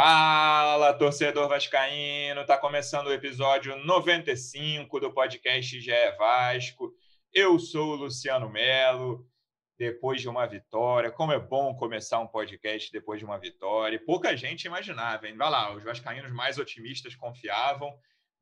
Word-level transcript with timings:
Fala, 0.00 0.94
torcedor 0.94 1.48
vascaíno! 1.48 2.46
Tá 2.46 2.56
começando 2.56 3.08
o 3.08 3.12
episódio 3.12 3.74
95 3.84 5.00
do 5.00 5.12
podcast 5.12 5.80
GE 5.80 5.90
Vasco. 6.16 6.94
Eu 7.34 7.58
sou 7.58 7.94
o 7.94 7.96
Luciano 7.96 8.48
Melo. 8.48 9.26
Depois 9.76 10.20
de 10.20 10.28
uma 10.28 10.46
vitória, 10.46 11.10
como 11.10 11.32
é 11.32 11.38
bom 11.40 11.74
começar 11.74 12.20
um 12.20 12.28
podcast 12.28 12.92
depois 12.92 13.18
de 13.18 13.24
uma 13.24 13.40
vitória. 13.40 14.00
Pouca 14.06 14.36
gente 14.36 14.66
imaginava, 14.66 15.26
hein? 15.26 15.36
Vai 15.36 15.50
lá, 15.50 15.74
os 15.74 15.82
vascaínos 15.82 16.30
mais 16.30 16.58
otimistas 16.58 17.16
confiavam 17.16 17.92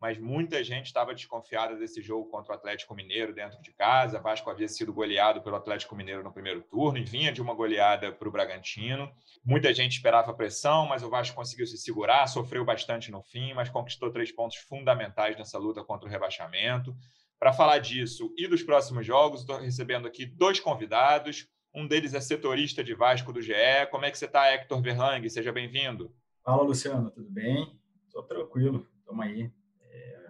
mas 0.01 0.19
muita 0.19 0.63
gente 0.63 0.87
estava 0.87 1.15
desconfiada 1.15 1.75
desse 1.77 2.03
jogo 2.03 2.29
contra 2.29 2.53
o 2.53 2.57
Atlético 2.57 2.95
Mineiro 2.95 3.35
dentro 3.35 3.61
de 3.63 3.73
casa. 3.73 4.21
Vasco 4.21 4.51
havia 4.51 4.69
sido 4.69 4.93
goleado 4.93 5.41
pelo 5.41 5.57
Atlético 5.57 5.97
Mineiro 5.97 6.23
no 6.23 6.33
primeiro 6.33 6.63
turno 6.63 6.99
e 6.99 7.05
vinha 7.05 7.33
de 7.33 7.41
uma 7.41 7.55
goleada 7.55 8.13
para 8.13 8.29
o 8.29 8.31
Bragantino. 8.31 9.11
Muita 9.45 9.73
gente 9.73 9.93
esperava 9.93 10.35
pressão, 10.35 10.87
mas 10.87 11.03
o 11.03 11.09
Vasco 11.09 11.35
conseguiu 11.35 11.67
se 11.67 11.79
segurar, 11.79 12.27
sofreu 12.27 12.65
bastante 12.65 13.11
no 13.11 13.23
fim, 13.23 13.55
mas 13.55 13.71
conquistou 13.71 14.11
três 14.11 14.31
pontos 14.31 14.59
fundamentais 14.59 15.37
nessa 15.37 15.59
luta 15.59 15.83
contra 15.83 16.07
o 16.07 16.11
rebaixamento. 16.11 16.95
Para 17.39 17.53
falar 17.53 17.79
disso 17.79 18.33
e 18.37 18.47
dos 18.47 18.63
próximos 18.63 19.07
jogos, 19.07 19.41
estou 19.41 19.59
recebendo 19.59 20.07
aqui 20.07 20.27
dois 20.27 20.61
convidados. 20.61 21.49
Um 21.75 21.87
deles 21.87 22.15
é 22.15 22.21
setorista 22.21 22.83
de 22.83 22.95
Vasco 22.95 23.33
do 23.33 23.41
GE. 23.43 23.53
Como 23.91 24.05
é 24.05 24.11
que 24.11 24.19
você 24.19 24.25
está, 24.27 24.51
Hector 24.53 24.81
Verlang? 24.81 25.29
Seja 25.29 25.53
bem-vindo. 25.53 26.15
Fala, 26.43 26.63
Luciano. 26.63 27.11
Tudo 27.11 27.29
bem? 27.31 27.79
Estou 28.07 28.23
tranquilo. 28.23 28.87
Estamos 29.01 29.27
aí 29.27 29.51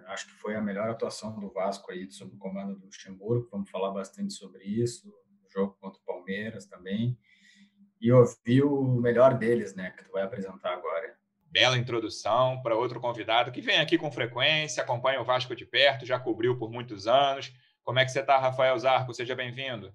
acho 0.06 0.26
que 0.26 0.34
foi 0.34 0.54
a 0.54 0.60
melhor 0.60 0.88
atuação 0.88 1.38
do 1.38 1.50
Vasco 1.50 1.90
aí 1.90 2.10
sob 2.10 2.34
o 2.34 2.38
comando 2.38 2.74
do 2.74 2.86
Luxemburgo. 2.86 3.48
Vamos 3.50 3.70
falar 3.70 3.90
bastante 3.90 4.32
sobre 4.32 4.64
isso. 4.64 5.08
O 5.08 5.50
jogo 5.50 5.76
contra 5.80 6.00
o 6.00 6.04
Palmeiras 6.04 6.66
também. 6.66 7.18
E 8.00 8.12
ouvir 8.12 8.62
o 8.62 8.84
melhor 9.00 9.38
deles, 9.38 9.74
né, 9.74 9.90
que 9.90 10.04
tu 10.04 10.12
vai 10.12 10.22
apresentar 10.22 10.72
agora. 10.72 11.16
Bela 11.50 11.78
introdução 11.78 12.60
para 12.62 12.76
outro 12.76 13.00
convidado 13.00 13.50
que 13.50 13.62
vem 13.62 13.78
aqui 13.78 13.96
com 13.96 14.10
frequência, 14.10 14.82
acompanha 14.82 15.20
o 15.20 15.24
Vasco 15.24 15.56
de 15.56 15.64
perto, 15.64 16.04
já 16.04 16.18
cobriu 16.18 16.58
por 16.58 16.70
muitos 16.70 17.06
anos. 17.06 17.52
Como 17.82 17.98
é 17.98 18.04
que 18.04 18.10
você 18.10 18.20
está, 18.20 18.38
Rafael 18.38 18.78
Zarco? 18.78 19.14
Seja 19.14 19.34
bem-vindo. 19.34 19.94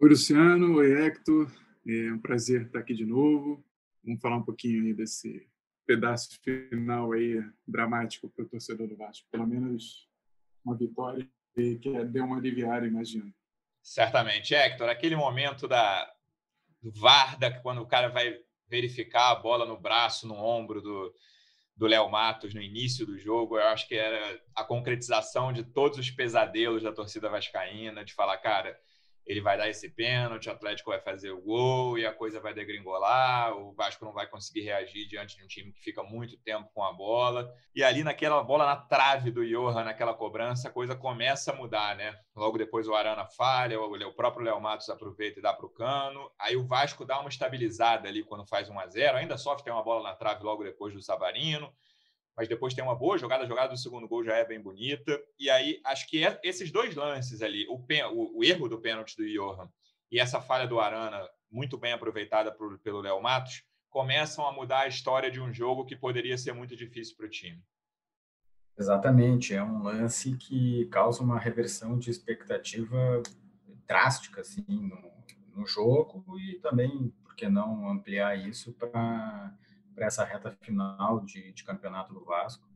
Oi, 0.00 0.08
Luciano. 0.10 0.76
Oi, 0.76 1.06
Hector. 1.06 1.50
É 1.86 2.12
um 2.12 2.18
prazer 2.18 2.62
estar 2.62 2.80
aqui 2.80 2.94
de 2.94 3.06
novo. 3.06 3.64
Vamos 4.04 4.20
falar 4.20 4.36
um 4.36 4.42
pouquinho 4.42 4.84
aí 4.84 4.92
desse 4.92 5.48
pedaço 5.88 6.38
final 6.42 7.12
aí 7.12 7.42
dramático 7.66 8.28
para 8.28 8.44
o 8.44 8.48
torcedor 8.48 8.86
do 8.86 8.96
Vasco. 8.96 9.26
Pelo 9.30 9.46
menos 9.46 10.06
uma 10.62 10.76
vitória 10.76 11.26
que 11.54 11.80
deu 12.04 12.26
uma 12.26 12.36
aliviada, 12.36 12.86
imagino. 12.86 13.32
Certamente. 13.82 14.54
Hector, 14.54 14.90
aquele 14.90 15.16
momento 15.16 15.66
da, 15.66 16.06
do 16.82 16.92
VAR, 16.92 17.38
da, 17.38 17.50
quando 17.60 17.80
o 17.80 17.86
cara 17.86 18.08
vai 18.08 18.38
verificar 18.68 19.30
a 19.30 19.36
bola 19.36 19.64
no 19.64 19.80
braço, 19.80 20.28
no 20.28 20.34
ombro 20.34 20.82
do, 20.82 21.14
do 21.74 21.86
Léo 21.86 22.10
Matos 22.10 22.52
no 22.52 22.60
início 22.60 23.06
do 23.06 23.18
jogo, 23.18 23.56
eu 23.56 23.66
acho 23.68 23.88
que 23.88 23.94
era 23.94 24.38
a 24.54 24.62
concretização 24.62 25.54
de 25.54 25.64
todos 25.64 25.98
os 25.98 26.10
pesadelos 26.10 26.82
da 26.82 26.92
torcida 26.92 27.30
vascaína, 27.30 28.04
de 28.04 28.12
falar, 28.12 28.36
cara, 28.36 28.78
ele 29.28 29.42
vai 29.42 29.58
dar 29.58 29.68
esse 29.68 29.90
pênalti, 29.90 30.48
o 30.48 30.52
Atlético 30.52 30.90
vai 30.90 31.00
fazer 31.02 31.30
o 31.30 31.42
gol 31.42 31.98
e 31.98 32.06
a 32.06 32.12
coisa 32.14 32.40
vai 32.40 32.54
degringolar, 32.54 33.54
o 33.54 33.74
Vasco 33.74 34.02
não 34.02 34.12
vai 34.14 34.26
conseguir 34.26 34.62
reagir 34.62 35.06
diante 35.06 35.36
de 35.36 35.44
um 35.44 35.46
time 35.46 35.70
que 35.70 35.82
fica 35.82 36.02
muito 36.02 36.38
tempo 36.38 36.70
com 36.72 36.82
a 36.82 36.94
bola. 36.94 37.52
E 37.74 37.84
ali 37.84 38.02
naquela 38.02 38.42
bola 38.42 38.64
na 38.64 38.76
trave 38.76 39.30
do 39.30 39.46
Johan, 39.46 39.84
naquela 39.84 40.14
cobrança, 40.14 40.68
a 40.68 40.72
coisa 40.72 40.96
começa 40.96 41.52
a 41.52 41.54
mudar, 41.54 41.94
né? 41.94 42.18
Logo 42.34 42.56
depois 42.56 42.88
o 42.88 42.94
Arana 42.94 43.26
falha, 43.26 43.78
o 43.78 44.14
próprio 44.14 44.46
Léo 44.46 44.58
Matos 44.62 44.88
aproveita 44.88 45.40
e 45.40 45.42
dá 45.42 45.52
para 45.52 45.66
o 45.66 45.70
cano. 45.70 46.30
Aí 46.40 46.56
o 46.56 46.66
Vasco 46.66 47.04
dá 47.04 47.20
uma 47.20 47.28
estabilizada 47.28 48.08
ali 48.08 48.24
quando 48.24 48.46
faz 48.46 48.70
1 48.70 48.80
a 48.80 48.86
0 48.86 49.18
ainda 49.18 49.36
sofre 49.36 49.62
tem 49.62 49.72
uma 49.72 49.84
bola 49.84 50.02
na 50.02 50.16
trave 50.16 50.42
logo 50.42 50.64
depois 50.64 50.94
do 50.94 51.02
Savarino 51.02 51.70
mas 52.38 52.48
depois 52.48 52.72
tem 52.72 52.84
uma 52.84 52.94
boa 52.94 53.18
jogada, 53.18 53.42
a 53.42 53.48
jogada 53.48 53.70
do 53.70 53.76
segundo 53.76 54.06
gol 54.06 54.22
já 54.22 54.36
é 54.36 54.44
bem 54.44 54.60
bonita. 54.60 55.20
E 55.36 55.50
aí, 55.50 55.80
acho 55.84 56.06
que 56.06 56.24
é, 56.24 56.38
esses 56.44 56.70
dois 56.70 56.94
lances 56.94 57.42
ali, 57.42 57.66
o, 57.68 57.74
o, 57.74 58.38
o 58.38 58.44
erro 58.44 58.68
do 58.68 58.80
pênalti 58.80 59.16
do 59.16 59.28
Johan 59.28 59.68
e 60.08 60.20
essa 60.20 60.40
falha 60.40 60.64
do 60.64 60.78
Arana, 60.78 61.28
muito 61.50 61.76
bem 61.76 61.92
aproveitada 61.92 62.56
pelo 62.84 63.00
Léo 63.00 63.20
Matos, 63.20 63.64
começam 63.90 64.46
a 64.46 64.52
mudar 64.52 64.82
a 64.82 64.86
história 64.86 65.32
de 65.32 65.40
um 65.40 65.52
jogo 65.52 65.84
que 65.84 65.96
poderia 65.96 66.38
ser 66.38 66.52
muito 66.52 66.76
difícil 66.76 67.16
para 67.16 67.26
o 67.26 67.28
time. 67.28 67.60
Exatamente, 68.78 69.52
é 69.52 69.62
um 69.62 69.82
lance 69.82 70.36
que 70.36 70.86
causa 70.92 71.24
uma 71.24 71.40
reversão 71.40 71.98
de 71.98 72.08
expectativa 72.08 73.20
drástica 73.84 74.42
assim, 74.42 74.64
no, 74.68 75.12
no 75.56 75.66
jogo 75.66 76.38
e 76.38 76.60
também, 76.60 77.12
por 77.24 77.34
que 77.34 77.48
não 77.48 77.90
ampliar 77.90 78.38
isso 78.38 78.72
para 78.74 79.52
para 79.98 80.06
essa 80.06 80.24
reta 80.24 80.56
final 80.62 81.24
de, 81.24 81.52
de, 81.52 81.64
campeonato 81.64 82.14
do 82.14 82.24
Vasco, 82.24 82.66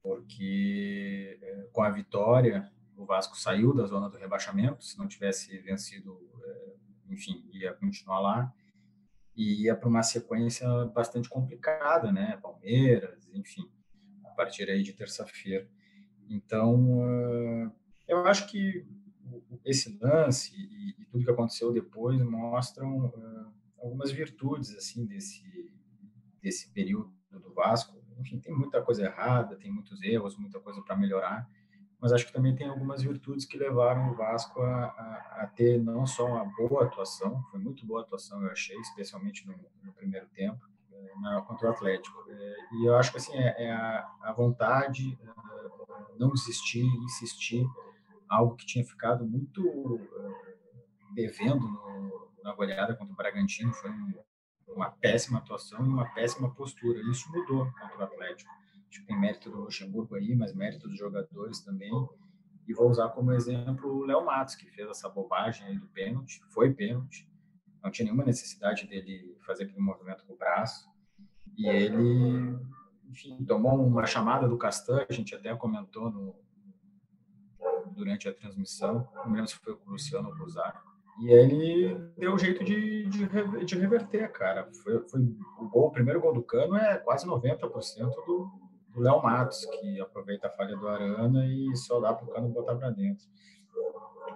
porque 0.00 1.36
é, 1.42 1.68
com 1.72 1.82
a 1.82 1.90
vitória 1.90 2.70
o 2.96 3.04
Vasco 3.04 3.36
saiu 3.36 3.74
da 3.74 3.84
zona 3.86 4.08
do 4.08 4.16
rebaixamento, 4.16 4.84
se 4.84 4.96
não 4.96 5.08
tivesse 5.08 5.58
vencido, 5.58 6.16
é, 6.44 6.74
enfim, 7.10 7.44
ia 7.52 7.74
continuar 7.74 8.20
lá 8.20 8.54
e 9.34 9.64
ia 9.64 9.74
para 9.74 9.88
uma 9.88 10.02
sequência 10.04 10.68
bastante 10.86 11.28
complicada, 11.28 12.12
né? 12.12 12.38
Palmeiras, 12.40 13.28
enfim, 13.34 13.68
a 14.24 14.28
partir 14.28 14.70
aí 14.70 14.82
de 14.82 14.92
terça-feira. 14.92 15.68
Então, 16.28 17.02
é, 17.04 17.72
eu 18.06 18.24
acho 18.26 18.46
que 18.48 18.86
esse 19.64 19.98
lance 20.00 20.54
e, 20.56 21.04
tudo 21.10 21.24
que 21.24 21.30
aconteceu 21.30 21.72
depois 21.72 22.22
mostram 22.22 23.12
algumas 23.76 24.10
virtudes 24.10 24.74
assim 24.76 25.04
desse 25.04 25.42
desse 26.42 26.70
período 26.70 27.12
do 27.30 27.54
Vasco. 27.54 27.96
Enfim, 28.18 28.38
tem 28.38 28.54
muita 28.54 28.82
coisa 28.82 29.04
errada, 29.04 29.56
tem 29.56 29.70
muitos 29.70 30.02
erros, 30.02 30.36
muita 30.36 30.60
coisa 30.60 30.82
para 30.82 30.96
melhorar, 30.96 31.48
mas 32.02 32.12
acho 32.12 32.26
que 32.26 32.32
também 32.32 32.54
tem 32.54 32.68
algumas 32.68 33.00
virtudes 33.02 33.44
que 33.46 33.56
levaram 33.56 34.10
o 34.10 34.14
Vasco 34.14 34.60
a, 34.60 34.86
a, 34.86 35.42
a, 35.42 35.46
ter 35.46 35.80
não 35.80 36.04
só 36.04 36.26
uma 36.26 36.44
boa 36.44 36.84
atuação, 36.84 37.40
foi 37.50 37.60
muito 37.60 37.86
boa 37.86 38.02
atuação, 38.02 38.42
eu 38.42 38.50
achei, 38.50 38.76
especialmente 38.78 39.46
no, 39.46 39.54
no 39.82 39.92
primeiro 39.92 40.26
tempo, 40.30 40.60
é, 40.90 41.20
na, 41.20 41.40
contra 41.42 41.68
o 41.68 41.70
Atlético. 41.70 42.24
É, 42.28 42.56
e 42.72 42.86
eu 42.86 42.96
acho 42.96 43.12
que 43.12 43.18
assim, 43.18 43.36
é, 43.36 43.66
é 43.66 43.72
a, 43.72 44.10
a, 44.22 44.32
vontade, 44.32 45.16
é, 45.22 46.18
não 46.18 46.32
desistir, 46.32 46.84
insistir, 47.04 47.64
algo 48.28 48.56
que 48.56 48.66
tinha 48.66 48.84
ficado 48.84 49.24
muito 49.24 50.00
devendo 51.14 51.68
no, 51.68 52.30
na 52.42 52.52
goleada 52.52 52.96
contra 52.96 53.12
o 53.12 53.16
Bragantino, 53.16 53.72
foi 53.72 53.90
um, 53.90 54.12
uma 54.74 54.90
péssima 54.90 55.38
atuação 55.38 55.84
e 55.84 55.88
uma 55.88 56.06
péssima 56.14 56.52
postura. 56.54 57.00
Isso 57.10 57.30
mudou 57.30 57.70
contra 57.72 57.98
o 57.98 58.02
Atlético. 58.02 58.50
Acho 58.88 59.00
que 59.00 59.06
tem 59.06 59.18
mérito 59.18 59.50
do 59.50 59.60
Luxemburgo 59.60 60.14
aí, 60.16 60.34
mas 60.34 60.54
mérito 60.54 60.88
dos 60.88 60.98
jogadores 60.98 61.60
também. 61.60 61.92
E 62.68 62.74
vou 62.74 62.88
usar 62.88 63.08
como 63.10 63.32
exemplo 63.32 63.90
o 63.90 64.04
Léo 64.04 64.24
Matos, 64.24 64.54
que 64.54 64.70
fez 64.70 64.88
essa 64.88 65.08
bobagem 65.08 65.66
aí 65.66 65.78
do 65.78 65.86
pênalti. 65.88 66.40
Foi 66.50 66.72
pênalti. 66.72 67.28
Não 67.82 67.90
tinha 67.90 68.04
nenhuma 68.04 68.24
necessidade 68.24 68.86
dele 68.86 69.36
fazer 69.44 69.64
aquele 69.64 69.80
movimento 69.80 70.24
com 70.24 70.34
o 70.34 70.36
braço. 70.36 70.88
E 71.56 71.66
ele, 71.68 72.58
enfim, 73.08 73.44
tomou 73.44 73.84
uma 73.84 74.06
chamada 74.06 74.48
do 74.48 74.56
Castan, 74.56 75.04
a 75.08 75.12
gente 75.12 75.34
até 75.34 75.54
comentou 75.56 76.10
no, 76.10 76.36
durante 77.92 78.28
a 78.28 78.34
transmissão. 78.34 79.08
Não 79.14 79.32
lembro 79.32 79.48
se 79.48 79.56
foi 79.56 79.72
o 79.72 79.80
Luciano 79.86 80.28
ou 80.28 80.44
o 80.44 80.48
Zarco 80.48 80.91
e 81.20 81.30
ele 81.30 81.94
deu 82.16 82.32
um 82.34 82.38
jeito 82.38 82.64
de, 82.64 83.06
de, 83.06 83.64
de 83.64 83.78
reverter, 83.78 84.30
cara. 84.32 84.68
Foi, 84.82 85.00
foi, 85.08 85.20
o, 85.58 85.68
gol, 85.68 85.86
o 85.88 85.90
primeiro 85.90 86.20
gol 86.20 86.32
do 86.32 86.42
Cano 86.42 86.76
é 86.76 86.98
quase 86.98 87.26
90% 87.26 87.60
do, 88.26 88.50
do 88.88 89.00
Léo 89.00 89.22
Matos, 89.22 89.64
que 89.66 90.00
aproveita 90.00 90.46
a 90.46 90.50
falha 90.50 90.76
do 90.76 90.88
Arana 90.88 91.46
e 91.46 91.76
só 91.76 92.00
dá 92.00 92.12
para 92.14 92.24
o 92.24 92.30
Cano 92.30 92.48
botar 92.48 92.76
para 92.76 92.90
dentro. 92.90 93.26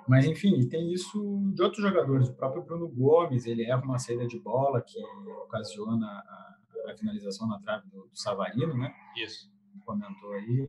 Mas, 0.06 0.26
enfim, 0.26 0.68
tem 0.68 0.92
isso 0.92 1.50
de 1.54 1.62
outros 1.62 1.82
jogadores. 1.82 2.28
O 2.28 2.34
próprio 2.34 2.62
Bruno 2.62 2.88
Gomes, 2.88 3.46
ele 3.46 3.64
erra 3.64 3.82
uma 3.82 3.98
saída 3.98 4.26
de 4.26 4.38
bola 4.38 4.80
que 4.80 5.02
ocasiona 5.44 6.06
a, 6.06 6.56
a 6.92 6.96
finalização 6.96 7.48
na 7.48 7.58
trave 7.58 7.88
do, 7.88 8.02
do 8.02 8.16
Savarino, 8.16 8.76
né? 8.76 8.94
Isso. 9.16 9.50
Comentou 9.84 10.32
aí. 10.32 10.68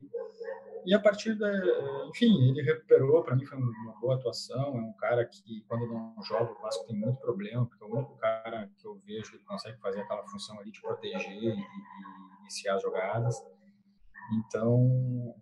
E 0.84 0.94
a 0.94 1.00
partir 1.00 1.34
da. 1.34 1.50
Enfim, 2.08 2.48
ele 2.48 2.62
recuperou, 2.62 3.22
para 3.22 3.36
mim 3.36 3.44
foi 3.44 3.58
uma 3.58 4.00
boa 4.00 4.16
atuação. 4.16 4.76
É 4.76 4.80
um 4.80 4.92
cara 4.94 5.24
que, 5.24 5.62
quando 5.68 5.86
não 5.86 6.14
joga, 6.22 6.52
o 6.52 6.62
Vasco 6.62 6.86
tem 6.86 6.96
muito 6.96 7.18
problema, 7.20 7.66
porque 7.66 7.84
é 7.84 7.86
o 7.86 7.94
único 7.94 8.16
cara 8.16 8.70
que 8.76 8.86
eu 8.86 9.00
vejo 9.04 9.32
que 9.32 9.44
consegue 9.44 9.78
fazer 9.80 10.00
aquela 10.00 10.26
função 10.28 10.58
ali 10.58 10.70
de 10.70 10.80
proteger 10.80 11.30
e, 11.30 11.58
e 11.58 12.40
iniciar 12.40 12.76
as 12.76 12.82
jogadas. 12.82 13.36
Então, 14.32 14.74
o 14.76 15.34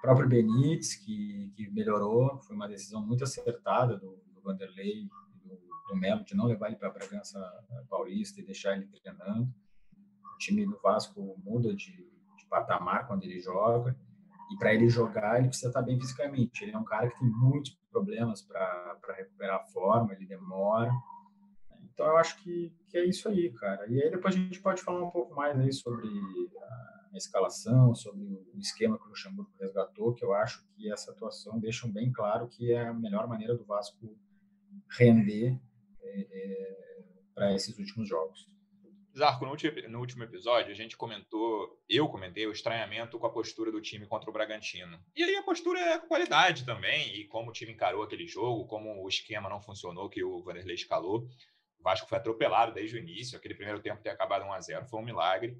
próprio 0.00 0.28
Benítez, 0.28 0.94
que, 0.94 1.52
que 1.54 1.68
melhorou, 1.70 2.38
foi 2.40 2.56
uma 2.56 2.68
decisão 2.68 3.04
muito 3.04 3.24
acertada 3.24 3.96
do, 3.96 4.16
do 4.32 4.40
Vanderlei 4.40 5.08
do, 5.44 5.58
do 5.88 5.96
Melo 5.96 6.24
de 6.24 6.34
não 6.34 6.46
levar 6.46 6.68
ele 6.68 6.76
para 6.76 6.88
a 6.88 6.92
Bragança 6.92 7.38
Paulista 7.88 8.40
e 8.40 8.44
deixar 8.44 8.76
ele 8.76 8.86
treinando. 8.86 9.52
O 10.34 10.38
time 10.38 10.66
do 10.66 10.78
Vasco 10.80 11.40
muda 11.44 11.74
de, 11.74 11.92
de 11.92 12.46
patamar 12.48 13.06
quando 13.06 13.24
ele 13.24 13.40
joga. 13.40 13.96
E 14.50 14.56
para 14.56 14.72
ele 14.72 14.88
jogar, 14.88 15.38
ele 15.38 15.48
precisa 15.48 15.68
estar 15.68 15.82
bem 15.82 15.98
fisicamente. 15.98 16.62
Ele 16.62 16.72
é 16.72 16.78
um 16.78 16.84
cara 16.84 17.08
que 17.08 17.18
tem 17.18 17.28
muitos 17.28 17.76
problemas 17.90 18.42
para 18.42 18.98
recuperar 19.16 19.56
a 19.56 19.64
forma, 19.64 20.12
ele 20.12 20.26
demora. 20.26 20.92
Então, 21.92 22.06
eu 22.06 22.16
acho 22.18 22.42
que, 22.42 22.72
que 22.88 22.98
é 22.98 23.04
isso 23.04 23.28
aí, 23.28 23.52
cara. 23.54 23.86
E 23.88 24.02
aí 24.02 24.10
depois 24.10 24.34
a 24.34 24.38
gente 24.38 24.60
pode 24.60 24.82
falar 24.82 25.02
um 25.02 25.10
pouco 25.10 25.34
mais 25.34 25.58
aí 25.58 25.72
sobre 25.72 26.08
a 27.16 27.16
escalação, 27.16 27.94
sobre 27.94 28.22
o 28.22 28.58
esquema 28.58 28.98
que 28.98 29.06
o 29.06 29.08
Luxemburgo 29.08 29.50
resgatou, 29.58 30.12
que 30.12 30.24
eu 30.24 30.34
acho 30.34 30.64
que 30.74 30.92
essa 30.92 31.10
atuação 31.10 31.58
deixa 31.58 31.88
bem 31.88 32.12
claro 32.12 32.46
que 32.48 32.72
é 32.72 32.86
a 32.86 32.94
melhor 32.94 33.26
maneira 33.26 33.56
do 33.56 33.64
Vasco 33.64 34.14
render 34.90 35.58
é, 36.02 36.20
é, 36.20 37.12
para 37.34 37.54
esses 37.54 37.76
últimos 37.78 38.08
jogos. 38.08 38.46
Zarco, 39.16 39.46
no 39.46 39.52
último, 39.52 39.88
no 39.88 39.98
último 39.98 40.24
episódio, 40.24 40.70
a 40.70 40.74
gente 40.74 40.94
comentou, 40.94 41.82
eu 41.88 42.06
comentei 42.06 42.46
o 42.46 42.52
estranhamento 42.52 43.18
com 43.18 43.26
a 43.26 43.32
postura 43.32 43.72
do 43.72 43.80
time 43.80 44.06
contra 44.06 44.28
o 44.28 44.32
Bragantino. 44.32 45.02
E 45.16 45.24
aí 45.24 45.36
a 45.36 45.42
postura 45.42 45.80
é 45.80 45.98
qualidade 45.98 46.66
também, 46.66 47.16
e 47.16 47.24
como 47.24 47.48
o 47.48 47.52
time 47.52 47.72
encarou 47.72 48.02
aquele 48.02 48.26
jogo, 48.26 48.66
como 48.66 49.02
o 49.02 49.08
esquema 49.08 49.48
não 49.48 49.58
funcionou, 49.58 50.10
que 50.10 50.22
o 50.22 50.42
Vanderlei 50.42 50.74
escalou. 50.74 51.26
O 51.80 51.82
Vasco 51.82 52.06
foi 52.06 52.18
atropelado 52.18 52.74
desde 52.74 52.96
o 52.96 52.98
início, 52.98 53.38
aquele 53.38 53.54
primeiro 53.54 53.80
tempo 53.80 54.02
ter 54.02 54.10
acabado 54.10 54.44
1 54.44 54.52
a 54.52 54.60
0 54.60 54.86
foi 54.86 55.00
um 55.00 55.04
milagre. 55.04 55.56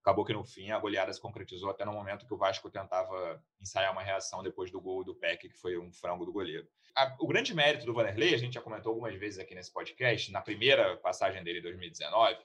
Acabou 0.00 0.24
que 0.24 0.32
no 0.32 0.44
fim 0.44 0.70
a 0.70 0.78
goleada 0.78 1.12
se 1.12 1.20
concretizou 1.20 1.68
até 1.68 1.84
no 1.84 1.92
momento 1.92 2.26
que 2.26 2.32
o 2.32 2.38
Vasco 2.38 2.70
tentava 2.70 3.42
ensaiar 3.60 3.92
uma 3.92 4.02
reação 4.02 4.42
depois 4.42 4.70
do 4.70 4.80
gol 4.80 5.04
do 5.04 5.14
Peck, 5.14 5.46
que 5.48 5.58
foi 5.58 5.76
um 5.76 5.92
frango 5.92 6.24
do 6.24 6.32
goleiro. 6.32 6.66
A, 6.96 7.16
o 7.20 7.26
grande 7.26 7.54
mérito 7.54 7.84
do 7.84 7.92
Vanderlei, 7.92 8.34
a 8.34 8.38
gente 8.38 8.54
já 8.54 8.62
comentou 8.62 8.90
algumas 8.90 9.14
vezes 9.18 9.38
aqui 9.38 9.54
nesse 9.54 9.72
podcast, 9.72 10.30
na 10.30 10.40
primeira 10.40 10.96
passagem 10.98 11.42
dele 11.42 11.58
em 11.58 11.62
2019, 11.62 12.38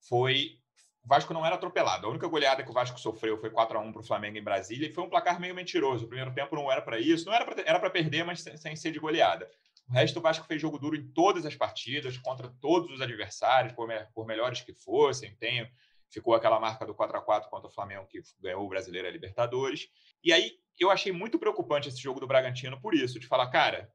foi. 0.00 0.58
O 1.04 1.08
Vasco 1.08 1.32
não 1.32 1.44
era 1.44 1.54
atropelado. 1.54 2.06
A 2.06 2.10
única 2.10 2.28
goleada 2.28 2.62
que 2.62 2.70
o 2.70 2.74
Vasco 2.74 3.00
sofreu 3.00 3.38
foi 3.38 3.48
4 3.48 3.78
a 3.78 3.80
1 3.80 3.92
para 3.92 4.02
o 4.02 4.04
Flamengo 4.04 4.36
em 4.36 4.42
Brasília 4.42 4.88
e 4.88 4.92
foi 4.92 5.04
um 5.04 5.08
placar 5.08 5.40
meio 5.40 5.54
mentiroso. 5.54 6.04
O 6.04 6.08
primeiro 6.08 6.34
tempo 6.34 6.54
não 6.54 6.70
era 6.70 6.82
para 6.82 6.98
isso, 6.98 7.24
não 7.24 7.32
era 7.32 7.44
para 7.80 7.90
perder, 7.90 8.24
mas 8.24 8.42
sem, 8.42 8.56
sem 8.56 8.76
ser 8.76 8.90
de 8.90 8.98
goleada. 8.98 9.48
O 9.88 9.92
resto, 9.92 10.18
o 10.18 10.22
Vasco 10.22 10.46
fez 10.46 10.60
jogo 10.60 10.78
duro 10.78 10.96
em 10.96 11.08
todas 11.08 11.46
as 11.46 11.56
partidas, 11.56 12.18
contra 12.18 12.48
todos 12.60 12.90
os 12.90 13.00
adversários, 13.00 13.72
por, 13.72 13.88
me, 13.88 13.98
por 14.14 14.26
melhores 14.26 14.60
que 14.60 14.74
fossem. 14.74 15.34
Tem, 15.36 15.66
ficou 16.10 16.34
aquela 16.34 16.60
marca 16.60 16.84
do 16.84 16.94
4 16.94 17.16
a 17.16 17.22
4 17.22 17.48
contra 17.48 17.68
o 17.68 17.72
Flamengo, 17.72 18.06
que 18.06 18.20
ganhou 18.38 18.64
o 18.64 18.68
Brasileiro 18.68 19.08
a 19.08 19.10
Libertadores. 19.10 19.88
E 20.22 20.30
aí, 20.30 20.58
eu 20.78 20.90
achei 20.90 21.10
muito 21.10 21.38
preocupante 21.38 21.88
esse 21.88 22.00
jogo 22.00 22.20
do 22.20 22.26
Bragantino 22.26 22.78
por 22.80 22.94
isso, 22.94 23.18
de 23.18 23.26
falar, 23.26 23.48
cara, 23.48 23.90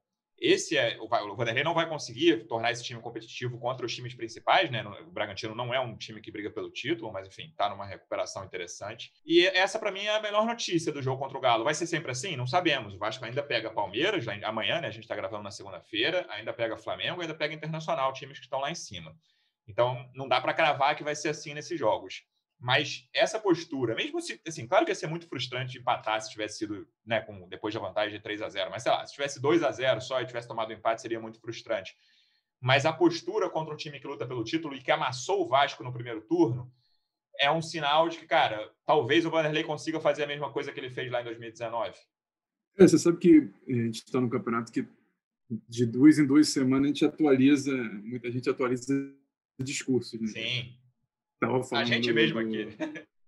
esse 0.46 0.76
é 0.76 0.98
o 1.00 1.08
Vanderlei 1.36 1.64
não 1.64 1.74
vai 1.74 1.88
conseguir 1.88 2.46
tornar 2.46 2.70
esse 2.70 2.84
time 2.84 3.00
competitivo 3.00 3.58
contra 3.58 3.86
os 3.86 3.94
times 3.94 4.14
principais, 4.14 4.70
né? 4.70 4.82
O 4.82 5.10
Bragantino 5.10 5.54
não 5.54 5.72
é 5.72 5.80
um 5.80 5.96
time 5.96 6.20
que 6.20 6.30
briga 6.30 6.50
pelo 6.50 6.70
título, 6.70 7.12
mas 7.12 7.26
enfim, 7.26 7.48
está 7.48 7.68
numa 7.68 7.86
recuperação 7.86 8.44
interessante. 8.44 9.12
E 9.24 9.46
essa 9.46 9.78
para 9.78 9.90
mim 9.90 10.04
é 10.04 10.16
a 10.16 10.20
melhor 10.20 10.44
notícia 10.44 10.92
do 10.92 11.02
jogo 11.02 11.22
contra 11.22 11.38
o 11.38 11.40
Galo. 11.40 11.64
Vai 11.64 11.74
ser 11.74 11.86
sempre 11.86 12.10
assim? 12.10 12.36
Não 12.36 12.46
sabemos. 12.46 12.94
O 12.94 12.98
Vasco 12.98 13.24
ainda 13.24 13.42
pega 13.42 13.70
Palmeiras 13.70 14.26
amanhã, 14.42 14.80
né? 14.80 14.88
A 14.88 14.92
gente 14.92 15.04
está 15.04 15.16
gravando 15.16 15.42
na 15.42 15.50
segunda-feira, 15.50 16.26
ainda 16.28 16.52
pega 16.52 16.76
Flamengo, 16.76 17.22
ainda 17.22 17.34
pega 17.34 17.54
Internacional, 17.54 18.12
times 18.12 18.38
que 18.38 18.44
estão 18.44 18.60
lá 18.60 18.70
em 18.70 18.74
cima. 18.74 19.16
Então 19.66 20.08
não 20.14 20.28
dá 20.28 20.40
para 20.40 20.52
cravar 20.52 20.94
que 20.94 21.04
vai 21.04 21.14
ser 21.14 21.30
assim 21.30 21.54
nesses 21.54 21.78
jogos. 21.78 22.22
Mas 22.64 23.06
essa 23.12 23.38
postura, 23.38 23.94
mesmo 23.94 24.22
se, 24.22 24.40
assim, 24.48 24.66
claro 24.66 24.86
que 24.86 24.90
ia 24.90 24.94
ser 24.94 25.06
muito 25.06 25.28
frustrante 25.28 25.76
empatar 25.76 26.18
se 26.22 26.30
tivesse 26.30 26.60
sido, 26.60 26.88
né, 27.04 27.20
com, 27.20 27.46
depois 27.46 27.74
da 27.74 27.78
vantagem 27.78 28.16
de 28.16 28.22
3 28.22 28.40
a 28.40 28.48
0 28.48 28.70
mas 28.70 28.82
sei 28.82 28.90
lá, 28.90 29.04
se 29.04 29.12
tivesse 29.12 29.38
2 29.38 29.62
a 29.62 29.70
0 29.70 30.00
só 30.00 30.18
e 30.22 30.26
tivesse 30.26 30.48
tomado 30.48 30.70
o 30.70 30.72
empate, 30.72 31.02
seria 31.02 31.20
muito 31.20 31.38
frustrante. 31.38 31.94
Mas 32.58 32.86
a 32.86 32.92
postura 32.92 33.50
contra 33.50 33.74
um 33.74 33.76
time 33.76 34.00
que 34.00 34.06
luta 34.06 34.26
pelo 34.26 34.42
título 34.42 34.74
e 34.74 34.80
que 34.80 34.90
amassou 34.90 35.42
o 35.42 35.46
Vasco 35.46 35.84
no 35.84 35.92
primeiro 35.92 36.22
turno 36.22 36.72
é 37.38 37.52
um 37.52 37.60
sinal 37.60 38.08
de 38.08 38.16
que, 38.16 38.26
cara, 38.26 38.72
talvez 38.86 39.26
o 39.26 39.30
Vanderlei 39.30 39.62
consiga 39.62 40.00
fazer 40.00 40.24
a 40.24 40.26
mesma 40.26 40.50
coisa 40.50 40.72
que 40.72 40.80
ele 40.80 40.88
fez 40.88 41.12
lá 41.12 41.20
em 41.20 41.24
2019. 41.24 41.92
É, 42.78 42.88
você 42.88 42.98
sabe 42.98 43.18
que 43.18 43.50
a 43.68 43.72
gente 43.72 43.96
está 43.96 44.18
no 44.18 44.30
campeonato 44.30 44.72
que 44.72 44.88
de 45.68 45.84
duas 45.84 46.18
em 46.18 46.26
duas 46.26 46.48
semanas 46.48 46.84
a 46.84 46.88
gente 46.88 47.04
atualiza, 47.04 47.76
muita 47.76 48.30
gente 48.30 48.48
atualiza 48.48 48.94
discursos. 49.60 50.18
Né? 50.18 50.28
Sim. 50.28 50.83
Tava 51.46 51.62
falando 51.62 51.84
a 51.84 51.86
gente 51.86 52.12
mesmo 52.12 52.40
do... 52.40 52.46
aqui. 52.46 52.68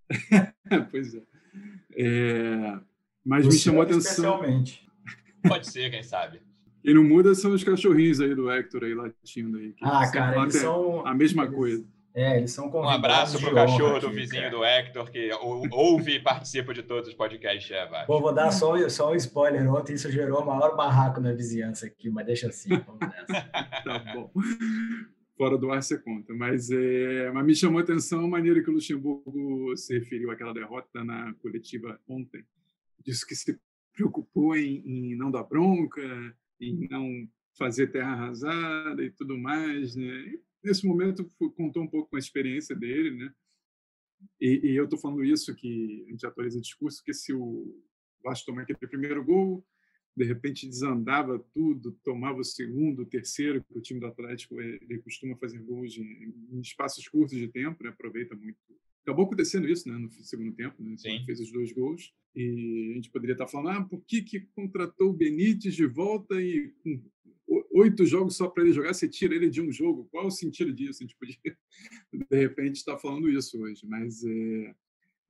pois 0.91 1.15
é. 1.15 1.23
é... 1.97 2.79
Mas 3.25 3.47
me 3.47 3.53
chamou 3.53 3.81
a 3.81 3.85
atenção. 3.85 4.01
Especialmente. 4.01 4.87
Pode 5.47 5.69
ser, 5.69 5.91
quem 5.91 6.03
sabe. 6.03 6.41
Quem 6.83 6.95
não 6.95 7.03
muda 7.03 7.35
são 7.35 7.53
os 7.53 7.65
cachorrinhos 7.65 8.21
aí 8.21 8.35
do 8.35 8.51
Hector 8.51 8.85
aí 8.85 8.95
latindo 8.95 9.59
aí. 9.59 9.75
Ah, 9.83 10.09
cara, 10.11 10.41
eles 10.43 10.57
são 10.57 11.05
a 11.05 11.13
mesma 11.13 11.45
eles... 11.45 11.55
coisa. 11.55 11.85
É, 12.15 12.39
eles 12.39 12.51
são 12.53 12.71
Um 12.71 12.89
abraço 12.89 13.39
pro 13.39 13.55
cachorro 13.55 13.99
do 13.99 14.11
vizinho 14.11 14.45
cara. 14.45 14.57
do 14.57 14.65
Hector, 14.65 15.11
que 15.11 15.31
ouve 15.71 16.13
e 16.13 16.21
participa 16.21 16.73
de 16.73 16.83
todos 16.83 17.11
os 17.11 17.15
podcasts. 17.15 17.71
É, 17.71 18.07
Bom, 18.07 18.23
vou 18.23 18.33
dar 18.33 18.51
só, 18.53 18.89
só 18.89 19.13
um 19.13 19.15
spoiler. 19.17 19.71
Ontem 19.71 19.95
isso 19.95 20.11
gerou 20.11 20.41
o 20.41 20.47
maior 20.47 20.75
barraco 20.75 21.21
na 21.21 21.33
vizinhança 21.33 21.85
aqui, 21.85 22.09
mas 22.09 22.25
deixa 22.25 22.49
assim, 22.49 22.71
vamos 22.71 23.01
nessa. 23.01 23.43
tá 23.85 23.99
bom 24.15 24.31
fora 25.37 25.59
do 25.59 25.71
ar 25.71 25.83
você 25.83 25.99
conta. 25.99 26.35
Mas, 26.35 26.71
é, 26.71 27.31
mas 27.31 27.47
me 27.47 27.55
chamou 27.55 27.79
a 27.79 27.83
atenção 27.83 28.25
a 28.25 28.29
maneira 28.29 28.63
que 28.63 28.71
o 28.71 28.73
Luxemburgo 28.73 29.77
se 29.77 29.99
referiu 29.99 30.31
àquela 30.31 30.53
derrota 30.53 31.05
na 31.05 31.35
coletiva 31.35 32.01
ontem. 32.09 32.45
Disse 33.05 33.27
que 33.27 33.35
se 33.35 33.59
preocupou 33.93 34.57
em, 34.57 34.83
em 34.85 35.17
não 35.17 35.31
dar 35.31 35.45
bronca, 35.45 36.03
em 36.61 36.89
não 36.89 37.29
fazer 37.57 37.89
terra 37.89 38.13
arrasada 38.13 39.03
e 39.03 39.11
tudo 39.11 39.39
mais. 39.39 39.95
Né? 39.95 40.05
E 40.05 40.41
nesse 40.65 40.87
momento 40.87 41.29
contou 41.57 41.83
um 41.83 41.89
pouco 41.89 42.11
com 42.11 42.17
a 42.17 42.21
experiência 42.21 42.75
dele, 42.75 43.11
né? 43.13 43.33
E, 44.41 44.71
e 44.71 44.77
eu 44.77 44.85
estou 44.85 44.99
falando 44.99 45.23
isso 45.23 45.55
que 45.55 46.05
a 46.09 46.11
gente 46.11 46.27
atualiza 46.27 46.59
o 46.59 46.63
discurso, 46.63 47.03
que 47.05 47.13
se 47.13 47.35
o 47.35 47.79
Vasco 48.25 48.47
tomar 48.47 48.63
aquele 48.63 48.79
primeiro 48.79 49.23
gol, 49.23 49.65
de 50.17 50.25
repente 50.25 50.67
desandava 50.67 51.39
tudo, 51.53 51.93
tomava 52.03 52.41
o 52.41 52.45
segundo, 52.45 53.03
o 53.03 53.07
terceiro, 53.07 53.63
que 53.63 53.79
o 53.79 53.83
time 53.83 54.01
do 54.01 54.07
Atlético 54.07 54.61
ele 54.61 54.99
costuma 54.99 55.37
fazer 55.37 55.59
gols 55.59 55.97
em, 55.99 56.33
em 56.53 56.61
espaços 56.61 57.07
curtos 57.07 57.37
de 57.37 57.49
tempo, 57.49 57.85
né? 57.85 57.91
aproveita 57.91 58.35
muito. 58.35 58.57
Acabou 59.03 59.27
acontecendo 59.27 59.69
isso 59.69 59.89
né? 59.89 59.97
no 59.99 60.11
segundo 60.11 60.53
tempo, 60.55 60.83
né? 60.83 60.97
Sim. 60.97 61.23
fez 61.27 61.39
os 61.41 61.53
dois 61.53 61.71
gols. 61.73 62.13
E 62.35 62.91
a 62.93 62.95
gente 62.95 63.11
poderia 63.11 63.35
estar 63.35 63.47
falando, 63.47 63.79
ah, 63.79 63.85
por 63.85 64.03
que, 64.05 64.23
que 64.23 64.41
contratou 64.55 65.11
o 65.11 65.13
Benítez 65.13 65.75
de 65.75 65.87
volta 65.87 66.41
e 66.41 66.73
com 66.83 67.01
oito 67.77 68.05
jogos 68.07 68.37
só 68.37 68.49
para 68.49 68.65
ele 68.65 68.73
jogar, 68.73 68.95
você 68.95 69.09
tira 69.09 69.35
ele 69.35 69.51
de 69.51 69.61
um 69.61 69.71
jogo? 69.71 70.09
Qual 70.11 70.27
o 70.27 70.31
sentido 70.31 70.73
disso? 70.73 71.03
A 71.03 71.07
gente 71.07 71.17
podia, 71.17 71.39
de 72.31 72.37
repente, 72.37 72.77
estar 72.77 72.99
falando 72.99 73.31
isso 73.31 73.61
hoje, 73.61 73.87
mas 73.87 74.25
é, 74.25 74.75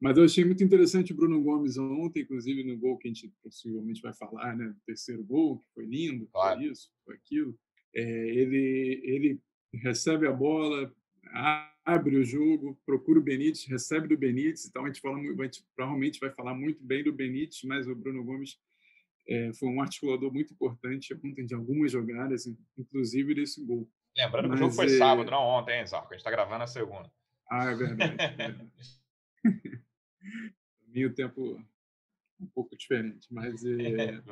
mas 0.00 0.16
eu 0.16 0.24
achei 0.24 0.44
muito 0.44 0.62
interessante 0.62 1.12
o 1.12 1.16
Bruno 1.16 1.42
Gomes 1.42 1.78
ontem, 1.78 2.20
inclusive 2.20 2.62
no 2.64 2.76
gol 2.76 2.98
que 2.98 3.08
a 3.08 3.12
gente 3.12 3.32
possivelmente 3.42 4.02
vai 4.02 4.12
falar, 4.12 4.54
né? 4.54 4.66
O 4.66 4.86
terceiro 4.86 5.24
gol, 5.24 5.58
que 5.58 5.66
foi 5.74 5.86
lindo, 5.86 6.26
claro. 6.26 6.60
foi 6.60 6.68
isso, 6.68 6.90
foi 7.04 7.14
aquilo. 7.14 7.58
É, 7.94 8.02
ele, 8.02 9.00
ele 9.04 9.40
recebe 9.72 10.26
a 10.26 10.32
bola, 10.32 10.92
abre 11.84 12.16
o 12.16 12.24
jogo, 12.24 12.78
procura 12.84 13.18
o 13.18 13.22
Benítez, 13.22 13.64
recebe 13.64 14.06
do 14.06 14.18
Benítez. 14.18 14.66
Então 14.66 14.84
a 14.84 14.88
gente, 14.88 15.00
fala, 15.00 15.18
a 15.18 15.44
gente 15.44 15.64
provavelmente 15.74 16.20
vai 16.20 16.30
falar 16.30 16.54
muito 16.54 16.84
bem 16.84 17.02
do 17.02 17.12
Benítez, 17.12 17.62
mas 17.64 17.88
o 17.88 17.94
Bruno 17.94 18.22
Gomes 18.22 18.58
é, 19.26 19.52
foi 19.54 19.68
um 19.68 19.80
articulador 19.80 20.30
muito 20.32 20.52
importante 20.52 21.14
ontem 21.14 21.46
de 21.46 21.54
algumas 21.54 21.90
jogadas, 21.90 22.46
inclusive 22.76 23.34
desse 23.34 23.64
gol. 23.64 23.88
Lembrando 24.16 24.48
mas, 24.48 24.58
que 24.58 24.64
o 24.64 24.68
jogo 24.68 24.76
foi 24.76 24.94
é... 24.94 24.98
sábado, 24.98 25.30
não 25.30 25.42
ontem, 25.42 25.80
hein, 25.80 25.86
Zarco? 25.86 26.08
A 26.08 26.12
gente 26.12 26.20
está 26.20 26.30
gravando 26.30 26.64
a 26.64 26.66
segunda. 26.66 27.10
Ah, 27.50 27.70
é 27.70 27.74
verdade. 27.74 28.16
É 28.18 28.28
verdade. 28.28 28.70
mim 30.88 31.04
o 31.04 31.14
tempo 31.14 31.60
um 32.40 32.46
pouco 32.54 32.76
diferente, 32.76 33.26
mas 33.30 33.64
é, 33.64 34.22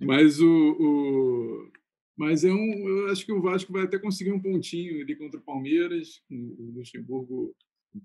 mas 0.00 0.40
o, 0.40 0.76
o, 0.78 1.72
mas 2.16 2.44
é 2.44 2.52
um, 2.52 2.88
eu 2.88 3.10
acho 3.10 3.26
que 3.26 3.32
o 3.32 3.42
Vasco 3.42 3.72
vai 3.72 3.84
até 3.84 3.98
conseguir 3.98 4.32
um 4.32 4.40
pontinho 4.40 5.00
ali 5.02 5.16
contra 5.16 5.38
o 5.38 5.42
Palmeiras, 5.42 6.22
o 6.30 6.72
Luxemburgo 6.76 7.54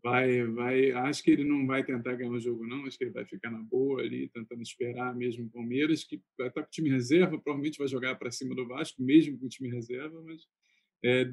vai 0.03 0.43
vai 0.43 0.91
acho 0.91 1.23
que 1.23 1.31
ele 1.31 1.43
não 1.43 1.65
vai 1.65 1.83
tentar 1.83 2.15
ganhar 2.15 2.31
o 2.31 2.39
jogo 2.39 2.65
não, 2.65 2.85
acho 2.85 2.97
que 2.97 3.03
ele 3.03 3.11
vai 3.11 3.25
ficar 3.25 3.49
na 3.49 3.61
boa 3.61 4.01
ali, 4.01 4.29
tentando 4.29 4.61
esperar 4.61 5.15
mesmo 5.15 5.45
o 5.45 5.49
Palmeiras 5.49 6.03
que 6.03 6.21
vai 6.37 6.47
estar 6.47 6.61
com 6.61 6.67
o 6.67 6.71
time 6.71 6.89
reserva, 6.89 7.39
provavelmente 7.39 7.79
vai 7.79 7.87
jogar 7.87 8.15
para 8.15 8.31
cima 8.31 8.53
do 8.55 8.67
Vasco 8.67 9.01
mesmo 9.01 9.37
com 9.37 9.45
o 9.45 9.49
time 9.49 9.69
reserva, 9.69 10.21
mas 10.23 10.43
é, 11.03 11.25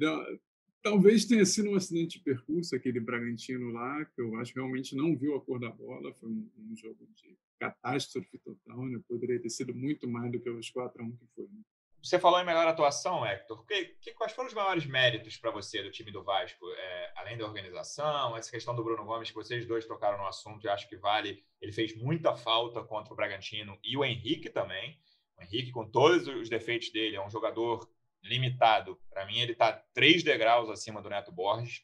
Talvez 0.81 1.25
tenha 1.25 1.45
sido 1.45 1.69
um 1.69 1.75
acidente 1.75 2.17
de 2.17 2.23
percurso 2.23 2.75
aquele 2.75 2.99
Bragantino 2.99 3.71
lá, 3.71 4.05
que 4.05 4.21
eu 4.21 4.35
acho 4.37 4.53
que 4.53 4.59
realmente 4.59 4.95
não 4.95 5.17
viu 5.17 5.35
a 5.35 5.41
cor 5.41 5.59
da 5.59 5.69
bola. 5.69 6.13
Foi 6.13 6.29
um, 6.29 6.49
um 6.57 6.75
jogo 6.75 7.07
de 7.15 7.37
catástrofe 7.59 8.37
total, 8.39 8.85
né? 8.85 8.99
Poderia 9.07 9.41
ter 9.41 9.49
sido 9.49 9.73
muito 9.73 10.07
mais 10.07 10.31
do 10.31 10.39
que 10.39 10.49
os 10.49 10.69
4 10.69 11.01
a 11.01 11.05
1 11.05 11.11
que 11.11 11.27
foi. 11.35 11.45
Né? 11.45 11.61
você 12.01 12.19
falou 12.19 12.39
em 12.39 12.45
melhor 12.45 12.65
atuação, 12.67 13.25
Hector. 13.25 13.65
Que, 13.65 13.85
que, 13.99 14.13
quais 14.13 14.31
foram 14.31 14.47
os 14.47 14.53
maiores 14.53 14.85
méritos 14.85 15.35
para 15.37 15.51
você 15.51 15.83
do 15.83 15.91
time 15.91 16.11
do 16.11 16.23
Vasco? 16.23 16.65
É, 16.71 17.13
além 17.17 17.37
da 17.37 17.45
organização, 17.45 18.37
essa 18.37 18.49
questão 18.49 18.73
do 18.75 18.83
Bruno 18.83 19.03
Gomes, 19.03 19.29
que 19.29 19.35
vocês 19.35 19.65
dois 19.65 19.85
tocaram 19.85 20.17
no 20.17 20.27
assunto, 20.27 20.65
eu 20.65 20.71
acho 20.71 20.87
que 20.87 20.95
vale. 20.95 21.43
Ele 21.59 21.71
fez 21.71 21.95
muita 21.97 22.35
falta 22.35 22.81
contra 22.83 23.13
o 23.13 23.15
Bragantino 23.15 23.77
e 23.83 23.97
o 23.97 24.05
Henrique 24.05 24.49
também. 24.49 24.97
O 25.37 25.43
Henrique, 25.43 25.71
com 25.71 25.85
todos 25.85 26.27
os 26.27 26.49
defeitos 26.49 26.91
dele, 26.91 27.17
é 27.17 27.25
um 27.25 27.29
jogador 27.29 27.89
limitado. 28.27 28.99
Para 29.09 29.25
mim, 29.25 29.39
ele 29.39 29.53
está 29.53 29.71
três 29.93 30.23
degraus 30.23 30.69
acima 30.69 31.01
do 31.01 31.09
Neto 31.09 31.31
Borges. 31.31 31.81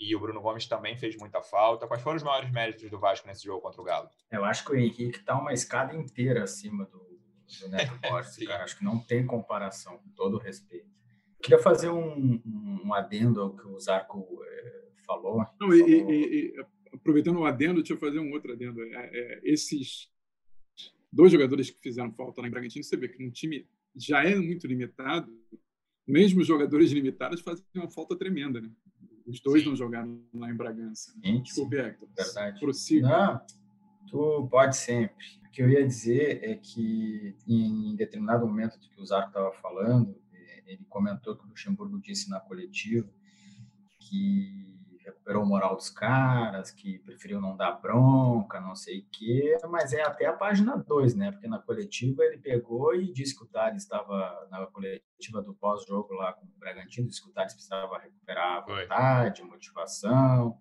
E 0.00 0.14
o 0.14 0.20
Bruno 0.20 0.40
Gomes 0.40 0.66
também 0.66 0.96
fez 0.96 1.16
muita 1.16 1.42
falta. 1.42 1.86
Quais 1.88 2.02
foram 2.02 2.16
os 2.16 2.22
maiores 2.22 2.50
méritos 2.52 2.88
do 2.88 3.00
Vasco 3.00 3.26
nesse 3.26 3.44
jogo 3.44 3.60
contra 3.60 3.80
o 3.80 3.84
Galo? 3.84 4.08
Eu 4.30 4.44
acho 4.44 4.64
que 4.64 4.72
o 4.72 4.76
Henrique 4.76 5.18
está 5.18 5.36
uma 5.36 5.52
escada 5.52 5.94
inteira 5.94 6.44
acima 6.44 6.84
do, 6.84 6.98
do 7.60 7.68
Neto 7.68 7.98
Borges, 8.08 8.46
cara. 8.46 8.62
Acho 8.62 8.78
que 8.78 8.84
não 8.84 9.00
tem 9.00 9.26
comparação, 9.26 9.98
com 9.98 10.10
todo 10.10 10.36
o 10.36 10.40
respeito. 10.40 10.88
Queria 11.42 11.58
fazer 11.58 11.90
um, 11.90 12.40
um 12.84 12.94
adendo 12.94 13.40
ao 13.40 13.56
que 13.56 13.66
o 13.66 13.78
Zarco 13.78 14.24
é, 14.44 14.88
falou. 15.04 15.44
Não, 15.60 15.74
e, 15.74 15.80
falou... 15.80 16.12
E, 16.12 16.54
e, 16.54 16.66
aproveitando 16.92 17.38
o 17.38 17.44
adendo, 17.44 17.80
deixa 17.80 17.94
eu 17.94 17.98
fazer 17.98 18.20
um 18.20 18.32
outro 18.32 18.52
adendo. 18.52 18.82
É, 18.82 19.10
é, 19.12 19.40
esses 19.42 20.10
dois 21.12 21.32
jogadores 21.32 21.70
que 21.70 21.80
fizeram 21.80 22.12
falta 22.12 22.40
lá 22.40 22.48
em 22.48 22.50
Bragantino, 22.50 22.84
você 22.84 22.96
vê 22.96 23.08
que 23.08 23.24
um 23.24 23.30
time 23.30 23.68
já 23.98 24.24
é 24.24 24.34
muito 24.36 24.66
limitado, 24.66 25.30
mesmo 26.06 26.40
os 26.40 26.46
jogadores 26.46 26.90
limitados 26.90 27.40
fazem 27.40 27.64
uma 27.74 27.90
falta 27.90 28.16
tremenda, 28.16 28.60
né? 28.60 28.70
Os 29.26 29.40
dois 29.40 29.62
Sim. 29.62 29.68
não 29.68 29.76
jogaram 29.76 30.22
lá 30.32 30.50
em 30.50 30.56
Bragança. 30.56 31.12
Né? 31.22 31.38
Desculpe, 31.44 31.76
Hector. 31.76 32.08
Verdade. 32.16 32.58
Prossiga. 32.58 33.08
Não, 33.08 33.40
tu 34.08 34.48
pode 34.50 34.76
sempre. 34.76 35.24
O 35.46 35.50
que 35.50 35.62
eu 35.62 35.68
ia 35.68 35.86
dizer 35.86 36.42
é 36.42 36.54
que, 36.54 37.34
em 37.46 37.94
determinado 37.94 38.46
momento 38.46 38.78
do 38.78 38.88
que 38.88 39.00
o 39.00 39.04
Zarco 39.04 39.28
estava 39.28 39.52
falando, 39.54 40.18
é, 40.32 40.72
ele 40.72 40.84
comentou 40.88 41.36
que 41.36 41.44
o 41.44 41.48
Luxemburgo 41.48 42.00
disse 42.00 42.30
na 42.30 42.40
coletiva 42.40 43.10
que 44.00 44.77
recuperou 45.08 45.42
o 45.42 45.46
moral 45.46 45.74
dos 45.74 45.90
caras, 45.90 46.70
que 46.70 46.98
preferiu 47.00 47.40
não 47.40 47.56
dar 47.56 47.72
bronca, 47.72 48.60
não 48.60 48.74
sei 48.74 49.00
o 49.00 49.06
quê, 49.10 49.56
mas 49.68 49.92
é 49.92 50.02
até 50.02 50.26
a 50.26 50.32
página 50.32 50.76
2, 50.76 51.14
né? 51.14 51.32
Porque 51.32 51.48
na 51.48 51.58
coletiva 51.58 52.24
ele 52.24 52.38
pegou 52.38 52.94
e 52.94 53.12
disse 53.12 53.36
que 53.36 53.44
o 53.44 53.48
Thales 53.48 53.82
estava 53.82 54.46
na 54.50 54.66
coletiva 54.66 55.42
do 55.42 55.54
pós-jogo 55.54 56.12
lá 56.14 56.32
com 56.32 56.46
o 56.46 56.58
Bragantino, 56.58 57.08
disse 57.08 57.22
que 57.22 57.30
o 57.30 57.32
Thales 57.32 57.54
precisava 57.54 57.98
recuperar 57.98 58.58
a 58.58 58.60
vontade, 58.60 59.42
motivação, 59.42 60.58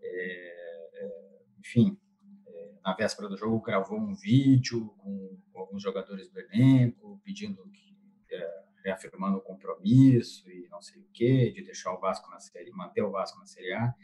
é, 0.00 1.04
é, 1.04 1.42
enfim, 1.58 1.98
é, 2.46 2.72
na 2.84 2.94
véspera 2.94 3.28
do 3.28 3.36
jogo 3.36 3.60
gravou 3.60 3.98
um 3.98 4.14
vídeo 4.14 4.94
com, 4.98 5.38
com 5.52 5.60
alguns 5.60 5.82
jogadores 5.82 6.28
do 6.30 6.40
elenco, 6.40 7.20
pedindo 7.24 7.62
que 7.70 8.34
é, 8.34 8.69
reafirmando 8.84 9.38
o 9.38 9.42
compromisso 9.42 10.50
e 10.50 10.68
não 10.68 10.80
sei 10.80 11.00
o 11.00 11.06
quê, 11.12 11.50
de 11.50 11.62
deixar 11.62 11.92
o 11.92 12.00
Vasco 12.00 12.30
na 12.30 12.38
série, 12.38 12.70
manter 12.70 13.02
o 13.02 13.10
Vasco 13.10 13.38
na 13.38 13.46
Série 13.46 13.72
A. 13.72 13.94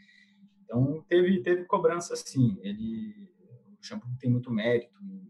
Então 0.63 1.03
teve 1.07 1.41
teve 1.41 1.65
cobrança 1.65 2.15
sim. 2.15 2.59
Ele 2.61 3.31
o 3.79 3.85
Shampoo 3.85 4.09
tem 4.19 4.29
muito 4.29 4.51
mérito 4.51 4.99
em 5.03 5.27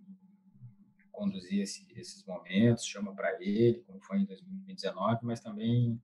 conduzir 1.11 1.61
esse, 1.61 1.85
esses 1.95 2.23
momentos, 2.25 2.85
chama 2.85 3.13
para 3.13 3.35
ele, 3.41 3.83
como 3.85 3.99
foi 4.01 4.19
em 4.19 4.25
2019, 4.25 5.19
mas 5.23 5.39
também 5.39 6.01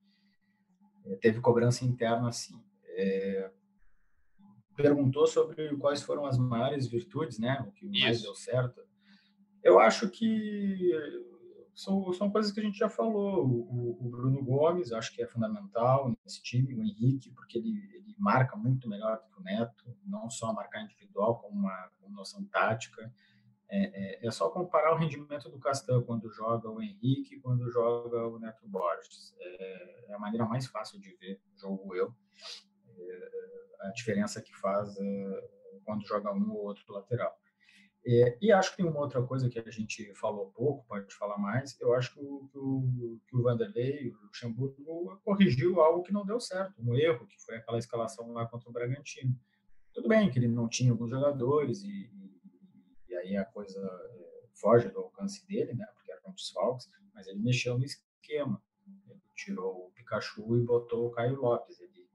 é, 1.06 1.16
teve 1.18 1.40
cobrança 1.40 1.86
interna 1.86 2.32
sim. 2.32 2.62
É, 2.86 3.52
perguntou 4.76 5.28
sobre 5.28 5.76
quais 5.78 6.02
foram 6.02 6.26
as 6.26 6.38
maiores 6.38 6.88
virtudes, 6.88 7.38
né? 7.38 7.64
O 7.68 7.72
que 7.72 7.86
mais 7.86 8.18
Isso. 8.18 8.26
deu 8.26 8.36
certo. 8.36 8.82
Eu 9.62 9.80
acho 9.80 10.10
que 10.10 10.92
são, 11.74 12.14
são 12.14 12.30
coisas 12.30 12.52
que 12.52 12.60
a 12.60 12.64
gente 12.64 12.78
já 12.78 12.90
falou. 12.90 13.46
O, 13.46 13.98
o, 14.00 14.10
Bruno 14.10 14.44
Gomes, 14.44 14.92
acho 14.92 15.14
que 15.14 15.22
é 15.22 15.28
fundamental 15.28 16.14
nesse 16.24 16.42
time, 16.42 16.76
o 16.76 16.84
Henrique, 16.84 17.32
porque 17.32 17.58
ele, 17.58 17.90
ele 17.94 18.16
marca 18.18 18.56
muito 18.56 18.88
melhor 18.88 19.22
que 19.24 19.40
o 19.40 19.44
Neto, 19.44 19.96
não 20.06 20.30
só 20.30 20.54
marcar 20.54 20.84
individual, 20.84 21.40
como 21.40 21.60
uma, 21.60 21.90
uma 22.02 22.18
noção 22.18 22.44
tática. 22.46 23.12
É, 23.70 24.26
é, 24.26 24.28
é, 24.28 24.32
só 24.32 24.50
comparar 24.50 24.94
o 24.94 24.98
rendimento 24.98 25.50
do 25.50 25.58
Castan 25.58 26.04
quando 26.04 26.30
joga 26.30 26.70
o 26.70 26.80
Henrique 26.80 27.40
quando 27.40 27.72
joga 27.72 28.28
o 28.28 28.38
Neto 28.38 28.68
Borges. 28.68 29.34
É, 29.40 30.06
é 30.10 30.14
a 30.14 30.20
maneira 30.20 30.46
mais 30.46 30.68
fácil 30.68 31.00
de 31.00 31.16
ver, 31.16 31.42
jogo 31.56 31.96
eu, 31.96 32.14
é, 32.96 33.88
a 33.88 33.92
diferença 33.92 34.42
que 34.44 34.56
faz 34.56 34.96
é, 34.96 35.50
quando 35.86 36.06
joga 36.06 36.32
um 36.32 36.52
ou 36.52 36.66
outro 36.66 36.94
lateral. 36.94 37.36
É, 38.06 38.38
e 38.42 38.52
acho 38.52 38.72
que 38.72 38.78
tem 38.78 38.86
uma 38.86 39.00
outra 39.00 39.24
coisa 39.24 39.50
que 39.50 39.58
a 39.58 39.72
gente 39.72 40.14
falou 40.16 40.52
pouco, 40.52 40.86
pode 40.88 41.14
falar 41.16 41.38
mais. 41.38 41.80
Eu 41.80 41.94
acho 41.94 42.14
que 42.14 42.20
o, 42.20 42.50
que 42.52 42.58
o, 42.58 43.20
que 43.26 43.38
o 43.38 43.44
Vanderlei, 43.44 44.10
o 44.10 44.26
Luxemburgo, 44.26 45.22
corrigiu 45.24 45.80
algo 45.80 46.04
que 46.04 46.12
não 46.12 46.26
deu 46.26 46.40
certo, 46.40 46.74
um 46.82 46.96
erro, 46.96 47.26
que 47.26 47.42
foi 47.42 47.56
aquela 47.56 47.78
escalação 47.78 48.34
lá 48.34 48.46
contra 48.46 48.70
o 48.70 48.74
Bragantino. 48.74 49.34
Tudo 49.94 50.10
bem 50.10 50.30
que 50.30 50.38
ele 50.38 50.50
não 50.50 50.68
tinha 50.68 50.92
alguns 50.92 51.12
jogadores 51.12 51.84
e, 51.84 52.12
e, 53.08 53.16
aí 53.16 53.38
a 53.38 53.46
coisa 53.46 53.80
é, 53.80 54.48
foge 54.54 54.90
do 54.90 55.00
alcance 55.00 55.48
dele, 55.48 55.74
né? 55.74 55.86
Porque 55.94 56.12
eram 56.12 56.34
desfalques, 56.34 56.90
mas 57.14 57.28
ele 57.28 57.40
mexeu 57.40 57.78
no 57.78 57.86
esquema. 57.86 58.62
Ele 59.08 59.22
tirou 59.34 59.88
o 59.88 59.92
Pikachu 59.92 60.58
e 60.58 60.62
botou 60.62 61.08
o 61.08 61.12
Caio 61.12 61.40
Lopes. 61.40 61.80
Ele 61.80 62.06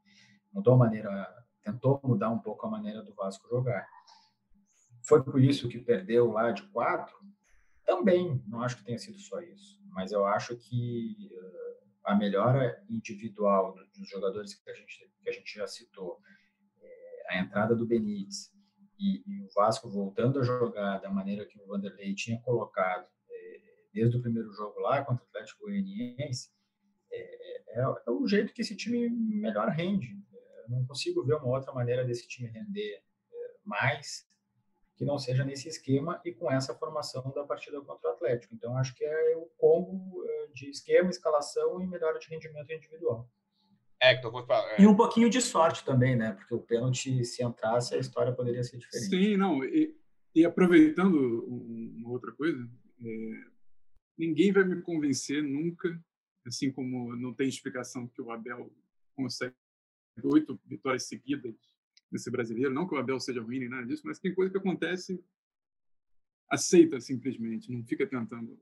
mudou 0.52 0.74
a 0.74 0.76
maneira, 0.76 1.46
tentou 1.62 1.98
mudar 2.04 2.28
um 2.28 2.38
pouco 2.38 2.66
a 2.66 2.70
maneira 2.70 3.02
do 3.02 3.14
Vasco 3.14 3.48
jogar. 3.48 3.88
Foi 5.08 5.24
por 5.24 5.42
isso 5.42 5.68
que 5.70 5.78
perdeu 5.78 6.30
lá 6.30 6.52
de 6.52 6.62
quatro? 6.68 7.16
Também, 7.86 8.44
não 8.46 8.60
acho 8.60 8.76
que 8.76 8.84
tenha 8.84 8.98
sido 8.98 9.18
só 9.18 9.40
isso. 9.40 9.80
Mas 9.86 10.12
eu 10.12 10.26
acho 10.26 10.54
que 10.54 11.30
uh, 11.32 11.78
a 12.04 12.14
melhora 12.14 12.84
individual 12.90 13.74
dos 13.96 14.06
jogadores 14.06 14.54
que 14.54 14.70
a 14.70 14.74
gente, 14.74 15.10
que 15.22 15.30
a 15.30 15.32
gente 15.32 15.54
já 15.54 15.66
citou, 15.66 16.20
é, 16.82 17.22
a 17.30 17.40
entrada 17.40 17.74
do 17.74 17.86
Benítez 17.86 18.52
e, 18.98 19.22
e, 19.26 19.42
o 19.44 19.48
Vasco 19.54 19.88
voltando 19.88 20.40
a 20.40 20.42
jogar 20.42 20.98
da 20.98 21.10
maneira 21.10 21.46
que 21.46 21.58
o 21.58 21.66
Vanderlei 21.66 22.14
tinha 22.14 22.38
colocado 22.42 23.06
é, 23.30 23.60
desde 23.94 24.18
o 24.18 24.20
primeiro 24.20 24.52
jogo 24.52 24.78
lá 24.80 25.02
contra 25.04 25.24
o 25.24 25.28
Atlético 25.28 25.64
Goianiense, 25.64 26.50
é, 27.10 27.80
é, 27.80 27.80
é, 27.80 28.10
o 28.10 28.26
jeito 28.26 28.52
que 28.52 28.60
esse 28.60 28.76
time 28.76 29.08
melhor 29.08 29.68
rende. 29.68 30.18
Eu 30.64 30.68
não 30.68 30.86
consigo 30.86 31.24
ver 31.24 31.36
uma 31.36 31.56
outra 31.56 31.72
maneira 31.72 32.04
desse 32.04 32.28
time 32.28 32.48
render 32.48 33.02
mais 33.64 34.28
que 34.98 35.04
não 35.04 35.16
seja 35.16 35.44
nesse 35.44 35.68
esquema 35.68 36.20
e 36.24 36.32
com 36.32 36.50
essa 36.50 36.74
formação 36.74 37.30
da 37.30 37.44
partida 37.44 37.80
contra 37.80 38.10
o 38.10 38.12
Atlético. 38.14 38.52
Então, 38.52 38.76
acho 38.76 38.92
que 38.96 39.04
é 39.04 39.36
o 39.36 39.48
combo 39.56 40.24
eh, 40.26 40.48
de 40.52 40.68
esquema, 40.68 41.08
escalação 41.08 41.80
e 41.80 41.86
melhora 41.86 42.18
de 42.18 42.28
rendimento 42.28 42.72
individual. 42.72 43.30
Hector, 44.02 44.32
vou 44.32 44.44
falar. 44.44 44.72
É. 44.72 44.82
E 44.82 44.86
um 44.88 44.96
pouquinho 44.96 45.30
de 45.30 45.40
sorte 45.40 45.84
também, 45.84 46.16
né? 46.16 46.32
Porque 46.32 46.52
o 46.52 46.60
pênalti, 46.60 47.24
se 47.24 47.44
entrasse, 47.44 47.94
a 47.94 47.98
história 47.98 48.32
poderia 48.32 48.64
ser 48.64 48.78
diferente. 48.78 49.08
Sim, 49.08 49.36
não. 49.36 49.64
E, 49.64 49.96
e 50.34 50.44
aproveitando 50.44 51.44
uma 51.46 52.10
outra 52.10 52.32
coisa, 52.32 52.58
é, 53.00 53.30
ninguém 54.18 54.50
vai 54.52 54.64
me 54.64 54.82
convencer 54.82 55.44
nunca, 55.44 55.96
assim 56.44 56.72
como 56.72 57.14
não 57.14 57.32
tem 57.32 57.48
explicação 57.48 58.08
que 58.08 58.20
o 58.20 58.32
Abel 58.32 58.68
consegue 59.14 59.54
oito 60.24 60.60
vitórias 60.66 61.04
seguidas 61.04 61.54
nesse 62.10 62.30
brasileiro. 62.30 62.72
Não 62.72 62.86
que 62.86 62.94
o 62.94 62.98
Abel 62.98 63.20
seja 63.20 63.42
ruim 63.42 63.60
nem 63.60 63.68
nada 63.68 63.86
disso, 63.86 64.02
mas 64.04 64.18
tem 64.18 64.34
coisa 64.34 64.50
que 64.50 64.58
acontece, 64.58 65.22
aceita 66.50 67.00
simplesmente, 67.00 67.70
não 67.70 67.84
fica 67.84 68.06
tentando 68.06 68.58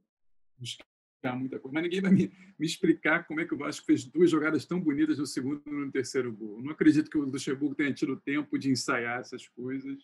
buscar 0.59 1.37
muita 1.37 1.59
coisa. 1.59 1.75
Mas 1.75 1.83
ninguém 1.85 2.01
vai 2.01 2.13
me, 2.13 2.33
me 2.59 2.67
explicar 2.67 3.27
como 3.27 3.41
é 3.41 3.45
que 3.45 3.55
o 3.55 3.59
Vasco 3.59 3.87
fez 3.87 4.05
duas 4.05 4.31
jogadas 4.31 4.65
tão 4.65 4.81
bonitas 4.81 5.19
no 5.19 5.27
segundo 5.27 5.63
e 5.67 5.71
no 5.71 5.91
terceiro 5.91 6.33
gol. 6.33 6.63
Não 6.63 6.73
acredito 6.73 7.11
que 7.11 7.19
o 7.19 7.23
Luxemburgo 7.23 7.75
tenha 7.75 7.93
tido 7.93 8.17
tempo 8.17 8.59
de 8.59 8.71
ensaiar 8.71 9.21
essas 9.21 9.47
coisas. 9.49 9.99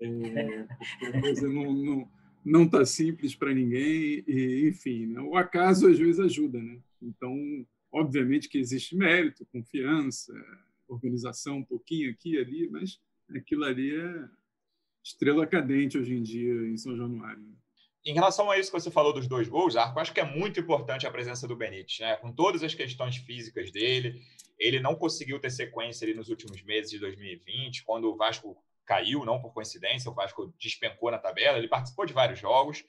É, 0.00 0.06
a 1.16 1.20
coisa 1.20 1.48
não, 1.48 1.72
não, 1.72 2.10
não 2.44 2.62
está 2.64 2.84
simples 2.84 3.34
para 3.34 3.52
ninguém, 3.52 4.24
e, 4.26 4.68
enfim, 4.68 5.06
né? 5.06 5.20
o 5.20 5.36
acaso 5.36 5.88
às 5.88 5.98
vezes 5.98 6.20
ajuda. 6.20 6.62
Né? 6.62 6.78
Então, 7.02 7.66
obviamente 7.90 8.48
que 8.48 8.58
existe 8.58 8.96
mérito, 8.96 9.46
confiança, 9.46 10.32
organização 10.88 11.58
um 11.58 11.64
pouquinho 11.64 12.10
aqui 12.10 12.34
e 12.34 12.38
ali, 12.38 12.68
mas 12.70 13.00
aquilo 13.34 13.64
ali 13.64 13.94
é 13.94 14.28
estrela 15.02 15.46
cadente 15.46 15.98
hoje 15.98 16.14
em 16.14 16.22
dia 16.22 16.52
em 16.68 16.76
São 16.76 16.96
Januário. 16.96 17.40
Né? 17.40 17.54
Em 18.04 18.12
relação 18.12 18.50
a 18.50 18.58
isso 18.58 18.70
que 18.70 18.78
você 18.78 18.90
falou 18.90 19.12
dos 19.12 19.26
dois 19.26 19.48
gols, 19.48 19.76
Arco, 19.76 19.98
acho 19.98 20.12
que 20.12 20.20
é 20.20 20.24
muito 20.24 20.60
importante 20.60 21.06
a 21.06 21.10
presença 21.10 21.46
do 21.48 21.56
Benítez, 21.56 21.98
né? 21.98 22.16
Com 22.16 22.32
todas 22.32 22.62
as 22.62 22.72
questões 22.72 23.16
físicas 23.16 23.72
dele, 23.72 24.22
ele 24.58 24.78
não 24.78 24.94
conseguiu 24.94 25.40
ter 25.40 25.50
sequência 25.50 26.12
nos 26.14 26.28
últimos 26.28 26.62
meses 26.62 26.90
de 26.90 27.00
2020, 27.00 27.82
quando 27.82 28.04
o 28.04 28.16
Vasco 28.16 28.56
caiu, 28.84 29.24
não 29.24 29.40
por 29.40 29.52
coincidência, 29.52 30.08
o 30.08 30.14
Vasco 30.14 30.54
despencou 30.56 31.10
na 31.10 31.18
tabela, 31.18 31.58
ele 31.58 31.66
participou 31.66 32.06
de 32.06 32.12
vários 32.12 32.38
jogos, 32.38 32.84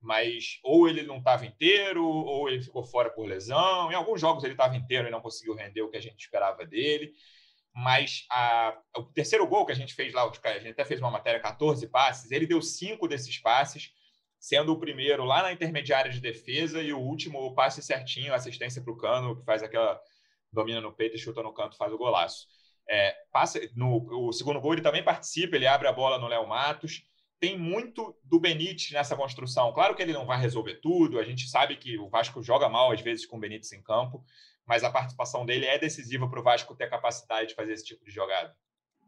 mas 0.00 0.60
ou 0.62 0.88
ele 0.88 1.02
não 1.02 1.18
estava 1.18 1.44
inteiro, 1.44 2.06
ou 2.06 2.48
ele 2.48 2.62
ficou 2.62 2.84
fora 2.84 3.10
por 3.10 3.26
lesão. 3.26 3.90
Em 3.90 3.94
alguns 3.94 4.20
jogos 4.20 4.44
ele 4.44 4.54
estava 4.54 4.76
inteiro 4.76 5.08
e 5.08 5.10
não 5.10 5.20
conseguiu 5.20 5.54
render 5.54 5.82
o 5.82 5.90
que 5.90 5.96
a 5.96 6.02
gente 6.02 6.20
esperava 6.20 6.64
dele 6.64 7.12
mas 7.74 8.26
a, 8.30 8.76
o 8.96 9.04
terceiro 9.04 9.46
gol 9.46 9.64
que 9.64 9.72
a 9.72 9.76
gente 9.76 9.94
fez 9.94 10.12
lá, 10.12 10.22
a 10.24 10.58
gente 10.58 10.70
até 10.70 10.84
fez 10.84 11.00
uma 11.00 11.10
matéria, 11.10 11.40
14 11.40 11.86
passes, 11.88 12.30
ele 12.30 12.46
deu 12.46 12.60
cinco 12.60 13.06
desses 13.06 13.38
passes 13.38 13.92
sendo 14.40 14.72
o 14.72 14.78
primeiro 14.78 15.22
lá 15.24 15.42
na 15.42 15.52
intermediária 15.52 16.10
de 16.10 16.18
defesa 16.18 16.82
e 16.82 16.92
o 16.92 16.98
último 16.98 17.38
o 17.40 17.54
passe 17.54 17.82
certinho, 17.82 18.32
assistência 18.32 18.82
para 18.82 18.92
o 18.92 18.96
Cano, 18.96 19.36
que 19.36 19.44
faz 19.44 19.62
aquela 19.62 20.00
domina 20.50 20.80
no 20.80 20.92
peito 20.92 21.18
chuta 21.18 21.42
no 21.42 21.52
canto, 21.52 21.76
faz 21.76 21.92
o 21.92 21.98
golaço. 21.98 22.46
É, 22.88 23.14
passa 23.30 23.60
no 23.76 24.28
o 24.28 24.32
segundo 24.32 24.60
gol 24.60 24.72
ele 24.72 24.82
também 24.82 25.04
participa, 25.04 25.54
ele 25.54 25.66
abre 25.66 25.86
a 25.86 25.92
bola 25.92 26.18
no 26.18 26.26
Léo 26.26 26.48
Matos. 26.48 27.02
Tem 27.38 27.56
muito 27.56 28.18
do 28.24 28.40
Benítez 28.40 28.90
nessa 28.90 29.14
construção. 29.14 29.72
Claro 29.72 29.94
que 29.94 30.02
ele 30.02 30.12
não 30.12 30.26
vai 30.26 30.40
resolver 30.40 30.76
tudo, 30.76 31.18
a 31.18 31.24
gente 31.24 31.46
sabe 31.46 31.76
que 31.76 31.98
o 31.98 32.08
Vasco 32.08 32.42
joga 32.42 32.68
mal 32.68 32.90
às 32.90 33.00
vezes 33.00 33.26
com 33.26 33.36
o 33.36 33.40
Benítez 33.40 33.72
em 33.72 33.82
campo, 33.82 34.24
mas 34.70 34.84
a 34.84 34.90
participação 34.90 35.44
dele 35.44 35.66
é 35.66 35.76
decisiva 35.76 36.30
para 36.30 36.38
o 36.38 36.44
Vasco 36.44 36.76
ter 36.76 36.84
a 36.84 36.90
capacidade 36.90 37.48
de 37.48 37.54
fazer 37.56 37.72
esse 37.72 37.84
tipo 37.84 38.04
de 38.04 38.12
jogada. 38.12 38.54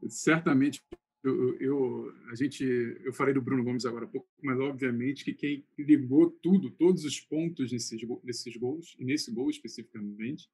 Certamente. 0.08 0.82
Eu, 1.22 1.56
eu, 1.60 2.12
a 2.32 2.34
gente, 2.34 2.64
eu 3.04 3.12
falei 3.12 3.32
do 3.32 3.40
Bruno 3.40 3.62
Gomes 3.62 3.86
agora 3.86 4.06
há 4.06 4.08
pouco, 4.08 4.26
mas 4.42 4.58
obviamente 4.58 5.24
que 5.24 5.32
quem 5.32 5.64
ligou 5.78 6.32
tudo, 6.42 6.68
todos 6.68 7.04
os 7.04 7.20
pontos 7.20 7.70
nesses, 7.70 8.00
nesses 8.24 8.56
gols, 8.56 8.96
e 8.98 9.04
nesse 9.04 9.30
gol 9.30 9.48
especificamente, 9.50 10.50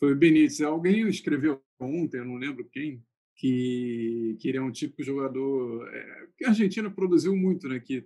foi 0.00 0.14
o 0.14 0.16
Benítez. 0.16 0.60
Alguém 0.62 1.06
escreveu 1.06 1.62
ontem, 1.78 2.18
eu 2.18 2.24
não 2.24 2.34
lembro 2.34 2.68
quem, 2.72 3.00
que, 3.36 4.36
que 4.40 4.48
ele 4.48 4.58
é 4.58 4.62
um 4.62 4.72
tipo 4.72 4.96
de 4.96 5.04
jogador 5.04 5.88
é, 5.94 6.26
que 6.36 6.44
a 6.44 6.48
Argentina 6.48 6.90
produziu 6.90 7.36
muito, 7.36 7.68
né? 7.68 7.78
Que 7.78 8.04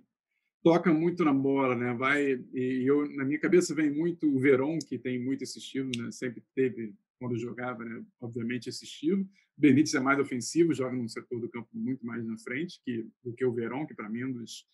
toca 0.65 0.91
muito 0.91 1.23
na 1.23 1.31
bola, 1.31 1.75
né? 1.75 1.93
Vai 1.93 2.43
e 2.51 2.89
eu 2.89 3.07
na 3.11 3.23
minha 3.23 3.39
cabeça 3.39 3.75
vem 3.75 3.91
muito 3.91 4.27
o 4.27 4.39
Verón, 4.39 4.79
que 4.79 4.97
tem 4.97 5.23
muito 5.23 5.43
esse 5.43 5.59
estilo, 5.59 5.91
né? 5.95 6.11
Sempre 6.11 6.43
teve 6.55 6.91
quando 7.19 7.37
jogava, 7.37 7.85
né? 7.85 8.03
Obviamente 8.19 8.67
esse 8.67 8.83
estilo. 8.83 9.29
Benítez 9.55 9.93
é 9.93 9.99
mais 9.99 10.19
ofensivo, 10.19 10.73
joga 10.73 10.95
num 10.95 11.07
setor 11.07 11.39
do 11.39 11.47
campo 11.49 11.69
muito 11.71 12.03
mais 12.03 12.25
na 12.25 12.35
frente 12.39 12.81
que 12.83 13.07
do 13.23 13.31
que 13.31 13.45
o 13.45 13.53
Verón, 13.53 13.85
que 13.85 13.93
para 13.93 14.09
mim 14.09 14.21
é 14.21 14.25
um 14.25 14.33
dos 14.33 14.65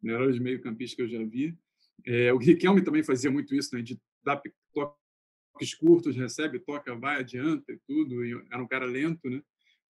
melhores 0.00 0.38
meio-campistas 0.38 0.94
que 0.94 1.02
eu 1.02 1.08
já 1.08 1.24
vi. 1.24 1.58
É, 2.06 2.32
o 2.32 2.38
Riquelme 2.38 2.80
também 2.80 3.02
fazia 3.02 3.30
muito 3.30 3.52
isso, 3.52 3.74
né? 3.74 3.82
De 3.82 4.00
dar 4.24 4.40
toques 4.72 5.74
curtos, 5.74 6.14
recebe, 6.14 6.60
toca, 6.60 6.94
vai, 6.94 7.18
adianta 7.18 7.72
e 7.72 7.80
tudo. 7.84 8.24
E 8.24 8.30
era 8.48 8.62
um 8.62 8.68
cara 8.68 8.84
lento, 8.84 9.28
né? 9.28 9.42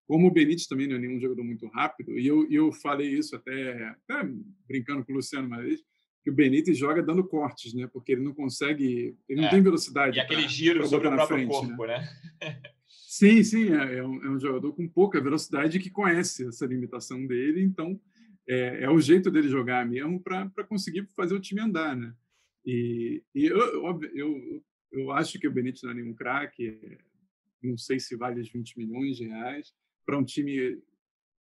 Como 0.06 0.26
o 0.26 0.30
Benítez 0.30 0.66
também 0.66 0.87
não 0.87 0.97
é 0.97 0.99
nenhum 0.99 1.21
jogador 1.21 1.44
muito 1.44 1.66
rápido, 1.68 2.18
e 2.18 2.26
eu, 2.26 2.47
eu 2.50 2.73
falei 2.73 3.09
isso 3.09 3.37
até, 3.37 3.88
até 3.88 4.28
brincando 4.66 5.04
com 5.04 5.12
o 5.12 5.16
Luciano 5.16 5.47
uma 5.47 5.62
vez, 5.62 5.80
que 6.23 6.30
o 6.30 6.35
Benítez 6.35 6.78
joga 6.78 7.02
dando 7.02 7.26
cortes, 7.26 7.75
né? 7.75 7.88
Porque 7.92 8.12
ele 8.12 8.23
não 8.23 8.32
consegue, 8.32 9.16
ele 9.28 9.40
não 9.40 9.49
é. 9.49 9.50
tem 9.50 9.62
velocidade. 9.62 10.16
E 10.16 10.21
aquele 10.21 10.49
giro 10.49 10.87
sobre 10.87 11.09
o 11.09 11.12
próprio 11.12 11.38
frente, 11.38 11.50
corpo, 11.50 11.87
né? 11.87 12.09
né? 12.40 12.62
sim, 12.87 13.42
sim, 13.42 13.73
é, 13.73 13.97
é, 13.97 14.04
um, 14.04 14.25
é, 14.25 14.30
um, 14.30 14.38
jogador 14.38 14.73
com 14.73 14.88
pouca 14.88 15.21
velocidade 15.21 15.80
que 15.80 15.90
conhece 15.90 16.47
essa 16.47 16.64
limitação 16.64 17.26
dele, 17.26 17.62
então 17.62 18.00
é, 18.49 18.85
é 18.85 18.90
o 18.90 19.00
jeito 19.00 19.30
dele 19.30 19.49
jogar 19.49 19.85
mesmo 19.85 20.21
para 20.23 20.64
conseguir 20.68 21.09
fazer 21.16 21.35
o 21.35 21.40
time 21.40 21.61
andar, 21.61 21.97
né? 21.97 22.14
E, 22.64 23.23
e 23.35 23.47
eu, 23.47 23.59
eu, 23.59 24.00
eu, 24.14 24.64
eu 24.92 25.11
acho 25.11 25.38
que 25.40 25.49
o 25.49 25.52
Benítez 25.52 25.82
não 25.82 25.90
é 25.90 25.94
nenhum 25.94 26.14
craque, 26.14 26.99
não 27.61 27.76
sei 27.76 27.99
se 27.99 28.16
vale 28.16 28.40
os 28.40 28.50
20 28.50 28.78
milhões 28.78 29.16
de 29.16 29.26
reais, 29.26 29.73
para 30.04 30.18
um 30.18 30.25
time 30.25 30.82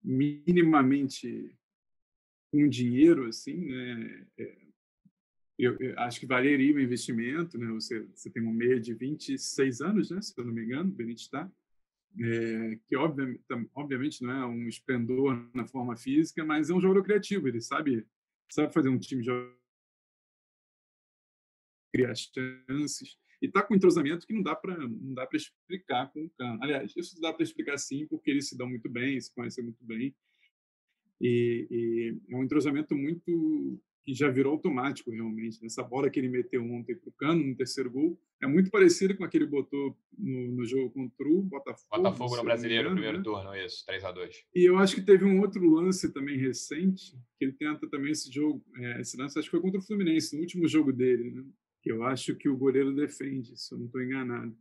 minimamente 0.03 1.57
com 2.51 2.69
dinheiro, 2.69 3.27
assim, 3.27 3.67
né? 3.67 4.27
É, 4.39 4.63
eu, 5.59 5.77
eu, 5.79 5.99
acho 6.01 6.19
que 6.19 6.27
valeria 6.27 6.75
o 6.75 6.81
investimento, 6.81 7.57
né? 7.57 7.67
Você, 7.73 8.01
você 8.15 8.31
tem 8.31 8.43
um 8.43 8.53
meia 8.53 8.81
de 8.81 8.95
26 8.95 9.81
anos, 9.81 10.11
né? 10.11 10.21
Se 10.21 10.35
eu 10.37 10.45
não 10.45 10.53
me 10.53 10.65
engano, 10.65 10.91
o 10.91 10.93
Benítez 10.93 11.23
está. 11.23 11.51
É, 12.19 12.79
que 12.87 12.95
obviamente, 12.95 13.43
obviamente 13.75 14.23
não 14.23 14.33
é 14.33 14.47
um 14.47 14.69
esplendor 14.69 15.49
na 15.55 15.67
forma 15.67 15.97
física, 15.97 16.45
mas 16.45 16.69
é 16.69 16.75
um 16.75 16.81
jogador 16.81 17.03
criativo. 17.03 17.49
Ele 17.49 17.61
sabe, 17.61 18.07
sabe 18.51 18.73
fazer 18.73 18.91
um 18.91 18.99
time 18.99 19.25
criar 21.93 22.15
chances 22.15 23.19
e 23.43 23.47
está 23.47 23.61
com 23.61 23.75
um 23.75 23.77
entrosamento 23.77 24.25
que 24.25 24.33
não 24.33 24.41
dá 24.41 24.55
para 24.55 24.79
não 24.79 25.15
dá 25.15 25.27
para 25.27 25.37
explicar 25.37 26.13
com 26.13 26.25
o 26.25 26.31
Cano. 26.31 26.63
Aliás, 26.63 26.93
isso 26.97 27.21
dá 27.21 27.33
para 27.33 27.43
explicar 27.43 27.77
sim, 27.77 28.07
porque 28.07 28.31
eles 28.31 28.49
se 28.49 28.57
dão 28.57 28.69
muito 28.69 28.89
bem, 28.89 29.21
se 29.21 29.35
conhecem 29.35 29.65
muito 29.65 29.85
bem. 29.85 30.15
E, 31.21 31.67
e 31.71 32.19
é 32.33 32.37
um 32.37 32.45
entrosamento 32.45 32.95
muito 32.95 33.81
que 34.05 34.15
já 34.15 34.29
virou 34.29 34.53
automático 34.53 35.11
realmente. 35.11 35.65
Essa 35.65 35.83
bola 35.83 36.11
que 36.11 36.19
ele 36.19 36.29
meteu 36.29 36.65
ontem 36.65 36.95
para 36.95 37.09
o 37.09 37.13
Cano 37.13 37.45
no 37.45 37.57
terceiro 37.57 37.91
gol 37.91 38.19
é 38.41 38.47
muito 38.47 38.71
parecido 38.71 39.17
com 39.17 39.25
aquele 39.25 39.45
que 39.45 39.51
botou 39.51 39.97
no, 40.17 40.53
no 40.53 40.65
jogo 40.65 40.91
contra 40.91 41.29
o 41.29 41.43
Botafogo. 41.43 41.89
Botafogo 41.91 42.37
no 42.37 42.45
Brasileiro, 42.45 42.91
no 42.91 42.95
primeiro 42.95 43.19
né? 43.19 43.25
turno, 43.25 43.55
isso, 43.57 43.85
3 43.87 44.05
a 44.05 44.13
2 44.13 44.45
E 44.55 44.69
eu 44.69 44.79
acho 44.79 44.97
que 44.97 45.03
teve 45.03 45.25
um 45.25 45.41
outro 45.41 45.69
lance 45.69 46.13
também 46.13 46.37
recente, 46.37 47.13
que 47.39 47.45
ele 47.45 47.53
tenta 47.53 47.89
também 47.89 48.11
esse 48.11 48.33
jogo, 48.33 48.65
é, 48.77 49.01
esse 49.01 49.17
lance 49.17 49.39
acho 49.39 49.47
que 49.47 49.53
foi 49.53 49.61
contra 49.61 49.81
o 49.81 49.85
Fluminense, 49.85 50.35
no 50.35 50.43
último 50.43 50.67
jogo 50.67 50.93
dele, 50.93 51.31
né? 51.31 51.45
Que 51.83 51.91
eu 51.91 52.05
acho 52.05 52.37
que 52.37 52.49
o 52.49 52.57
goleiro 52.57 52.95
defende, 52.95 53.59
se 53.59 53.75
eu 53.75 53.79
não 53.79 53.87
estou 53.87 54.01
enganado. 54.01 54.57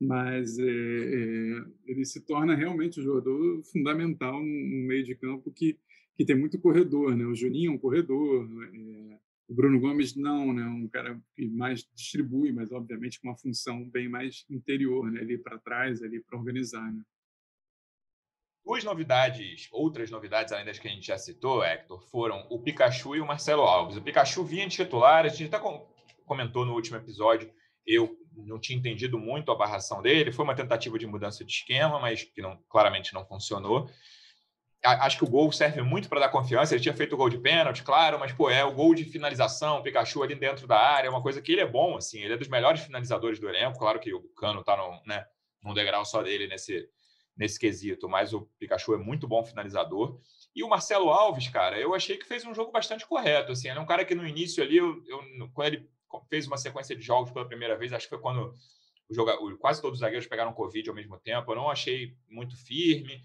Mas 0.00 0.58
é, 0.58 0.64
é, 0.64 1.64
ele 1.86 2.04
se 2.04 2.20
torna 2.20 2.56
realmente 2.56 2.98
um 2.98 3.04
jogador 3.04 3.62
fundamental 3.62 4.40
no, 4.40 4.86
meio 4.88 5.04
de 5.04 5.14
campo 5.14 5.52
que, 5.52 5.78
que 6.16 6.24
tem 6.24 6.36
muito 6.36 6.58
corredor. 6.58 7.16
Né? 7.16 7.24
O 7.24 7.34
Juninho 7.34 7.70
é 7.70 7.74
um 7.74 7.78
corredor, 7.78 8.48
é, 8.74 9.18
o 9.48 9.54
Bruno 9.54 9.78
Gomes 9.78 10.16
não, 10.16 10.52
né? 10.52 10.64
um 10.64 10.88
cara 10.88 11.20
que 11.36 11.46
mais 11.46 11.88
distribui, 11.94 12.52
mas 12.52 12.72
obviamente 12.72 13.20
com 13.20 13.28
uma 13.28 13.38
função 13.38 13.88
bem 13.88 14.08
mais 14.08 14.44
interior, 14.50 15.08
né? 15.12 15.20
ali 15.20 15.38
para 15.38 15.58
trás, 15.58 16.02
ali 16.02 16.20
para 16.20 16.36
organizar. 16.36 16.92
Né? 16.92 17.04
Duas 18.64 18.82
novidades, 18.82 19.68
outras 19.70 20.10
novidades 20.10 20.52
além 20.52 20.64
das 20.66 20.80
que 20.80 20.88
a 20.88 20.90
gente 20.90 21.06
já 21.06 21.18
citou, 21.18 21.62
Hector, 21.62 22.00
foram 22.10 22.44
o 22.50 22.60
Pikachu 22.60 23.14
e 23.14 23.20
o 23.20 23.26
Marcelo 23.26 23.62
Alves. 23.62 23.96
O 23.96 24.02
Pikachu 24.02 24.42
vinha 24.44 24.66
de 24.66 24.74
titular, 24.74 25.24
a 25.24 25.28
gente 25.28 25.44
está 25.44 25.60
comentou 26.32 26.64
no 26.64 26.72
último 26.72 26.96
episódio, 26.96 27.52
eu 27.86 28.16
não 28.34 28.58
tinha 28.58 28.78
entendido 28.78 29.18
muito 29.18 29.52
a 29.52 29.54
barração 29.54 30.00
dele. 30.00 30.32
Foi 30.32 30.44
uma 30.44 30.54
tentativa 30.54 30.98
de 30.98 31.06
mudança 31.06 31.44
de 31.44 31.52
esquema, 31.52 31.98
mas 32.00 32.24
que 32.24 32.40
não, 32.40 32.56
claramente 32.70 33.12
não 33.12 33.26
funcionou. 33.26 33.90
Acho 34.82 35.18
que 35.18 35.24
o 35.24 35.30
gol 35.30 35.52
serve 35.52 35.82
muito 35.82 36.08
para 36.08 36.20
dar 36.20 36.30
confiança. 36.30 36.74
Ele 36.74 36.82
tinha 36.82 36.94
feito 36.94 37.12
o 37.12 37.18
gol 37.18 37.28
de 37.28 37.38
pênalti, 37.38 37.82
claro, 37.84 38.18
mas 38.18 38.32
pô, 38.32 38.48
é 38.48 38.64
o 38.64 38.72
gol 38.72 38.94
de 38.94 39.04
finalização, 39.04 39.78
o 39.78 39.82
Pikachu 39.82 40.22
ali 40.22 40.34
dentro 40.34 40.66
da 40.66 40.78
área, 40.78 41.06
é 41.06 41.10
uma 41.10 41.22
coisa 41.22 41.42
que 41.42 41.52
ele 41.52 41.60
é 41.60 41.66
bom, 41.66 41.98
assim. 41.98 42.20
Ele 42.20 42.32
é 42.32 42.36
dos 42.36 42.48
melhores 42.48 42.80
finalizadores 42.80 43.38
do 43.38 43.48
elenco. 43.48 43.78
Claro 43.78 44.00
que 44.00 44.14
o 44.14 44.22
Cano 44.34 44.60
está 44.60 44.74
no, 44.76 45.00
né, 45.06 45.26
num 45.62 45.74
degrau 45.74 46.04
só 46.04 46.22
dele 46.22 46.48
nesse, 46.48 46.88
nesse 47.36 47.60
quesito, 47.60 48.08
mas 48.08 48.32
o 48.32 48.48
Pikachu 48.58 48.94
é 48.94 48.98
muito 48.98 49.28
bom 49.28 49.44
finalizador. 49.44 50.18
E 50.54 50.64
o 50.64 50.68
Marcelo 50.68 51.10
Alves, 51.10 51.48
cara, 51.48 51.78
eu 51.78 51.94
achei 51.94 52.16
que 52.16 52.26
fez 52.26 52.44
um 52.44 52.54
jogo 52.54 52.72
bastante 52.72 53.06
correto. 53.06 53.52
Assim, 53.52 53.68
ele 53.68 53.78
é 53.78 53.82
um 53.82 53.86
cara 53.86 54.04
que 54.04 54.14
no 54.14 54.26
início 54.26 54.62
ali, 54.62 54.78
eu, 54.78 55.02
eu, 55.06 55.48
quando 55.54 55.68
ele 55.68 55.88
fez 56.28 56.46
uma 56.46 56.56
sequência 56.56 56.96
de 56.96 57.02
jogos 57.02 57.30
pela 57.30 57.46
primeira 57.46 57.76
vez, 57.76 57.92
acho 57.92 58.06
que 58.06 58.10
foi 58.10 58.20
quando 58.20 58.54
o 59.08 59.58
quase 59.58 59.80
todos 59.80 59.96
os 59.96 60.00
zagueiros 60.00 60.26
pegaram 60.26 60.52
Covid 60.52 60.88
ao 60.88 60.94
mesmo 60.94 61.18
tempo. 61.18 61.50
Eu 61.52 61.56
não 61.56 61.70
achei 61.70 62.16
muito 62.28 62.56
firme, 62.56 63.22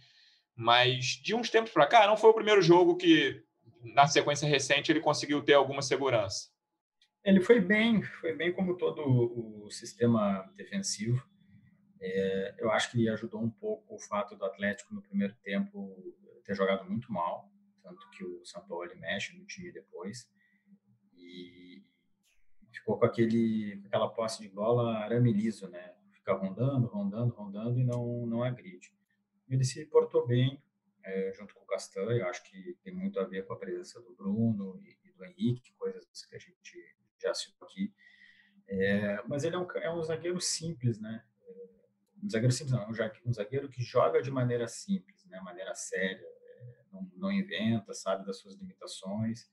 mas 0.56 1.06
de 1.24 1.34
uns 1.34 1.50
tempos 1.50 1.72
para 1.72 1.88
cá, 1.88 2.08
não 2.08 2.18
foi 2.18 2.30
o 2.30 2.34
primeiro 2.34 2.62
jogo 2.62 2.98
que, 2.98 3.42
na 3.84 4.08
sequência 4.08 4.48
recente, 4.48 4.92
ele 4.92 5.00
conseguiu 5.00 5.42
ter 5.42 5.54
alguma 5.54 5.82
segurança. 5.82 6.50
Ele 7.24 7.42
foi 7.42 7.60
bem, 7.60 8.02
foi 8.04 8.34
bem 8.34 8.54
como 8.54 8.78
todo 8.78 9.02
o 9.66 9.70
sistema 9.70 10.50
defensivo. 10.56 11.22
É, 12.00 12.56
eu 12.60 12.72
acho 12.72 12.92
que 12.92 13.10
ajudou 13.10 13.42
um 13.42 13.50
pouco 13.50 13.96
o 13.96 14.00
fato 14.00 14.36
do 14.36 14.46
Atlético 14.46 14.94
no 14.94 15.02
primeiro 15.02 15.36
tempo 15.44 15.96
ter 16.44 16.56
jogado 16.56 16.86
muito 16.90 17.12
mal, 17.12 17.52
tanto 17.84 18.10
que 18.12 18.24
o 18.24 18.46
São 18.46 18.66
Paulo 18.66 18.90
mexe 18.98 19.38
no 19.38 19.46
time 19.46 19.72
depois. 19.72 20.30
E 21.14 21.67
ficou 22.88 22.98
com 22.98 23.06
aquele, 23.06 23.82
aquela 23.86 24.08
posse 24.08 24.42
de 24.42 24.48
bola 24.48 25.00
arame 25.00 25.34
liso, 25.34 25.68
né? 25.68 25.94
Fica 26.14 26.34
rondando, 26.34 26.88
rondando, 26.88 27.34
rondando 27.34 27.78
e 27.78 27.84
não, 27.84 28.26
não 28.26 28.44
agride. 28.44 28.94
Ele 29.50 29.66
se 29.66 29.86
portou 29.88 30.26
bem 30.26 30.64
é, 31.04 31.34
junto 31.34 31.54
com 31.54 31.64
o 31.64 31.68
Castanho, 31.68 32.26
acho 32.28 32.42
que 32.44 32.78
tem 32.82 32.94
muito 32.94 33.20
a 33.20 33.26
ver 33.26 33.46
com 33.46 33.54
a 33.54 33.58
presença 33.58 34.00
do 34.00 34.16
Bruno 34.16 34.80
e, 34.82 34.98
e 35.06 35.12
do 35.12 35.26
Henrique, 35.26 35.74
coisas 35.74 36.26
que 36.26 36.36
a 36.36 36.40
gente 36.40 36.96
já 37.22 37.34
citou 37.34 37.68
aqui. 37.68 37.94
É, 38.70 39.22
mas 39.28 39.44
ele 39.44 39.58
é 39.58 39.60
um, 39.60 39.70
é 39.74 39.94
um 39.94 40.04
zagueiro 40.04 40.40
simples, 40.40 40.98
né? 40.98 41.26
É, 41.46 41.68
um 42.24 42.30
zagueiro 42.30 42.54
simples 42.54 42.72
não, 42.74 42.84
é 42.84 43.12
um 43.26 43.34
zagueiro 43.34 43.68
que 43.68 43.82
joga 43.82 44.22
de 44.22 44.32
maneira 44.32 44.66
simples, 44.66 45.26
né? 45.26 45.42
Maneira 45.42 45.76
séria, 45.76 46.26
é, 46.26 46.84
não, 46.94 47.12
não 47.18 47.32
inventa, 47.34 47.94
sabe 47.94 48.26
das 48.26 48.38
suas 48.38 48.56
limitações, 48.56 49.52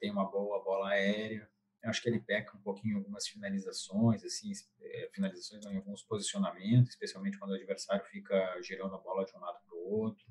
tem 0.00 0.10
uma 0.10 0.24
boa 0.28 0.60
bola 0.64 0.88
aérea, 0.88 1.48
acho 1.84 2.02
que 2.02 2.08
ele 2.08 2.20
peca 2.20 2.56
um 2.56 2.60
pouquinho 2.60 2.94
em 2.94 2.96
algumas 2.96 3.28
finalizações, 3.28 4.24
assim, 4.24 4.50
é, 4.80 5.10
finalizações 5.12 5.64
em 5.64 5.76
alguns 5.76 6.02
posicionamentos, 6.02 6.90
especialmente 6.90 7.38
quando 7.38 7.52
o 7.52 7.54
adversário 7.54 8.04
fica 8.06 8.60
girando 8.62 8.94
a 8.94 8.98
bola 8.98 9.24
de 9.24 9.36
um 9.36 9.40
lado 9.40 9.58
para 9.64 9.76
o 9.76 10.00
outro. 10.00 10.24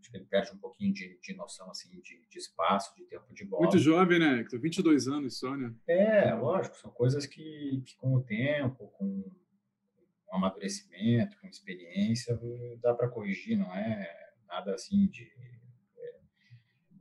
Acho 0.00 0.10
que 0.10 0.16
ele 0.16 0.26
perde 0.26 0.52
um 0.52 0.58
pouquinho 0.58 0.94
de, 0.94 1.18
de 1.20 1.34
noção 1.34 1.70
assim 1.70 1.90
de, 1.90 2.00
de, 2.28 2.38
espaço, 2.38 2.94
de 2.96 3.04
tempo 3.04 3.34
de 3.34 3.44
bola. 3.44 3.62
Muito 3.62 3.78
jovem, 3.78 4.18
né? 4.18 4.44
22 4.50 5.08
anos 5.08 5.38
só, 5.38 5.56
né? 5.56 5.74
É, 5.86 6.32
lógico, 6.34 6.76
são 6.76 6.90
coisas 6.90 7.26
que, 7.26 7.82
que 7.84 7.96
com 7.96 8.14
o 8.14 8.22
tempo, 8.22 8.88
com 8.92 9.04
um 9.04 10.36
amadurecimento, 10.36 11.38
com 11.40 11.48
experiência, 11.48 12.38
dá 12.80 12.94
para 12.94 13.08
corrigir, 13.08 13.58
não 13.58 13.74
é 13.74 14.32
nada 14.46 14.74
assim 14.74 15.06
de 15.08 15.30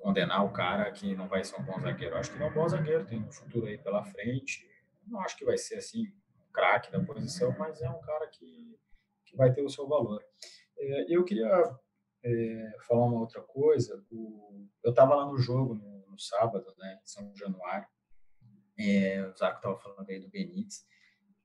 condenar 0.08 0.46
o 0.46 0.54
cara 0.54 0.90
que 0.90 1.14
não 1.18 1.28
vai 1.28 1.44
ser 1.44 1.60
um 1.60 1.64
bom 1.66 1.78
zagueiro. 1.82 2.16
Eu 2.16 2.20
acho 2.20 2.32
que 2.32 2.38
ele 2.38 2.46
é 2.46 2.48
um 2.48 2.54
bom 2.54 2.66
zagueiro, 2.66 3.06
tem 3.06 3.20
um 3.20 3.30
futuro 3.30 3.66
aí 3.66 3.78
pela 3.78 4.06
frente. 4.06 4.66
Não 5.06 5.20
acho 5.20 5.36
que 5.36 5.44
vai 5.44 5.58
ser 5.58 5.76
assim, 5.76 6.08
um 6.08 6.52
craque 6.54 6.90
da 6.90 7.04
posição, 7.04 7.54
mas 7.60 7.82
é 7.82 7.90
um 7.90 8.00
cara 8.00 8.26
que, 8.30 8.80
que 9.26 9.36
vai 9.36 9.52
ter 9.52 9.62
o 9.62 9.70
seu 9.70 9.86
valor. 9.86 10.24
É, 10.78 11.14
eu 11.14 11.26
queria 11.26 11.52
é, 12.24 12.78
falar 12.88 13.06
uma 13.06 13.20
outra 13.20 13.42
coisa. 13.42 14.02
O, 14.10 14.66
eu 14.82 14.92
estava 14.92 15.14
lá 15.14 15.26
no 15.26 15.38
jogo 15.38 15.76
no, 15.76 16.08
no, 16.08 16.18
sábado, 16.18 16.74
né, 16.78 17.00
em 17.04 17.06
São 17.06 17.36
Januário. 17.36 17.88
É, 18.80 19.28
o 19.28 19.36
Zaco 19.36 19.58
estava 19.58 19.78
falando 19.78 20.10
aí 20.10 20.22
do 20.22 20.30
Benítez. 20.30 20.88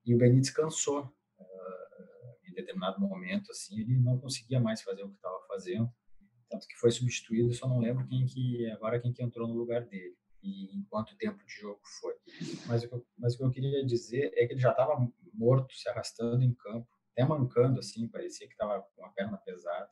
E 0.07 0.14
o 0.14 0.18
Benítez 0.18 0.51
cansou. 0.51 1.12
Uh, 1.37 2.48
em 2.48 2.53
determinado 2.53 3.01
momento, 3.01 3.51
assim, 3.51 3.81
ele 3.81 3.98
não 3.98 4.20
conseguia 4.20 4.61
mais 4.61 4.83
fazer 4.83 5.03
o 5.03 5.09
que 5.09 5.16
estava 5.16 5.40
fazendo 5.48 5.92
tanto 6.53 6.69
que 6.69 6.77
foi 6.77 6.91
substituído, 6.91 7.55
só 7.55 7.67
não 7.67 7.81
lembro 7.81 8.07
quem 8.07 8.27
que 8.27 8.71
agora 8.71 9.01
quem 9.01 9.12
que 9.12 9.23
entrou 9.23 9.49
no 9.49 9.55
lugar 9.55 9.87
dele 9.87 10.15
e 10.43 10.77
em 10.77 10.83
quanto 10.85 11.17
tempo 11.17 11.43
de 11.47 11.55
jogo 11.55 11.81
foi. 12.01 12.15
Mas 12.67 12.85
o 12.85 12.88
que 12.88 12.95
eu, 12.95 13.07
mas 13.17 13.35
o 13.35 13.38
que 13.38 13.45
eu 13.45 13.51
queria 13.51 13.85
dizer 13.87 14.33
é 14.35 14.47
que 14.47 14.53
ele 14.53 14.61
já 14.61 14.71
estava 14.71 15.11
morto, 15.33 15.75
se 15.75 15.88
arrastando 15.88 16.45
em 16.45 16.53
campo, 16.53 16.88
até 17.12 17.25
mancando 17.25 17.79
assim, 17.79 18.07
parecia 18.09 18.47
que 18.47 18.53
estava 18.53 18.83
com 18.95 19.07
a 19.07 19.09
perna 19.11 19.38
pesada. 19.38 19.91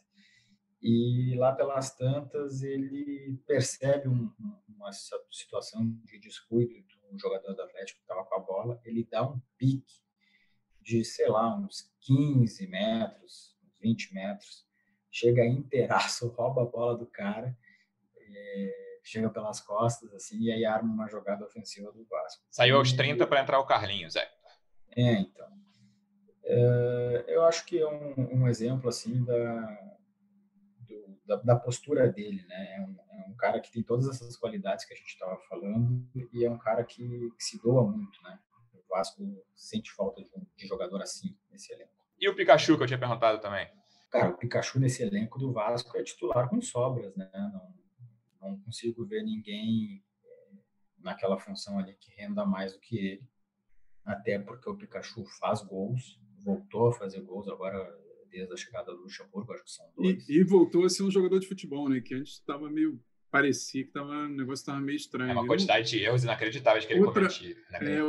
E 0.82 1.34
lá 1.36 1.54
pelas 1.54 1.94
tantas 1.96 2.62
ele 2.62 3.40
percebe 3.46 4.08
um, 4.08 4.30
uma 4.68 4.90
situação 5.30 5.90
de 6.04 6.18
descuido 6.18 6.74
do 7.10 7.18
jogador 7.18 7.54
do 7.54 7.62
Atlético 7.62 7.98
que 7.98 8.04
estava 8.04 8.24
com 8.24 8.34
a 8.34 8.40
bola, 8.40 8.80
ele 8.84 9.06
dá 9.10 9.26
um 9.26 9.40
pique 9.56 10.00
de, 10.80 11.04
sei 11.04 11.28
lá, 11.28 11.56
uns 11.56 11.92
15 12.00 12.66
metros, 12.66 13.56
uns 13.62 13.78
20 13.80 14.14
metros, 14.14 14.69
chega 15.10 15.44
inteiraço, 15.44 16.28
rouba 16.36 16.62
a 16.62 16.66
bola 16.66 16.96
do 16.96 17.06
cara, 17.06 17.56
é, 18.18 18.98
chega 19.02 19.28
pelas 19.30 19.60
costas, 19.60 20.12
assim, 20.14 20.40
e 20.40 20.52
aí 20.52 20.64
arma 20.64 20.92
uma 20.92 21.08
jogada 21.08 21.44
ofensiva 21.44 21.90
do 21.92 22.04
Vasco. 22.06 22.44
Saiu 22.50 22.76
aos 22.76 22.92
30 22.92 23.26
para 23.26 23.40
entrar 23.40 23.58
o 23.58 23.66
Carlinhos, 23.66 24.16
é. 24.16 24.30
É, 24.96 25.12
então. 25.20 25.48
É, 26.44 27.24
eu 27.28 27.44
acho 27.44 27.64
que 27.64 27.78
é 27.78 27.86
um, 27.86 28.42
um 28.42 28.48
exemplo, 28.48 28.88
assim, 28.88 29.24
da, 29.24 29.94
do, 30.80 31.18
da, 31.24 31.36
da, 31.36 31.56
postura 31.56 32.08
dele, 32.08 32.44
né? 32.46 32.76
É 32.76 32.80
um, 32.80 32.96
é 33.12 33.28
um, 33.28 33.36
cara 33.36 33.60
que 33.60 33.70
tem 33.70 33.82
todas 33.82 34.08
essas 34.08 34.36
qualidades 34.36 34.84
que 34.84 34.92
a 34.92 34.96
gente 34.96 35.08
estava 35.08 35.36
falando 35.48 36.04
e 36.32 36.44
é 36.44 36.50
um 36.50 36.58
cara 36.58 36.84
que, 36.84 37.30
que, 37.36 37.44
se 37.44 37.60
doa 37.62 37.86
muito, 37.86 38.20
né? 38.22 38.38
O 38.74 38.82
Vasco 38.88 39.22
sente 39.54 39.92
falta 39.92 40.22
de 40.22 40.30
um 40.34 40.44
de 40.56 40.66
jogador 40.66 41.00
assim 41.02 41.36
nesse 41.50 41.72
elenco. 41.72 41.92
E 42.18 42.28
o 42.28 42.34
Pikachu, 42.34 42.76
que 42.76 42.82
eu 42.82 42.86
tinha 42.86 42.98
perguntado 42.98 43.40
também? 43.40 43.68
Cara, 44.10 44.30
o 44.30 44.36
Pikachu 44.36 44.80
nesse 44.80 45.02
elenco 45.02 45.38
do 45.38 45.52
Vasco 45.52 45.96
é 45.96 46.02
titular 46.02 46.48
com 46.48 46.60
sobras, 46.60 47.14
né? 47.14 47.30
Não, 47.32 47.74
não 48.40 48.60
consigo 48.60 49.04
ver 49.04 49.22
ninguém 49.22 50.02
eh, 50.24 50.58
naquela 50.98 51.38
função 51.38 51.78
ali 51.78 51.94
que 51.94 52.10
renda 52.16 52.44
mais 52.44 52.72
do 52.72 52.80
que 52.80 52.98
ele. 52.98 53.28
Até 54.04 54.38
porque 54.38 54.68
o 54.68 54.76
Pikachu 54.76 55.24
faz 55.38 55.62
gols, 55.62 56.20
voltou 56.42 56.88
a 56.88 56.92
fazer 56.92 57.20
gols 57.20 57.48
agora 57.48 57.96
desde 58.30 58.52
a 58.52 58.56
chegada 58.56 58.92
do 58.92 59.02
Luxemburgo, 59.02 59.52
acho 59.52 59.64
que 59.64 59.70
são 59.70 59.86
dois. 59.96 60.28
E, 60.28 60.40
e 60.40 60.44
voltou 60.44 60.84
a 60.84 60.88
ser 60.88 61.02
um 61.02 61.10
jogador 61.10 61.38
de 61.38 61.46
futebol, 61.46 61.88
né? 61.88 62.00
Que 62.00 62.14
antes 62.14 62.34
estava 62.34 62.68
meio 62.70 63.00
parecia 63.30 63.84
que 63.84 63.92
tava, 63.92 64.10
o 64.10 64.28
negócio 64.28 64.62
estava 64.62 64.80
meio 64.80 64.96
estranho. 64.96 65.30
É 65.30 65.34
uma 65.34 65.46
quantidade 65.46 65.88
de 65.88 66.02
erros 66.02 66.24
inacreditáveis 66.24 66.84
que 66.84 66.92
ele 66.92 67.00
Outra, 67.00 67.22
cometia. 67.22 67.56
É, 67.74 68.02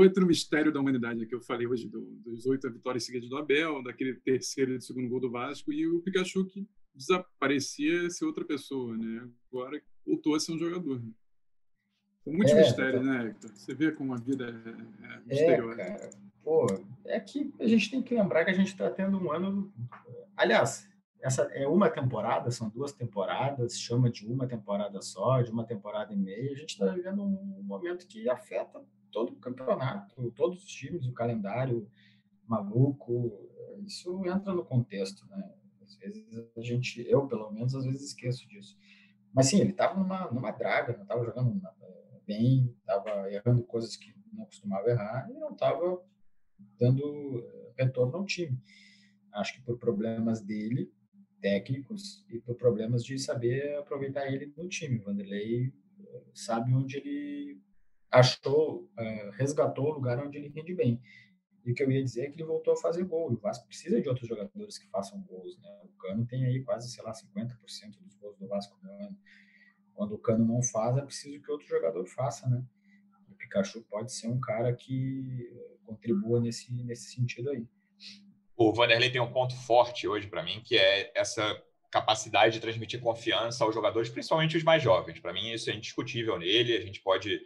outro 0.00 0.26
mistério 0.26 0.72
da 0.72 0.80
humanidade 0.80 1.26
que 1.26 1.34
eu 1.34 1.40
falei 1.40 1.66
hoje, 1.66 1.88
do, 1.88 2.00
dos 2.24 2.46
oito 2.46 2.70
vitórias 2.70 3.04
seguidas 3.04 3.28
do 3.28 3.36
Abel, 3.36 3.82
daquele 3.82 4.14
terceiro 4.14 4.74
e 4.74 4.80
segundo 4.80 5.08
gol 5.08 5.20
do 5.20 5.30
Vasco, 5.30 5.72
e 5.72 5.86
o 5.86 6.00
Pikachu 6.00 6.44
que 6.46 6.66
desaparecia 6.94 8.08
ser 8.10 8.24
outra 8.24 8.44
pessoa, 8.44 8.96
né? 8.96 9.28
Agora 9.52 9.80
voltou 10.06 10.34
a 10.34 10.40
ser 10.40 10.52
um 10.52 10.58
jogador. 10.58 11.00
Né? 11.00 11.12
São 12.22 12.32
muitos 12.32 12.54
é, 12.54 12.60
mistérios, 12.60 13.04
tá... 13.04 13.12
né, 13.12 13.26
Hector? 13.28 13.50
Você 13.54 13.74
vê 13.74 13.92
como 13.92 14.14
a 14.14 14.16
vida 14.16 14.44
é, 14.44 15.06
é, 15.06 15.14
é 15.14 15.20
misteriosa. 15.26 15.82
É, 15.82 15.90
cara. 15.90 16.10
Pô, 16.42 16.66
é 17.06 17.20
que 17.20 17.52
a 17.58 17.66
gente 17.66 17.90
tem 17.90 18.02
que 18.02 18.14
lembrar 18.14 18.44
que 18.44 18.50
a 18.50 18.54
gente 18.54 18.68
está 18.68 18.90
tendo 18.90 19.18
um 19.18 19.32
ano. 19.32 19.72
Aliás, 20.36 20.88
essa 21.22 21.42
é 21.54 21.66
uma 21.66 21.88
temporada, 21.88 22.50
são 22.50 22.68
duas 22.68 22.92
temporadas, 22.92 23.78
chama 23.78 24.10
de 24.10 24.26
uma 24.26 24.46
temporada 24.46 25.00
só, 25.00 25.40
de 25.40 25.50
uma 25.50 25.64
temporada 25.64 26.12
e 26.12 26.16
meia. 26.16 26.52
A 26.52 26.56
gente 26.56 26.70
está 26.70 26.86
vivendo 26.86 27.22
um 27.22 27.62
momento 27.62 28.06
que 28.06 28.28
afeta 28.28 28.84
todo 29.14 29.32
o 29.32 29.36
campeonato, 29.36 30.32
todos 30.32 30.64
os 30.64 30.70
times, 30.70 31.06
o 31.06 31.12
calendário 31.14 31.88
maluco, 32.46 33.48
isso 33.86 34.26
entra 34.26 34.52
no 34.52 34.64
contexto, 34.64 35.24
né? 35.28 35.54
Às 35.80 35.94
vezes 35.94 36.26
a 36.56 36.60
gente, 36.60 37.06
eu 37.08 37.26
pelo 37.28 37.50
menos, 37.52 37.74
às 37.74 37.84
vezes 37.84 38.08
esqueço 38.08 38.46
disso. 38.48 38.76
Mas 39.32 39.46
sim, 39.46 39.60
ele 39.60 39.70
estava 39.70 39.98
numa, 39.98 40.30
numa 40.32 40.50
draga, 40.50 40.94
não 40.94 41.02
estava 41.04 41.24
jogando 41.24 41.62
bem, 42.26 42.74
estava 42.80 43.30
errando 43.30 43.62
coisas 43.62 43.96
que 43.96 44.12
não 44.32 44.46
costumava 44.46 44.90
errar 44.90 45.30
e 45.30 45.34
não 45.34 45.52
estava 45.52 46.02
dando 46.78 47.38
eh, 47.38 47.72
retorno 47.78 48.16
ao 48.16 48.24
time. 48.24 48.58
Acho 49.32 49.54
que 49.54 49.62
por 49.62 49.78
problemas 49.78 50.40
dele, 50.40 50.92
técnicos, 51.40 52.24
e 52.28 52.38
por 52.40 52.56
problemas 52.56 53.04
de 53.04 53.18
saber 53.18 53.76
aproveitar 53.76 54.26
ele 54.26 54.52
no 54.56 54.68
time. 54.68 54.98
O 54.98 55.04
Vanderlei 55.04 55.72
eh, 56.00 56.22
sabe 56.32 56.72
onde 56.72 56.96
ele 56.96 57.60
achou, 58.14 58.84
uh, 58.98 59.30
resgatou 59.32 59.86
o 59.86 59.94
lugar 59.94 60.24
onde 60.24 60.38
ele 60.38 60.48
rende 60.48 60.74
bem. 60.74 61.00
E 61.64 61.72
o 61.72 61.74
que 61.74 61.82
eu 61.82 61.90
ia 61.90 62.02
dizer 62.02 62.26
é 62.26 62.30
que 62.30 62.36
ele 62.36 62.44
voltou 62.44 62.74
a 62.74 62.76
fazer 62.76 63.04
gol. 63.04 63.32
O 63.32 63.36
Vasco 63.36 63.66
precisa 63.66 64.00
de 64.00 64.08
outros 64.08 64.28
jogadores 64.28 64.78
que 64.78 64.86
façam 64.88 65.20
gols. 65.22 65.58
Né? 65.58 65.80
O 65.84 65.88
Cano 65.98 66.26
tem 66.26 66.44
aí 66.44 66.62
quase, 66.62 66.90
sei 66.90 67.02
lá, 67.02 67.12
50% 67.12 67.56
dos 68.00 68.14
gols 68.16 68.36
do 68.38 68.46
Vasco 68.46 68.78
no 68.82 68.90
ano. 68.90 69.18
Quando 69.94 70.14
o 70.14 70.18
Cano 70.18 70.44
não 70.44 70.62
faz, 70.62 70.96
é 70.96 71.02
preciso 71.02 71.42
que 71.42 71.50
outro 71.50 71.66
jogador 71.66 72.04
faça, 72.06 72.48
né? 72.48 72.62
O 73.30 73.34
Pikachu 73.34 73.82
pode 73.82 74.12
ser 74.12 74.28
um 74.28 74.40
cara 74.40 74.74
que 74.74 75.50
contribua 75.84 76.40
nesse, 76.40 76.72
nesse 76.84 77.12
sentido 77.12 77.50
aí. 77.50 77.66
O 78.56 78.72
Vanderlei 78.72 79.10
tem 79.10 79.20
um 79.20 79.32
ponto 79.32 79.56
forte 79.56 80.06
hoje 80.06 80.26
para 80.26 80.42
mim, 80.42 80.60
que 80.64 80.76
é 80.76 81.12
essa 81.14 81.42
capacidade 81.90 82.54
de 82.54 82.60
transmitir 82.60 83.00
confiança 83.00 83.64
aos 83.64 83.72
jogadores, 83.72 84.10
principalmente 84.10 84.56
os 84.56 84.64
mais 84.64 84.82
jovens. 84.82 85.20
Para 85.20 85.32
mim, 85.32 85.52
isso 85.52 85.70
é 85.70 85.74
indiscutível 85.74 86.36
nele. 86.38 86.76
A 86.76 86.80
gente 86.80 87.00
pode 87.00 87.40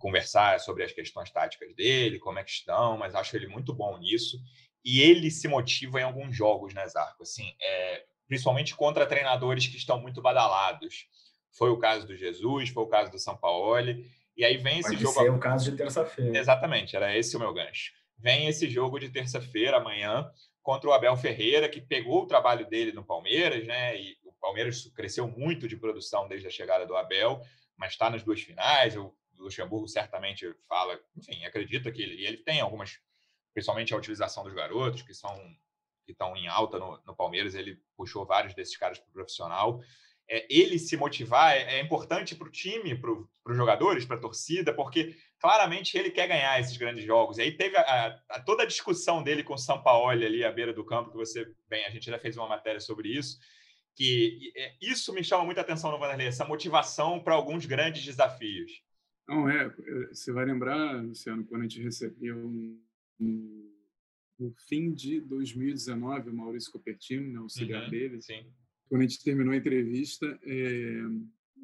conversar 0.00 0.58
sobre 0.58 0.82
as 0.82 0.90
questões 0.90 1.30
táticas 1.30 1.72
dele, 1.74 2.18
como 2.18 2.38
é 2.38 2.44
que 2.44 2.50
estão, 2.50 2.96
mas 2.96 3.14
acho 3.14 3.36
ele 3.36 3.46
muito 3.46 3.72
bom 3.72 3.96
nisso. 3.98 4.38
E 4.84 5.00
ele 5.02 5.30
se 5.30 5.46
motiva 5.46 6.00
em 6.00 6.04
alguns 6.04 6.34
jogos, 6.34 6.74
né, 6.74 6.88
Zarco? 6.88 7.22
Assim, 7.22 7.54
é, 7.60 8.04
principalmente 8.26 8.74
contra 8.74 9.06
treinadores 9.06 9.66
que 9.66 9.76
estão 9.76 10.00
muito 10.00 10.22
badalados. 10.22 11.06
Foi 11.52 11.68
o 11.68 11.78
caso 11.78 12.06
do 12.06 12.16
Jesus, 12.16 12.70
foi 12.70 12.82
o 12.82 12.88
caso 12.88 13.10
do 13.10 13.18
São 13.18 13.36
Paulo. 13.36 13.76
E 14.36 14.44
aí 14.44 14.56
vem 14.56 14.78
esse 14.78 14.90
Pode 14.90 15.02
jogo. 15.02 15.20
Ser 15.20 15.30
o 15.30 15.38
caso 15.38 15.70
de 15.70 15.76
terça-feira. 15.76 16.38
Exatamente, 16.38 16.96
era 16.96 17.14
esse 17.16 17.36
o 17.36 17.38
meu 17.38 17.52
gancho. 17.52 17.92
Vem 18.18 18.48
esse 18.48 18.68
jogo 18.68 18.98
de 18.98 19.10
terça-feira, 19.10 19.76
amanhã, 19.76 20.30
contra 20.62 20.88
o 20.88 20.92
Abel 20.92 21.16
Ferreira, 21.16 21.68
que 21.68 21.80
pegou 21.80 22.22
o 22.22 22.26
trabalho 22.26 22.66
dele 22.68 22.92
no 22.92 23.04
Palmeiras, 23.04 23.66
né? 23.66 24.00
E 24.00 24.16
o 24.24 24.32
Palmeiras 24.40 24.90
cresceu 24.94 25.28
muito 25.28 25.68
de 25.68 25.76
produção 25.76 26.26
desde 26.26 26.46
a 26.46 26.50
chegada 26.50 26.86
do 26.86 26.96
Abel, 26.96 27.40
mas 27.76 27.92
está 27.92 28.08
nas 28.08 28.22
duas 28.22 28.40
finais. 28.40 28.96
O 28.96 29.12
Luxemburgo 29.40 29.88
certamente 29.88 30.54
fala, 30.68 30.98
enfim, 31.16 31.44
acredita 31.44 31.90
que 31.90 32.02
ele, 32.02 32.24
ele 32.24 32.38
tem 32.38 32.60
algumas, 32.60 33.00
principalmente 33.52 33.94
a 33.94 33.96
utilização 33.96 34.44
dos 34.44 34.54
garotos, 34.54 35.02
que 35.02 35.14
são 35.14 35.34
que 36.04 36.12
estão 36.12 36.36
em 36.36 36.48
alta 36.48 36.78
no, 36.78 37.00
no 37.06 37.14
Palmeiras, 37.14 37.54
ele 37.54 37.80
puxou 37.96 38.26
vários 38.26 38.54
desses 38.54 38.76
caras 38.76 38.98
para 38.98 39.08
o 39.08 39.12
profissional. 39.12 39.80
É, 40.28 40.46
ele 40.50 40.78
se 40.78 40.96
motivar 40.96 41.54
é, 41.54 41.78
é 41.78 41.80
importante 41.80 42.34
para 42.34 42.48
o 42.48 42.50
time, 42.50 42.96
para 42.96 43.12
os 43.12 43.56
jogadores, 43.56 44.04
para 44.04 44.16
a 44.16 44.20
torcida, 44.20 44.72
porque 44.74 45.16
claramente 45.40 45.96
ele 45.96 46.10
quer 46.10 46.28
ganhar 46.28 46.60
esses 46.60 46.76
grandes 46.76 47.04
jogos. 47.04 47.38
E 47.38 47.42
aí 47.42 47.56
teve 47.56 47.76
a, 47.76 48.20
a, 48.28 48.40
toda 48.40 48.62
a 48.62 48.66
discussão 48.66 49.22
dele 49.22 49.42
com 49.42 49.54
o 49.54 49.58
São 49.58 49.82
Paulo 49.82 50.08
ali 50.08 50.44
à 50.44 50.52
beira 50.52 50.72
do 50.72 50.84
campo, 50.84 51.10
que 51.10 51.16
você, 51.16 51.52
bem, 51.68 51.84
a 51.84 51.90
gente 51.90 52.06
já 52.06 52.18
fez 52.18 52.36
uma 52.36 52.48
matéria 52.48 52.80
sobre 52.80 53.08
isso, 53.08 53.38
que 53.94 54.52
é, 54.56 54.74
isso 54.80 55.12
me 55.12 55.24
chama 55.24 55.44
muita 55.44 55.60
atenção 55.60 55.90
no 55.90 55.98
Vanderlei, 55.98 56.28
essa 56.28 56.44
motivação 56.44 57.20
para 57.20 57.34
alguns 57.34 57.66
grandes 57.66 58.04
desafios. 58.04 58.82
Não, 59.28 59.48
é, 59.48 59.66
é, 59.66 60.06
você 60.08 60.32
vai 60.32 60.44
lembrar, 60.44 61.02
Luciano, 61.02 61.44
quando 61.44 61.62
a 61.62 61.64
gente 61.64 61.82
recebeu 61.82 62.36
no, 63.18 63.70
no 64.38 64.52
fim 64.68 64.92
de 64.92 65.20
2019 65.20 66.30
o 66.30 66.34
Maurício 66.34 66.72
Copertino, 66.72 67.32
né, 67.32 67.38
auxiliar 67.38 67.84
uhum, 67.84 67.90
dele, 67.90 68.22
sim. 68.22 68.44
quando 68.88 69.02
a 69.02 69.06
gente 69.06 69.22
terminou 69.22 69.52
a 69.52 69.56
entrevista, 69.56 70.26
é, 70.42 71.02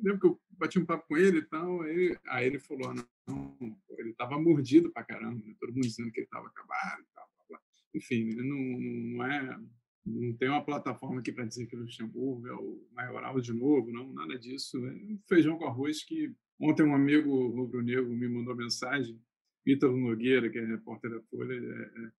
lembro 0.03 0.21
que 0.21 0.27
eu 0.27 0.41
bati 0.51 0.79
um 0.79 0.87
papo 0.87 1.07
com 1.09 1.17
ele 1.17 1.39
e 1.39 1.45
tal, 1.45 1.83
aí, 1.83 2.17
aí 2.29 2.47
ele 2.47 2.59
falou, 2.59 2.95
não, 3.27 3.57
ele 3.99 4.11
estava 4.11 4.41
mordido 4.41 4.93
pra 4.93 5.05
caramba, 5.05 5.45
né, 5.45 5.55
todo 5.59 5.73
mundo 5.73 5.83
dizendo 5.87 6.13
que 6.13 6.21
ele 6.21 6.27
estava 6.27 6.47
acabado 6.47 7.03
e 7.03 7.15
tal, 7.15 7.29
blá, 7.35 7.45
blá. 7.49 7.61
enfim, 7.95 8.29
ele 8.29 8.49
não, 8.49 8.81
não 8.81 9.27
é 9.27 9.59
não 10.07 10.33
tem 10.35 10.49
uma 10.49 10.65
plataforma 10.65 11.19
aqui 11.19 11.33
para 11.33 11.45
dizer 11.45 11.67
que 11.67 11.75
o 11.75 11.81
Luxemburgo 11.81 12.47
é 12.47 12.55
o 12.55 12.87
maioral 12.93 13.41
de 13.41 13.53
novo, 13.53 13.91
não, 13.91 14.13
nada 14.13 14.39
disso. 14.39 14.79
É 14.87 14.93
um 14.93 15.19
feijão 15.27 15.59
com 15.59 15.67
arroz 15.67 16.05
que 16.05 16.33
Ontem 16.61 16.83
um 16.85 16.95
amigo 16.95 17.49
rubro-negro 17.49 18.09
me 18.09 18.29
mandou 18.29 18.55
mensagem, 18.55 19.21
Ítalo 19.67 19.97
Nogueira, 19.97 20.49
que 20.49 20.59
é 20.59 20.65
repórter 20.65 21.11
da 21.11 21.21
Folha, 21.23 21.53
é, 21.53 22.05
é, 22.05 22.11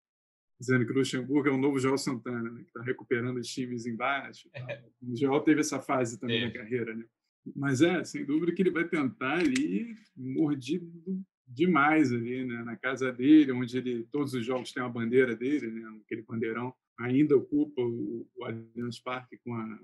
dizendo 0.60 0.86
que 0.86 0.92
o 0.92 0.96
Luxemburgo 0.96 1.50
é 1.50 1.52
o 1.52 1.58
novo 1.58 1.80
Joel 1.80 1.98
Santana, 1.98 2.52
né, 2.52 2.62
que 2.62 2.68
está 2.68 2.82
recuperando 2.82 3.38
os 3.38 3.48
times 3.48 3.86
embaixo. 3.86 4.50
O 5.02 5.16
Joel 5.16 5.42
teve 5.42 5.62
essa 5.62 5.80
fase 5.80 6.20
também 6.20 6.46
na 6.46 6.52
carreira. 6.52 6.94
Né? 6.94 7.06
Mas 7.56 7.82
é, 7.82 8.04
sem 8.04 8.26
dúvida 8.26 8.52
que 8.52 8.62
ele 8.62 8.72
vai 8.72 8.88
tentar 8.88 9.40
ali, 9.40 9.96
mordido 10.16 10.92
demais 11.48 12.12
ali, 12.12 12.44
né? 12.44 12.64
Na 12.64 12.76
casa 12.76 13.12
dele, 13.12 13.52
onde 13.52 13.78
ele 13.78 14.04
todos 14.12 14.34
os 14.34 14.46
jogos 14.46 14.74
têm 14.74 14.84
a 14.84 14.90
bandeira 14.90 15.36
dele, 15.36 15.72
né? 15.72 16.00
Aquele 16.04 16.24
bandeirão 16.24 16.74
ainda 17.00 17.38
ocupa 17.38 17.82
o, 17.82 18.28
o 18.36 18.44
Allianz 18.44 19.00
Parque 19.00 19.38
com 19.38 19.54
a 19.54 19.80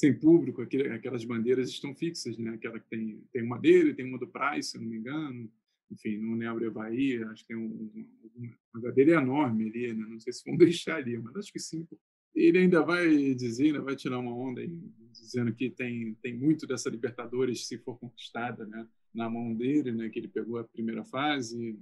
sem 0.00 0.18
público, 0.18 0.62
aquelas 0.62 1.24
bandeiras 1.24 1.68
estão 1.68 1.94
fixas, 1.94 2.38
né? 2.38 2.54
Aquela 2.54 2.80
que 2.80 2.88
tem 2.88 3.22
tem 3.32 3.42
uma 3.42 3.58
dele, 3.58 3.94
tem 3.94 4.06
uma 4.06 4.18
do 4.18 4.26
Price, 4.26 4.70
se 4.70 4.76
eu 4.78 4.82
não 4.82 4.88
me 4.88 4.96
engano. 4.96 5.50
Enfim, 5.90 6.18
não 6.18 6.34
lembro 6.34 6.66
a 6.66 6.70
Bahia, 6.70 7.28
acho 7.28 7.42
que 7.42 7.48
tem 7.48 7.56
um, 7.56 7.90
uma, 8.34 8.56
mas 8.72 8.84
a 8.84 8.90
dele 8.90 9.12
é 9.12 9.16
enorme 9.16 9.68
ali, 9.68 9.92
né? 9.92 10.06
Não 10.08 10.20
sei 10.20 10.32
se 10.32 10.44
vão 10.44 10.56
deixar 10.58 10.96
ali, 10.96 11.18
mas 11.18 11.36
acho 11.36 11.52
que 11.52 11.58
sim. 11.58 11.86
Ele 12.34 12.58
ainda 12.58 12.82
vai 12.82 13.34
dizer, 13.34 13.66
ainda 13.66 13.82
vai 13.82 13.96
tirar 13.96 14.18
uma 14.18 14.34
onda 14.34 14.60
aí, 14.60 14.72
dizendo 15.12 15.52
que 15.52 15.68
tem 15.68 16.14
tem 16.22 16.34
muito 16.34 16.66
dessa 16.66 16.88
Libertadores 16.88 17.66
se 17.66 17.76
for 17.78 17.98
conquistada, 17.98 18.64
né? 18.66 18.86
na 19.12 19.28
mão 19.28 19.54
dele, 19.54 19.92
né, 19.92 20.08
que 20.08 20.18
ele 20.18 20.28
pegou 20.28 20.58
a 20.58 20.64
primeira 20.64 21.04
fase, 21.04 21.78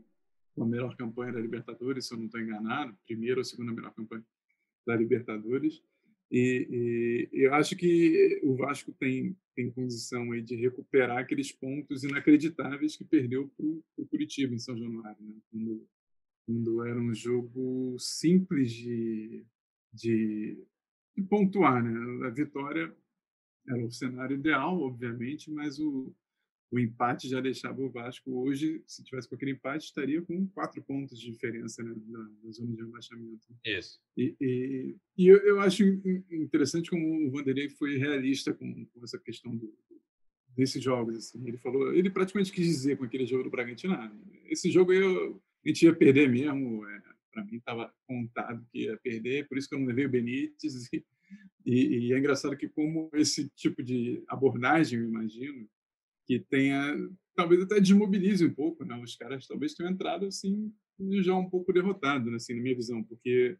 a 0.58 0.64
melhor 0.64 0.96
campanha 0.96 1.32
da 1.32 1.40
Libertadores, 1.40 2.06
se 2.06 2.14
eu 2.14 2.18
não 2.18 2.26
estou 2.26 2.40
enganado, 2.40 2.96
primeira 3.06 3.38
ou 3.38 3.44
segunda 3.44 3.72
melhor 3.72 3.92
campanha 3.94 4.24
da 4.86 4.96
Libertadores. 4.96 5.82
E, 6.30 7.28
e, 7.32 7.44
eu 7.44 7.54
acho 7.54 7.74
que 7.74 8.40
o 8.42 8.54
Vasco 8.56 8.92
tem, 8.92 9.36
tem 9.54 9.70
condição 9.70 10.32
aí 10.32 10.42
de 10.42 10.56
recuperar 10.56 11.18
aqueles 11.18 11.50
pontos 11.52 12.04
inacreditáveis 12.04 12.96
que 12.96 13.04
perdeu 13.04 13.48
para 13.56 13.66
o 13.66 14.06
Curitiba 14.06 14.54
em 14.54 14.58
São 14.58 14.76
Januário, 14.76 15.16
né? 15.20 15.34
quando, 15.50 15.88
quando 16.46 16.84
era 16.84 17.00
um 17.00 17.14
jogo 17.14 17.96
simples 17.98 18.72
de, 18.72 19.44
de, 19.92 20.62
de 21.16 21.22
pontuar. 21.22 21.82
Né? 21.82 22.26
A 22.26 22.30
vitória 22.30 22.94
era 23.66 23.84
o 23.84 23.90
cenário 23.90 24.36
ideal, 24.36 24.80
obviamente, 24.80 25.50
mas 25.50 25.78
o, 25.78 26.14
o 26.70 26.78
empate 26.78 27.28
já 27.28 27.40
deixava 27.40 27.80
o 27.80 27.90
Vasco 27.90 28.30
hoje, 28.30 28.82
se 28.86 29.02
tivesse 29.02 29.28
com 29.28 29.34
aquele 29.34 29.52
empate, 29.52 29.86
estaria 29.86 30.20
com 30.20 30.46
quatro 30.48 30.82
pontos 30.82 31.18
de 31.18 31.30
diferença 31.30 31.82
né, 31.82 31.94
na, 32.06 32.30
na, 32.44 32.50
zona 32.50 32.74
de 32.74 32.82
rebaixamento. 32.82 33.46
Isso. 33.64 33.98
E, 34.16 34.36
e, 34.40 34.96
e 35.16 35.28
eu, 35.28 35.38
eu, 35.38 35.60
acho 35.60 35.82
interessante 36.30 36.90
como 36.90 37.26
o 37.26 37.30
Vanderlei 37.30 37.70
foi 37.70 37.96
realista 37.96 38.52
com, 38.52 38.84
com 38.84 39.02
essa 39.02 39.18
questão 39.18 39.56
do, 39.56 39.72
desses 40.54 40.82
jogos. 40.82 41.16
Assim. 41.16 41.46
Ele 41.46 41.56
falou, 41.56 41.94
ele 41.94 42.10
praticamente 42.10 42.52
quis 42.52 42.66
dizer 42.66 42.98
com 42.98 43.04
aquele 43.04 43.26
jogo 43.26 43.44
do 43.44 43.50
Bragantino, 43.50 43.94
ah, 43.94 44.12
esse 44.46 44.70
jogo 44.70 44.92
eu, 44.92 45.40
a 45.64 45.68
gente 45.68 45.84
ia 45.84 45.94
perder 45.94 46.28
mesmo. 46.28 46.86
É, 46.86 47.02
Para 47.32 47.44
mim 47.44 47.56
estava 47.56 47.94
contado 48.06 48.66
que 48.70 48.82
ia 48.82 48.96
perder, 48.98 49.48
por 49.48 49.56
isso 49.56 49.68
que 49.68 49.74
eu 49.74 49.78
não 49.78 49.86
levei 49.86 50.04
o 50.04 50.10
Benítez. 50.10 50.74
E, 51.66 52.06
e 52.08 52.12
é 52.14 52.18
engraçado 52.18 52.56
que 52.56 52.66
como 52.66 53.10
esse 53.12 53.50
tipo 53.50 53.82
de 53.82 54.24
abordagem, 54.26 54.98
eu 54.98 55.04
imagino, 55.06 55.68
que 56.28 56.38
tenha, 56.38 56.94
talvez 57.34 57.62
até 57.62 57.80
desmobilize 57.80 58.44
um 58.44 58.52
pouco, 58.52 58.84
né? 58.84 58.94
Os 59.02 59.16
caras 59.16 59.46
talvez 59.46 59.72
tenham 59.72 59.90
entrado 59.90 60.26
assim 60.26 60.70
já 61.22 61.34
um 61.34 61.48
pouco 61.48 61.72
derrotado, 61.72 62.30
né? 62.30 62.36
assim, 62.36 62.54
na 62.54 62.60
minha 62.60 62.76
visão, 62.76 63.02
porque 63.02 63.56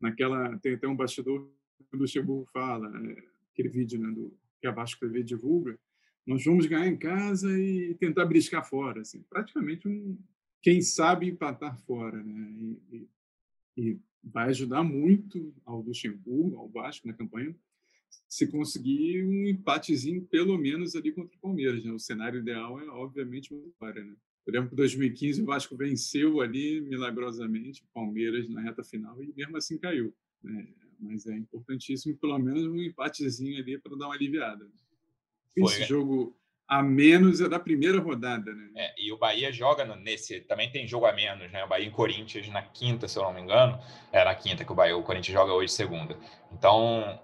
naquela 0.00 0.56
tem 0.58 0.74
até 0.74 0.86
um 0.86 0.94
bastidor 0.94 1.50
que 1.90 1.96
o 1.96 2.46
fala, 2.52 2.88
é, 3.10 3.24
aquele 3.52 3.68
vídeo 3.68 3.98
né, 4.00 4.12
do 4.12 4.32
que 4.60 4.66
a 4.66 4.70
Vasco 4.70 5.00
TV 5.00 5.22
divulga, 5.22 5.76
nós 6.24 6.44
vamos 6.44 6.66
ganhar 6.66 6.86
em 6.86 6.96
casa 6.96 7.58
e 7.58 7.94
tentar 7.94 8.24
briscar 8.26 8.64
fora, 8.68 9.00
assim, 9.00 9.22
praticamente 9.28 9.88
um 9.88 10.16
quem 10.62 10.80
sabe 10.80 11.28
empatar 11.28 11.76
fora, 11.80 12.22
né? 12.22 12.52
E, 12.52 12.78
e, 12.92 13.08
e 13.76 14.00
vai 14.22 14.48
ajudar 14.50 14.84
muito 14.84 15.52
ao 15.64 15.80
Luxemburgo, 15.80 16.56
ao 16.56 16.68
Vasco 16.68 17.08
na 17.08 17.12
campanha, 17.12 17.52
se 18.28 18.46
conseguir 18.46 19.24
um 19.24 19.46
empatezinho, 19.46 20.22
pelo 20.22 20.56
menos 20.56 20.96
ali 20.96 21.12
contra 21.12 21.36
o 21.36 21.40
Palmeiras. 21.40 21.84
Né? 21.84 21.92
O 21.92 21.98
cenário 21.98 22.40
ideal 22.40 22.80
é, 22.80 22.86
obviamente, 22.88 23.52
uma 23.52 23.62
vitória. 23.62 24.02
Né? 24.04 24.14
Eu 24.46 24.52
lembro 24.54 24.68
que 24.68 24.74
em 24.74 24.76
2015 24.76 25.42
o 25.42 25.46
Vasco 25.46 25.76
venceu 25.76 26.40
ali 26.40 26.80
milagrosamente 26.80 27.82
o 27.82 27.86
Palmeiras 27.92 28.48
na 28.48 28.60
reta 28.60 28.82
final 28.82 29.22
e 29.22 29.32
mesmo 29.36 29.56
assim 29.56 29.78
caiu. 29.78 30.14
Né? 30.42 30.66
Mas 30.98 31.26
é 31.26 31.36
importantíssimo, 31.36 32.16
pelo 32.16 32.38
menos, 32.38 32.64
um 32.64 32.76
empatezinho 32.76 33.58
ali 33.58 33.76
para 33.78 33.96
dar 33.96 34.06
uma 34.06 34.14
aliviada. 34.14 34.66
Foi, 35.58 35.64
Esse 35.64 35.80
né? 35.80 35.86
jogo 35.86 36.36
a 36.72 36.82
menos 36.82 37.42
é 37.42 37.48
da 37.50 37.58
primeira 37.58 38.00
rodada, 38.00 38.54
né? 38.54 38.70
É, 38.74 38.94
e 38.96 39.12
o 39.12 39.18
Bahia 39.18 39.52
joga 39.52 39.84
nesse. 39.96 40.40
Também 40.40 40.70
tem 40.70 40.86
jogo 40.86 41.04
a 41.04 41.12
menos, 41.12 41.52
né? 41.52 41.62
O 41.64 41.68
Bahia 41.68 41.86
em 41.86 41.90
Corinthians 41.90 42.48
na 42.48 42.62
quinta, 42.62 43.06
se 43.06 43.18
eu 43.18 43.24
não 43.24 43.34
me 43.34 43.42
engano. 43.42 43.78
É 44.10 44.24
na 44.24 44.34
quinta 44.34 44.64
que 44.64 44.72
o 44.72 44.74
Bahia, 44.74 44.96
o 44.96 45.02
Corinthians 45.02 45.34
joga 45.34 45.52
hoje 45.52 45.70
segunda. 45.70 46.16
Então, 46.50 47.20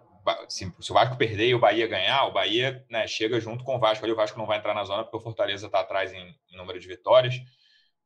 se, 0.48 0.72
se, 0.80 0.90
o 0.90 0.94
Vasco 0.94 1.16
perder 1.16 1.48
e 1.48 1.54
o 1.54 1.58
Bahia 1.58 1.86
ganhar, 1.86 2.26
o 2.26 2.32
Bahia 2.32 2.84
né, 2.90 3.06
chega 3.06 3.40
junto 3.40 3.64
com 3.64 3.76
o 3.76 3.78
Vasco. 3.78 4.04
Ali 4.04 4.12
o 4.12 4.16
Vasco 4.16 4.38
não 4.38 4.46
vai 4.46 4.58
entrar 4.58 4.74
na 4.74 4.84
zona 4.84 5.04
porque 5.04 5.16
o 5.16 5.20
Fortaleza 5.20 5.66
está 5.66 5.80
atrás 5.80 6.12
em, 6.12 6.34
em, 6.50 6.56
número 6.56 6.78
de 6.78 6.86
vitórias, 6.86 7.34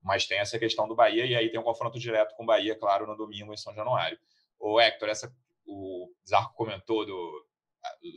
mas 0.02 0.26
tem 0.26 0.38
essa 0.38 0.58
questão 0.58 0.88
do 0.88 0.94
Bahia 0.94 1.24
e 1.24 1.34
aí 1.34 1.50
tem 1.50 1.60
um 1.60 1.64
confronto 1.64 1.98
direto 1.98 2.34
com 2.34 2.42
o 2.42 2.46
Bahia, 2.46 2.74
claro, 2.76 3.06
no 3.06 3.16
domingo 3.16 3.52
em 3.52 3.56
São 3.56 3.74
Januário. 3.74 4.18
O 4.58 4.80
Hector, 4.80 5.08
essa, 5.08 5.34
o 5.66 6.12
Zarco 6.28 6.54
comentou 6.54 7.06
do 7.06 7.46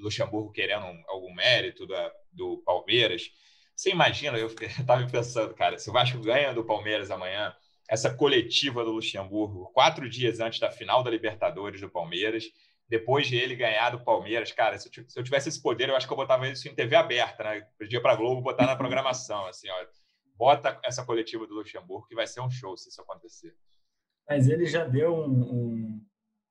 Luxemburgo 0.01 0.51
querendo 0.51 0.85
algum 1.07 1.33
mérito 1.33 1.87
da, 1.87 2.11
do 2.31 2.61
Palmeiras. 2.65 3.31
Você 3.75 3.91
imagina, 3.91 4.37
eu 4.37 4.47
estava 4.47 5.05
pensando, 5.09 5.53
cara, 5.53 5.77
se 5.77 5.89
o 5.89 5.93
Vasco 5.93 6.19
ganha 6.19 6.53
do 6.53 6.63
Palmeiras 6.63 7.11
amanhã, 7.11 7.55
essa 7.87 8.13
coletiva 8.13 8.83
do 8.83 8.91
Luxemburgo, 8.91 9.71
quatro 9.73 10.09
dias 10.09 10.39
antes 10.39 10.59
da 10.59 10.71
final 10.71 11.03
da 11.03 11.11
Libertadores 11.11 11.81
do 11.81 11.89
Palmeiras, 11.89 12.45
depois 12.87 13.27
de 13.27 13.35
ele 13.35 13.55
ganhar 13.55 13.89
do 13.89 14.03
Palmeiras, 14.03 14.51
cara, 14.51 14.77
se 14.77 14.89
eu, 15.15 15.23
tivesse 15.23 15.49
esse 15.49 15.61
poder, 15.61 15.89
eu 15.89 15.95
acho 15.95 16.05
que 16.07 16.13
eu 16.13 16.17
botava 16.17 16.47
isso 16.47 16.67
em 16.67 16.75
TV 16.75 16.95
aberta, 16.95 17.43
né? 17.43 17.67
Pedia 17.77 18.01
para 18.01 18.15
Globo 18.15 18.41
botar 18.41 18.65
na 18.65 18.75
programação, 18.75 19.45
assim, 19.47 19.67
ó, 19.69 19.85
bota 20.37 20.79
essa 20.83 21.05
coletiva 21.05 21.47
do 21.47 21.55
Luxemburgo 21.55 22.07
que 22.07 22.15
vai 22.15 22.27
ser 22.27 22.41
um 22.41 22.49
show 22.49 22.77
se 22.77 22.89
isso 22.89 23.01
acontecer. 23.01 23.55
Mas 24.27 24.47
ele 24.47 24.65
já 24.65 24.83
deu 24.83 25.15
um, 25.15 26.03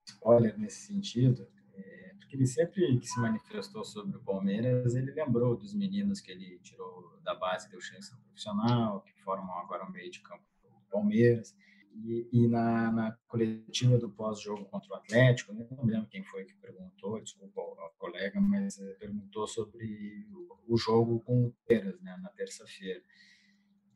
spoiler 0.07 0.59
nesse 0.59 0.87
sentido, 0.87 1.49
é, 1.75 2.14
porque 2.18 2.37
ele 2.37 2.47
sempre 2.47 2.99
que 2.99 3.07
se 3.07 3.20
manifestou 3.20 3.85
sobre 3.85 4.16
o 4.16 4.23
Palmeiras, 4.23 4.94
ele 4.94 5.12
lembrou 5.12 5.57
dos 5.57 5.75
meninos 5.75 6.20
que 6.20 6.31
ele 6.31 6.59
tirou 6.61 7.18
da 7.23 7.35
base, 7.35 7.70
deu 7.70 7.81
chance 7.81 8.12
no 8.12 8.20
profissional, 8.20 9.03
que 9.03 9.12
formam 9.23 9.57
agora 9.59 9.85
o 9.85 9.90
meio 9.90 10.11
de 10.11 10.20
campo 10.20 10.44
do 10.62 10.90
Palmeiras. 10.90 11.55
E, 11.97 12.29
e 12.33 12.49
na, 12.49 12.91
na, 12.91 13.19
coletiva 13.29 13.97
do 13.99 14.11
pós-jogo 14.11 14.65
contra 14.65 14.93
o 14.93 14.97
Atlético, 14.97 15.53
né, 15.53 15.67
não 15.71 15.85
lembro 15.85 16.09
quem 16.09 16.25
foi 16.25 16.45
que 16.45 16.55
perguntou, 16.55 17.21
desculpa 17.21 17.61
o 17.61 17.91
colega, 17.99 18.41
mas 18.41 18.81
é, 18.81 18.95
perguntou 18.95 19.47
sobre 19.47 20.27
o, 20.33 20.75
o, 20.75 20.77
jogo 20.77 21.21
com 21.21 21.47
o 21.47 21.55
Palmeiras 21.67 22.01
né, 22.03 22.17
na 22.21 22.29
terça-feira. 22.31 23.01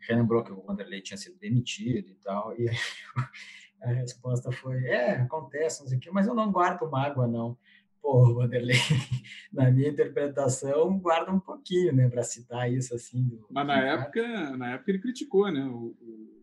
Lembrou 0.09 0.45
que 0.45 0.53
o 0.53 0.63
Vanderlei 0.63 1.03
tinha 1.03 1.19
sido 1.19 1.39
demitido 1.39 2.09
e 2.09 2.15
tal, 2.15 2.55
e 2.59 2.69
a 3.83 3.89
resposta 3.89 4.53
foi: 4.53 4.85
é, 4.87 5.17
acontece, 5.17 5.81
não 5.81 5.89
sei 5.89 5.99
o 5.99 6.01
quê, 6.01 6.11
mas 6.11 6.27
eu 6.27 6.35
não 6.35 6.53
guardo 6.53 6.89
mágoa, 6.91 7.27
não. 7.27 7.59
Pô, 8.01 8.33
Vanderlei, 8.33 8.77
na 9.53 9.71
minha 9.71 9.89
interpretação, 9.89 10.99
guarda 10.99 11.33
um 11.33 11.41
pouquinho, 11.41 11.93
né, 11.93 12.09
para 12.09 12.23
citar 12.23 12.73
isso 12.73 12.95
assim. 12.95 13.27
Do, 13.27 13.45
mas 13.51 13.67
na 13.67 13.81
época, 13.81 14.57
na 14.57 14.75
época 14.75 14.91
ele 14.93 15.01
criticou, 15.01 15.51
né, 15.51 15.65
o, 15.65 15.97
o 16.01 16.38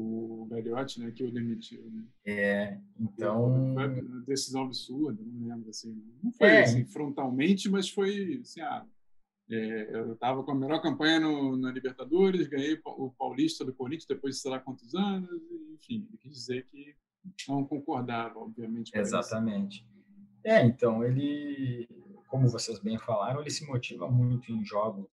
o 0.00 0.46
Gagliotti, 0.50 1.00
né, 1.00 1.10
que 1.10 1.24
o 1.24 1.30
demitiu. 1.30 1.82
Né? 1.90 2.04
É, 2.24 2.80
então... 2.98 3.74
Foi 3.74 4.00
uma 4.00 4.20
decisão 4.24 4.62
absurda, 4.62 5.22
não 5.24 5.48
lembro, 5.48 5.70
assim. 5.70 6.02
Não 6.22 6.32
foi, 6.32 6.48
é. 6.48 6.62
assim, 6.62 6.84
frontalmente, 6.84 7.68
mas 7.68 7.88
foi, 7.88 8.40
assim, 8.42 8.60
ah, 8.60 8.86
é, 9.50 9.96
eu 9.96 10.12
estava 10.12 10.42
com 10.42 10.52
a 10.52 10.54
melhor 10.54 10.80
campanha 10.80 11.18
no, 11.20 11.56
na 11.56 11.72
Libertadores, 11.72 12.46
ganhei 12.48 12.78
o 12.84 13.10
Paulista 13.10 13.64
do 13.64 13.72
Corinthians 13.72 14.06
depois 14.06 14.36
de 14.36 14.42
sei 14.42 14.50
lá 14.50 14.60
quantos 14.60 14.94
anos, 14.94 15.30
enfim, 15.74 16.06
ele 16.08 16.18
quis 16.18 16.32
dizer 16.32 16.66
que 16.66 16.94
não 17.48 17.64
concordava, 17.64 18.38
obviamente. 18.38 18.90
Exatamente. 18.94 19.78
Isso. 19.78 19.98
É, 20.44 20.64
então, 20.64 21.02
ele, 21.02 21.88
como 22.28 22.48
vocês 22.48 22.78
bem 22.78 22.98
falaram, 22.98 23.40
ele 23.40 23.50
se 23.50 23.66
motiva 23.66 24.08
muito 24.10 24.52
em 24.52 24.64
jogos 24.64 25.08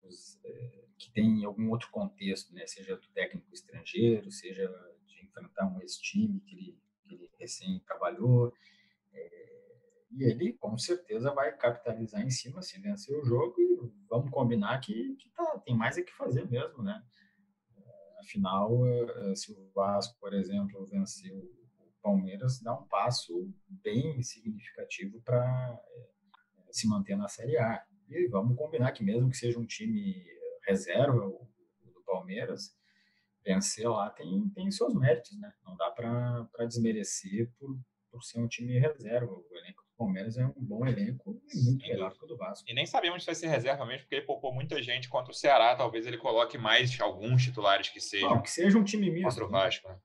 é, 0.45 0.80
que 1.01 1.11
tem 1.11 1.43
algum 1.43 1.69
outro 1.71 1.89
contexto, 1.89 2.53
né? 2.53 2.67
seja 2.67 2.95
do 2.95 3.07
técnico 3.07 3.51
estrangeiro, 3.51 4.31
seja 4.31 4.67
de 5.07 5.25
enfrentar 5.25 5.65
um 5.65 5.81
ex-time 5.81 6.39
que 6.41 6.55
ele, 6.55 6.79
que 7.03 7.15
ele 7.15 7.29
recém 7.39 7.79
trabalhou. 7.79 8.53
É, 9.11 9.75
e 10.11 10.23
ele, 10.23 10.53
com 10.53 10.77
certeza, 10.77 11.33
vai 11.33 11.55
capitalizar 11.57 12.21
em 12.21 12.29
cima 12.29 12.61
se 12.61 12.79
vencer 12.79 13.17
o 13.17 13.25
jogo 13.25 13.55
e 13.59 13.79
vamos 14.07 14.29
combinar 14.29 14.79
que, 14.79 15.15
que 15.15 15.29
tá, 15.29 15.59
tem 15.65 15.75
mais 15.75 15.97
é 15.97 16.03
que 16.03 16.13
fazer 16.13 16.47
mesmo, 16.47 16.83
né? 16.83 17.03
Afinal, 18.19 18.85
é, 18.85 19.35
se 19.35 19.51
o 19.51 19.71
Vasco, 19.73 20.15
por 20.19 20.33
exemplo, 20.33 20.85
vencer 20.85 21.33
o 21.33 21.91
Palmeiras, 22.03 22.61
dá 22.61 22.77
um 22.77 22.87
passo 22.87 23.51
bem 23.67 24.21
significativo 24.21 25.19
para 25.21 25.81
é, 26.67 26.71
se 26.71 26.87
manter 26.87 27.15
na 27.15 27.27
Série 27.27 27.57
A. 27.57 27.83
E 28.07 28.27
vamos 28.27 28.55
combinar 28.55 28.91
que 28.91 29.03
mesmo 29.03 29.29
que 29.29 29.37
seja 29.37 29.57
um 29.57 29.65
time 29.65 30.23
reserva, 30.67 31.25
o, 31.25 31.47
do 31.93 32.03
Palmeiras, 32.05 32.75
vencer 33.43 33.89
lá 33.89 34.09
tem, 34.09 34.49
tem 34.49 34.71
seus 34.71 34.93
méritos, 34.93 35.37
né? 35.39 35.51
Não 35.65 35.75
dá 35.75 35.89
para 35.91 36.65
desmerecer 36.65 37.51
por, 37.57 37.77
por 38.11 38.23
ser 38.23 38.39
um 38.39 38.47
time 38.47 38.77
reserva. 38.79 39.31
O 39.31 39.45
elenco 39.51 39.83
do 39.83 39.97
Palmeiras 39.97 40.37
é 40.37 40.45
um 40.45 40.53
bom 40.57 40.85
elenco 40.85 41.41
e 41.53 41.63
muito 41.63 41.83
Sim, 41.83 41.89
melhor 41.89 42.13
que 42.13 42.23
o 42.23 42.27
do 42.27 42.37
Vasco. 42.37 42.69
E 42.69 42.73
nem 42.73 42.85
sabemos 42.85 43.23
se 43.23 43.25
vai 43.25 43.35
ser 43.35 43.47
reserva 43.47 43.85
mesmo, 43.85 44.01
porque 44.01 44.15
ele 44.15 44.25
poupou 44.25 44.53
muita 44.53 44.81
gente 44.81 45.09
contra 45.09 45.31
o 45.31 45.35
Ceará. 45.35 45.75
Talvez 45.75 46.05
ele 46.05 46.17
coloque 46.17 46.57
mais 46.57 46.99
alguns 46.99 47.43
titulares 47.43 47.89
que 47.89 47.99
sejam. 47.99 48.41
Que 48.41 48.51
seja 48.51 48.77
um 48.77 48.83
time 48.83 49.09
misto. 49.09 49.29
Contra 49.29 49.45
o 49.45 49.51
né? 49.51 49.59
Vasco, 49.59 49.87
né? 49.89 49.99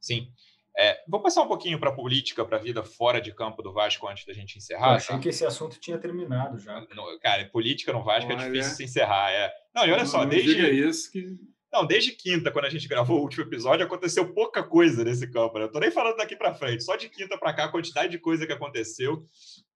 Sim. 0.00 0.32
É, 0.80 1.02
vou 1.08 1.20
passar 1.20 1.42
um 1.42 1.48
pouquinho 1.48 1.76
para 1.76 1.90
a 1.90 1.94
política, 1.94 2.44
para 2.44 2.56
a 2.56 2.60
vida 2.60 2.84
fora 2.84 3.20
de 3.20 3.34
campo 3.34 3.60
do 3.62 3.72
Vasco 3.72 4.06
antes 4.06 4.24
da 4.24 4.32
gente 4.32 4.56
encerrar. 4.56 4.90
Eu 4.90 4.94
achei 4.94 5.16
tá? 5.16 5.20
que 5.20 5.28
esse 5.28 5.44
assunto 5.44 5.80
tinha 5.80 5.98
terminado 5.98 6.56
já. 6.56 6.86
Não, 6.94 7.18
cara, 7.18 7.44
política 7.46 7.92
no 7.92 8.04
Vasco 8.04 8.30
é 8.30 8.36
olha... 8.36 8.44
é 8.44 8.50
difícil 8.50 8.76
se 8.76 8.84
encerrar. 8.84 9.28
É. 9.32 9.52
Não, 9.74 9.84
e 9.84 9.90
olha 9.90 10.04
não, 10.04 10.06
só, 10.06 10.18
não 10.18 10.28
desde. 10.28 10.70
Isso 10.70 11.10
que... 11.10 11.36
Não, 11.72 11.84
desde 11.84 12.12
quinta, 12.12 12.52
quando 12.52 12.66
a 12.66 12.70
gente 12.70 12.86
gravou 12.86 13.18
o 13.18 13.22
último 13.22 13.42
episódio, 13.42 13.84
aconteceu 13.84 14.32
pouca 14.32 14.62
coisa 14.62 15.02
nesse 15.02 15.28
campo. 15.28 15.58
Né? 15.58 15.64
Eu 15.64 15.72
tô 15.72 15.80
nem 15.80 15.90
falando 15.90 16.16
daqui 16.16 16.36
para 16.36 16.54
frente, 16.54 16.84
só 16.84 16.94
de 16.94 17.08
quinta 17.08 17.36
para 17.36 17.52
cá, 17.52 17.64
a 17.64 17.72
quantidade 17.72 18.12
de 18.12 18.18
coisa 18.18 18.46
que 18.46 18.52
aconteceu. 18.52 19.26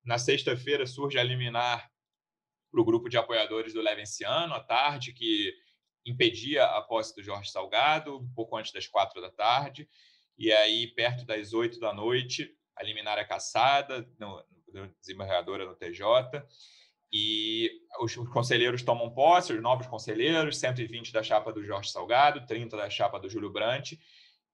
Na 0.04 0.18
sexta-feira 0.18 0.86
surge 0.86 1.18
a 1.18 1.24
liminar 1.24 1.90
para 2.70 2.80
o 2.80 2.84
grupo 2.84 3.08
de 3.08 3.18
apoiadores 3.18 3.74
do 3.74 3.82
Levenciano, 3.82 4.54
à 4.54 4.60
tarde, 4.60 5.12
que 5.12 5.52
impedia 6.06 6.64
a 6.64 6.80
posse 6.80 7.12
do 7.14 7.24
Jorge 7.24 7.50
Salgado, 7.50 8.18
um 8.18 8.34
pouco 8.34 8.56
antes 8.56 8.72
das 8.72 8.86
quatro 8.86 9.20
da 9.20 9.30
tarde. 9.30 9.88
E 10.42 10.50
aí, 10.50 10.88
perto 10.88 11.24
das 11.24 11.52
oito 11.52 11.78
da 11.78 11.94
noite, 11.94 12.52
a 12.74 12.82
liminar 12.82 13.16
é 13.16 13.22
caçada, 13.22 14.04
no, 14.18 14.42
no 14.74 14.92
desembargadora 15.00 15.64
no 15.64 15.76
TJ, 15.76 16.44
e 17.12 17.70
os 18.00 18.16
conselheiros 18.28 18.82
tomam 18.82 19.14
posse, 19.14 19.52
os 19.52 19.62
novos 19.62 19.86
conselheiros, 19.86 20.58
120 20.58 21.12
da 21.12 21.22
chapa 21.22 21.52
do 21.52 21.62
Jorge 21.62 21.92
Salgado, 21.92 22.44
30 22.44 22.76
da 22.76 22.90
chapa 22.90 23.20
do 23.20 23.30
Júlio 23.30 23.52
Brandt, 23.52 24.00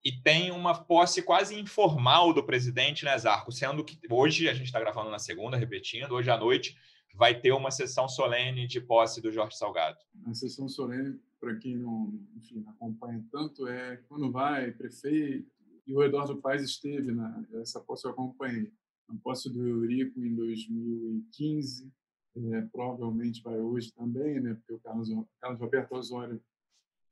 e 0.05 0.13
tem 0.13 0.51
uma 0.51 0.75
posse 0.75 1.23
quase 1.23 1.59
informal 1.59 2.35
do 2.35 2.45
presidente, 2.45 3.07
né, 3.07 3.17
Zarco? 3.17 3.51
Sendo 3.51 3.83
que 3.83 3.99
hoje, 4.11 4.47
a 4.47 4.53
gente 4.53 4.67
está 4.67 4.79
gravando 4.79 5.09
na 5.09 5.19
segunda, 5.19 5.57
repetindo, 5.57 6.13
hoje 6.13 6.29
à 6.29 6.37
noite 6.37 6.77
vai 7.15 7.41
ter 7.41 7.53
uma 7.53 7.71
sessão 7.71 8.07
solene 8.07 8.67
de 8.67 8.79
posse 8.79 9.23
do 9.23 9.33
Jorge 9.33 9.57
Salgado. 9.57 9.97
A 10.27 10.35
sessão 10.35 10.69
solene, 10.69 11.19
para 11.41 11.57
quem 11.57 11.79
não 11.79 12.13
enfim, 12.37 12.63
acompanha 12.69 13.25
tanto, 13.33 13.67
é 13.67 13.97
quando 14.07 14.31
vai 14.31 14.71
prefeito, 14.71 15.51
e 15.89 15.95
o 15.95 16.03
Eduardo 16.03 16.37
Paes 16.37 16.63
esteve 16.63 17.13
na 17.13 17.43
essa 17.55 17.81
posse 17.81 18.05
eu 18.05 18.11
acompanhei, 18.11 18.71
a 19.09 19.15
posse 19.23 19.51
do 19.51 19.67
Eurico 19.67 20.21
em 20.21 20.35
2015, 20.35 21.91
é, 22.37 22.61
provavelmente 22.71 23.43
vai 23.43 23.59
hoje 23.59 23.91
também, 23.95 24.39
né? 24.39 24.55
Porque 24.55 24.75
o 24.75 24.79
Carlos, 24.81 25.09
Carlos 25.41 25.61
Roberto 25.61 25.93
Osório, 25.93 26.41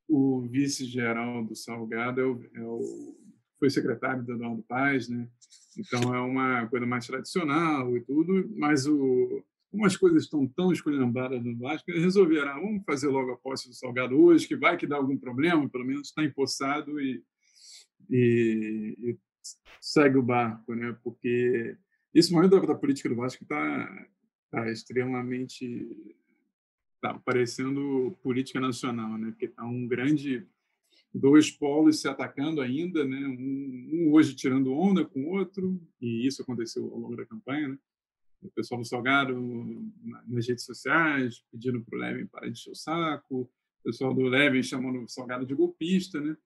o 0.07 0.43
vice-geral 0.43 1.43
do 1.43 1.57
Salgado, 1.57 2.21
é 2.21 2.27
o, 2.27 2.43
é 2.55 2.63
o, 2.63 3.17
foi 3.59 3.71
secretário 3.71 4.23
do 4.23 4.33
Eduardo 4.33 4.63
Paes, 4.69 5.09
né? 5.09 5.27
Então 5.79 6.15
é 6.15 6.21
uma 6.21 6.67
coisa 6.67 6.87
mais 6.87 7.07
tradicional 7.07 7.97
e 7.97 8.03
tudo, 8.03 8.47
mas 8.57 8.87
o 8.87 9.43
coisas 9.99 10.25
estão 10.25 10.47
tão 10.47 10.73
esculhambadas 10.73 11.43
no 11.43 11.57
Vasco, 11.59 11.91
eles 11.91 12.03
resolveram, 12.03 12.51
ah, 12.51 12.61
vamos 12.61 12.85
fazer 12.85 13.09
logo 13.09 13.33
a 13.33 13.37
posse 13.37 13.69
do 13.69 13.75
Salgado 13.75 14.19
hoje, 14.19 14.47
que 14.47 14.57
vai 14.57 14.77
que 14.77 14.87
dá 14.87 14.97
algum 14.97 15.19
problema, 15.19 15.69
pelo 15.69 15.85
menos 15.85 16.09
está 16.09 16.25
empossado 16.25 17.01
e 17.01 17.23
e, 18.11 18.97
e 18.99 19.19
segue 19.81 20.19
o 20.19 20.23
barco, 20.23 20.75
né? 20.75 20.97
Porque 21.03 21.77
esse 22.15 22.33
momento 22.33 22.61
da, 22.61 22.67
da 22.67 22.75
política 22.75 23.09
do 23.09 23.17
Vasco 23.17 23.43
está 23.43 24.07
tá 24.51 24.71
extremamente 24.71 26.15
tá 27.01 27.15
parecendo 27.19 28.17
política 28.23 28.61
nacional, 28.61 29.17
né? 29.19 29.31
Porque 29.31 29.47
está 29.47 29.65
um 29.65 29.87
grande 29.87 30.47
dois 31.13 31.51
polos 31.51 32.01
se 32.01 32.09
atacando 32.09 32.61
ainda, 32.61 33.05
né? 33.05 33.19
Um, 33.27 33.89
um, 33.93 34.13
hoje 34.13 34.35
tirando 34.35 34.73
onda 34.73 35.05
com 35.05 35.25
o 35.25 35.29
outro 35.31 35.81
e 36.01 36.27
isso 36.27 36.43
aconteceu 36.43 36.85
ao 36.85 36.99
longo 36.99 37.17
da 37.17 37.27
campanha, 37.27 37.69
né? 37.69 37.79
O 38.43 38.51
pessoal 38.51 38.81
do 38.81 38.87
Salgado 38.87 39.35
nas 40.27 40.47
redes 40.47 40.65
sociais 40.65 41.43
pedindo 41.51 41.83
para 41.83 41.97
o 41.97 42.01
Levin 42.01 42.27
parar 42.27 42.47
de 42.47 42.53
encher 42.53 42.71
o 42.71 42.77
saco, 42.77 43.43
o 43.43 43.83
pessoal 43.83 44.13
do 44.15 44.23
Levin 44.23 44.63
chamando 44.63 45.03
o 45.03 45.09
Salgado 45.09 45.47
de 45.47 45.55
golpista, 45.55 46.21
né? 46.21 46.37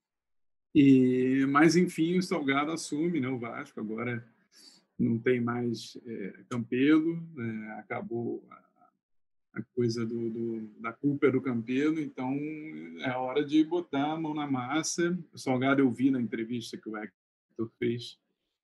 E, 0.75 1.45
mas, 1.49 1.77
enfim, 1.77 2.19
o 2.19 2.23
Salgado 2.23 2.71
assume 2.71 3.21
né, 3.21 3.29
o 3.29 3.39
Vasco, 3.39 3.81
agora 3.81 4.25
não 4.99 5.19
tem 5.19 5.41
mais 5.41 5.99
é, 6.07 6.45
Campelo, 6.49 7.23
é, 7.39 7.71
acabou 7.81 8.45
a, 8.51 8.61
a 9.55 9.63
coisa 9.75 10.07
do, 10.07 10.31
do, 10.31 10.69
da 10.81 10.93
culpa 10.93 11.27
é 11.27 11.31
do 11.31 11.41
Campelo, 11.41 11.99
então 12.01 12.39
é 13.01 13.11
hora 13.11 13.45
de 13.45 13.65
botar 13.65 14.13
a 14.13 14.21
mão 14.21 14.35
na 14.35 14.47
massa. 14.47 15.19
O 15.33 15.39
Salgado 15.39 15.81
eu 15.81 15.91
vi 15.91 16.11
na 16.11 16.21
entrevista 16.21 16.77
que 16.77 16.89
o 16.89 16.97
Hector 16.97 17.71
fez, 17.79 18.19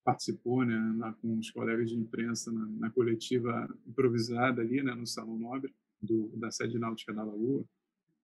participou 0.05 0.65
né, 0.65 0.95
lá 0.99 1.13
com 1.15 1.39
os 1.39 1.51
colegas 1.51 1.91
de 1.91 1.97
imprensa 1.97 2.53
na, 2.53 2.67
na 2.67 2.91
coletiva 2.91 3.69
improvisada 3.87 4.63
ali 4.63 4.83
né, 4.83 4.95
no 4.95 5.07
Salão 5.07 5.37
Nobre 5.37 5.75
do, 6.01 6.29
da 6.37 6.51
sede 6.53 6.79
náutica 6.79 7.13
da 7.13 7.25
Lagoa, 7.25 7.65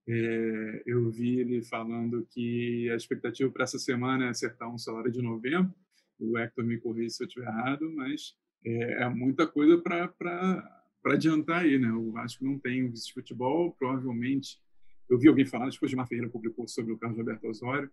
é, 0.09 0.83
eu 0.85 1.09
vi 1.11 1.41
ele 1.41 1.63
falando 1.63 2.27
que 2.31 2.91
a 2.91 2.97
expectativa 2.97 3.51
para 3.51 3.65
essa 3.65 3.79
semana 3.79 4.27
é 4.27 4.29
acertar 4.29 4.73
um 4.73 4.79
salário 4.79 5.13
de 5.13 5.23
novembro. 5.23 5.73
O 6.19 6.39
Hector 6.39 6.65
me 6.65 6.79
corrija 6.79 7.11
se 7.11 7.23
eu 7.23 7.27
estiver 7.27 7.47
errado, 7.47 7.91
mas 7.95 8.37
é, 8.65 9.05
é 9.05 9.09
muita 9.09 9.47
coisa 9.47 9.79
para 9.79 10.85
adiantar 11.07 11.63
aí, 11.63 11.79
né? 11.79 11.89
Eu 11.89 12.17
acho 12.19 12.39
que 12.39 12.45
não 12.45 12.59
tem 12.59 12.89
vice-futebol, 12.91 13.73
provavelmente. 13.73 14.61
Eu 15.09 15.19
vi 15.19 15.29
alguém 15.29 15.45
falar, 15.45 15.69
depois 15.69 15.91
de 15.91 15.97
uma 15.97 16.07
feira 16.07 16.29
publicou 16.29 16.67
sobre 16.67 16.93
o 16.93 16.99
Carlos 16.99 17.19
Roberto 17.19 17.47
Osório. 17.47 17.91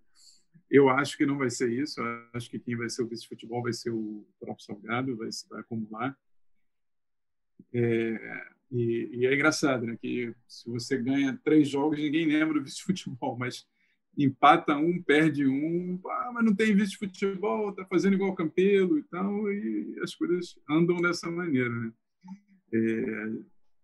Eu 0.70 0.90
acho 0.90 1.18
que 1.18 1.26
não 1.26 1.38
vai 1.38 1.50
ser 1.50 1.72
isso. 1.72 2.00
Eu 2.02 2.26
acho 2.34 2.50
que 2.50 2.60
quem 2.60 2.76
vai 2.76 2.90
ser 2.90 3.04
o 3.04 3.08
vice-futebol 3.08 3.62
vai 3.64 3.74
ser 3.74 3.92
o 3.92 4.26
próprio 4.40 4.66
Salgado, 4.66 5.16
vai, 5.16 5.30
vai 5.50 5.60
acumular. 5.60 6.18
É, 7.74 8.48
e, 8.72 9.10
e, 9.14 9.26
é 9.26 9.34
engraçado, 9.34 9.86
né? 9.86 9.98
Que 10.00 10.34
se 10.48 10.70
você 10.70 10.98
ganha 10.98 11.40
três 11.44 11.68
jogos, 11.68 12.00
ninguém 12.00 12.26
lembra 12.26 12.60
do 12.60 12.64
vice-futebol, 12.64 13.38
mas 13.38 13.66
empata 14.18 14.76
um, 14.76 15.02
perde 15.02 15.48
um, 15.48 16.00
ah, 16.06 16.32
mas 16.34 16.46
não 16.46 16.56
tem 16.56 16.76
vice-futebol, 16.76 17.74
tá 17.74 17.86
fazendo 17.86 18.14
igual 18.16 18.36
Campelo 18.36 18.98
e 18.98 19.04
tal, 19.04 19.52
e 19.52 20.00
as 20.04 20.14
coisas 20.14 20.56
andam 20.70 20.98
dessa 20.98 21.30
maneira, 21.32 21.70
né? 21.70 21.92
É, 22.72 23.32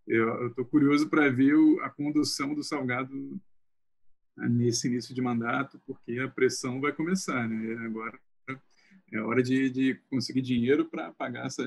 eu 0.06 0.48
estou 0.48 0.64
curioso 0.64 1.08
para 1.08 1.28
ver 1.30 1.54
a 1.82 1.90
condução 1.90 2.54
do 2.54 2.62
Salgado 2.62 3.40
nesse 4.36 4.86
início 4.86 5.14
de 5.14 5.20
mandato, 5.20 5.80
porque 5.86 6.18
a 6.20 6.28
pressão 6.28 6.80
vai 6.80 6.92
começar, 6.92 7.48
né? 7.48 7.74
Agora 7.86 8.18
é 9.12 9.20
hora 9.20 9.42
de, 9.42 9.70
de 9.70 9.94
conseguir 10.10 10.42
dinheiro 10.42 10.84
para 10.84 11.12
pagar 11.12 11.46
essa 11.46 11.62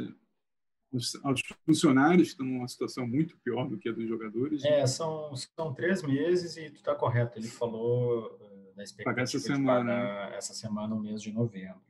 aos 1.23 1.41
funcionários 1.65 2.29
estão 2.29 2.45
numa 2.45 2.67
situação 2.67 3.07
muito 3.07 3.37
pior 3.37 3.67
do 3.67 3.77
que 3.77 3.89
a 3.89 3.91
dos 3.91 4.07
jogadores. 4.07 4.63
É, 4.63 4.85
são, 4.87 5.35
são 5.35 5.73
três 5.73 6.01
meses 6.01 6.57
e 6.57 6.69
tu 6.69 6.77
está 6.77 6.95
correto. 6.95 7.37
Ele 7.37 7.47
falou 7.47 8.25
uh, 8.25 8.75
da 8.75 8.83
expectativa 8.83 9.03
pagar 9.05 9.23
essa 9.23 9.39
semana, 9.39 9.91
pagar 9.91 10.37
essa 10.37 10.53
semana, 10.53 10.95
o 10.95 10.99
mês 10.99 11.21
de 11.21 11.31
novembro. 11.31 11.81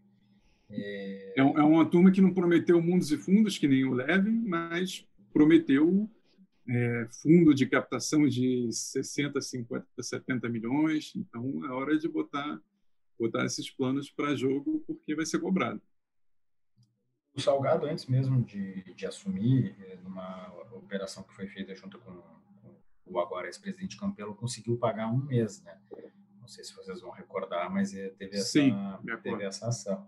É... 0.69 1.33
É, 1.37 1.41
é 1.41 1.63
uma 1.63 1.89
turma 1.89 2.11
que 2.11 2.21
não 2.21 2.33
prometeu 2.33 2.81
mundos 2.81 3.11
e 3.11 3.17
fundos, 3.17 3.57
que 3.57 3.67
nem 3.67 3.85
o 3.85 3.93
Levin, 3.93 4.43
mas 4.45 5.05
prometeu 5.31 6.09
é, 6.67 7.07
fundo 7.23 7.53
de 7.53 7.65
captação 7.65 8.27
de 8.27 8.71
60, 8.71 9.41
50, 9.41 9.85
70 9.99 10.49
milhões. 10.49 11.13
Então, 11.15 11.65
é 11.65 11.69
hora 11.69 11.97
de 11.97 12.07
botar, 12.07 12.61
botar 13.17 13.45
esses 13.45 13.69
planos 13.69 14.11
para 14.11 14.35
jogo, 14.35 14.83
porque 14.85 15.15
vai 15.15 15.25
ser 15.25 15.39
cobrado. 15.39 15.81
O 17.39 17.41
Salgado, 17.41 17.85
antes 17.85 18.05
mesmo 18.05 18.43
de, 18.43 18.93
de 18.93 19.05
assumir, 19.05 19.73
eh, 19.79 19.97
numa 20.03 20.53
operação 20.73 21.23
que 21.23 21.33
foi 21.33 21.47
feita 21.47 21.73
junto 21.73 21.97
com, 21.97 22.11
com 22.11 22.75
o 23.05 23.17
agora 23.17 23.47
ex-presidente 23.47 23.97
Campelo, 23.97 24.35
conseguiu 24.35 24.77
pagar 24.77 25.07
um 25.07 25.15
mês, 25.15 25.63
né? 25.63 25.79
Não 26.37 26.49
sei 26.49 26.65
se 26.65 26.75
vocês 26.75 26.99
vão 26.99 27.11
recordar, 27.11 27.71
mas 27.71 27.93
eh, 27.93 28.09
teve 28.09 28.35
essa, 28.35 28.49
Sim, 28.49 28.75
teve 29.23 29.45
essa 29.45 29.69
ação. 29.69 30.05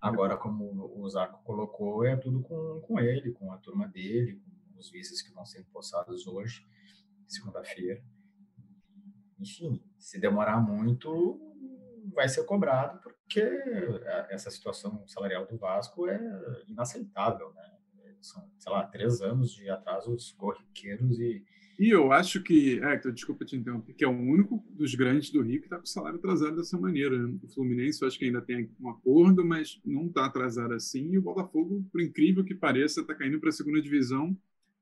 Agora, 0.00 0.34
como 0.38 0.98
o 0.98 1.06
Zaco 1.10 1.44
colocou, 1.44 2.06
é 2.06 2.16
tudo 2.16 2.40
com, 2.40 2.80
com 2.80 2.98
ele, 2.98 3.32
com 3.32 3.52
a 3.52 3.58
turma 3.58 3.86
dele, 3.86 4.40
com 4.72 4.80
os 4.80 4.90
vices 4.90 5.20
que 5.20 5.30
vão 5.30 5.44
ser 5.44 5.60
empossados 5.60 6.26
hoje, 6.26 6.66
segunda-feira. 7.28 8.02
Enfim, 9.38 9.84
se 9.98 10.18
demorar 10.18 10.58
muito, 10.58 11.38
vai 12.14 12.30
ser 12.30 12.44
cobrado, 12.44 12.98
porque 13.02 13.21
essa 14.30 14.50
situação 14.50 15.06
salarial 15.06 15.46
do 15.46 15.56
Vasco 15.56 16.08
é 16.08 16.20
inaceitável, 16.68 17.52
né? 17.54 17.72
São, 18.20 18.48
sei 18.56 18.72
lá, 18.72 18.84
três 18.84 19.20
anos 19.20 19.50
de 19.52 19.68
atrasos 19.68 20.32
corriqueiros 20.32 21.18
e... 21.18 21.44
E 21.78 21.88
eu 21.88 22.12
acho 22.12 22.40
que, 22.42 22.78
Hector, 22.78 23.10
desculpa 23.10 23.44
te 23.44 23.56
interromper, 23.56 23.94
que 23.94 24.04
é 24.04 24.06
o 24.06 24.12
único 24.12 24.64
dos 24.70 24.94
grandes 24.94 25.30
do 25.30 25.42
Rio 25.42 25.58
que 25.58 25.66
está 25.66 25.78
com 25.78 25.82
o 25.82 25.88
salário 25.88 26.18
atrasado 26.18 26.54
dessa 26.54 26.78
maneira. 26.78 27.18
Né? 27.18 27.36
O 27.42 27.48
Fluminense, 27.48 28.00
eu 28.00 28.06
acho 28.06 28.18
que 28.18 28.26
ainda 28.26 28.40
tem 28.40 28.70
um 28.78 28.90
acordo, 28.90 29.44
mas 29.44 29.80
não 29.84 30.06
está 30.06 30.26
atrasado 30.26 30.74
assim. 30.74 31.10
E 31.10 31.18
o 31.18 31.22
Botafogo, 31.22 31.84
por 31.90 32.00
incrível 32.00 32.44
que 32.44 32.54
pareça, 32.54 33.00
está 33.00 33.14
caindo 33.14 33.40
para 33.40 33.48
a 33.48 33.52
segunda 33.52 33.80
divisão 33.82 34.36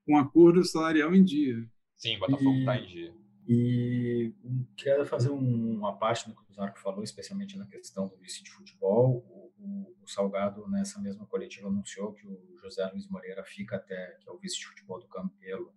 com 0.04 0.18
acordo 0.18 0.62
salarial 0.64 1.14
em 1.14 1.24
dia. 1.24 1.64
Sim, 1.96 2.16
o 2.16 2.20
Botafogo 2.20 2.58
está 2.58 2.76
em 2.76 2.86
dia. 2.86 3.14
E 3.46 4.34
quero 4.76 5.04
fazer 5.06 5.30
uma 5.30 5.96
parte 5.96 6.28
do 6.28 6.34
que 6.34 6.50
o 6.50 6.54
Zarco 6.54 6.78
falou, 6.78 7.02
especialmente 7.02 7.56
na 7.58 7.66
questão 7.66 8.06
do 8.06 8.16
vice 8.16 8.42
de 8.42 8.50
futebol. 8.50 9.24
O, 9.28 9.52
o, 9.58 9.96
o, 10.02 10.08
Salgado, 10.08 10.68
nessa 10.68 11.00
mesma 11.00 11.26
coletiva, 11.26 11.68
anunciou 11.68 12.12
que 12.12 12.26
o 12.26 12.56
José 12.60 12.84
Luiz 12.92 13.08
Moreira 13.08 13.42
fica 13.44 13.76
até, 13.76 14.18
que 14.20 14.28
é 14.28 14.32
o 14.32 14.38
vice 14.38 14.58
de 14.58 14.66
futebol 14.66 15.00
do 15.00 15.08
Campelo, 15.08 15.72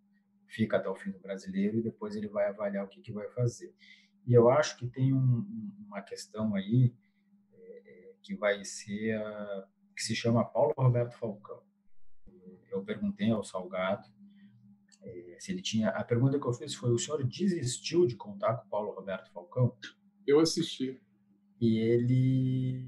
fica 0.47 0.78
até 0.78 0.89
o 0.89 0.95
fim 0.95 1.11
do 1.11 1.20
brasileiro 1.20 1.80
e 1.80 1.82
depois 1.82 2.16
ele 2.16 2.28
vai 2.28 2.47
avaliar 2.47 2.86
o 2.86 2.88
que, 2.88 3.01
que 3.01 3.11
vai 3.11 3.28
fazer. 3.30 3.74
E 4.26 4.34
eu 4.34 4.49
acho 4.49 4.78
que 4.78 4.88
tem 4.88 5.14
um, 5.14 5.45
uma 5.88 6.01
questão 6.01 6.55
aí 6.55 6.93
é, 7.53 8.14
que 8.22 8.36
vai 8.36 8.64
ser 8.64 9.16
a, 9.16 9.68
que 9.95 10.03
se 10.03 10.16
chama 10.16 10.45
Paulo 10.45 10.74
Roberto 10.78 11.18
Falcão. 11.18 11.61
Eu 12.72 12.84
perguntei 12.84 13.30
ao 13.30 13.43
Salgado 13.43 14.07
é, 14.07 14.22
se 15.39 15.51
ele 15.51 15.62
tinha. 15.62 15.89
A 15.89 16.04
pergunta 16.04 16.39
que 16.39 16.45
eu 16.45 16.54
fiz 16.54 16.74
foi: 16.74 16.91
o 16.91 16.97
senhor 16.97 17.24
desistiu 17.24 18.06
de 18.06 18.16
contar 18.16 18.56
com 18.56 18.68
o 18.68 18.70
Paulo 18.70 18.91
Roberto 18.91 19.32
Falcão? 19.32 19.76
Eu 20.26 20.39
assisti. 20.39 21.01
E 21.60 21.78
ele, 21.80 22.88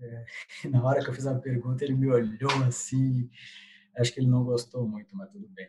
é, 0.00 0.24
na 0.68 0.84
hora 0.84 1.02
que 1.02 1.10
eu 1.10 1.14
fiz 1.14 1.26
a 1.26 1.38
pergunta, 1.38 1.84
ele 1.84 1.94
me 1.94 2.08
olhou 2.08 2.50
assim. 2.66 3.30
Acho 3.96 4.12
que 4.12 4.20
ele 4.20 4.28
não 4.28 4.44
gostou 4.44 4.86
muito, 4.86 5.16
mas 5.16 5.30
tudo 5.30 5.48
bem. 5.48 5.68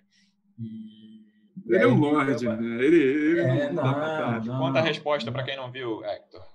E, 0.60 1.26
ele 1.66 1.84
é 1.84 1.88
um 1.88 2.00
lorde, 2.00 2.46
né? 2.46 2.84
Ele, 2.84 2.98
ele 2.98 3.40
é, 3.40 3.72
não, 3.72 3.84
não, 3.84 4.44
não, 4.44 4.60
Conta 4.60 4.80
a 4.80 4.84
resposta 4.84 5.32
para 5.32 5.44
quem 5.44 5.56
não 5.56 5.72
viu, 5.72 6.04
Hector. 6.04 6.46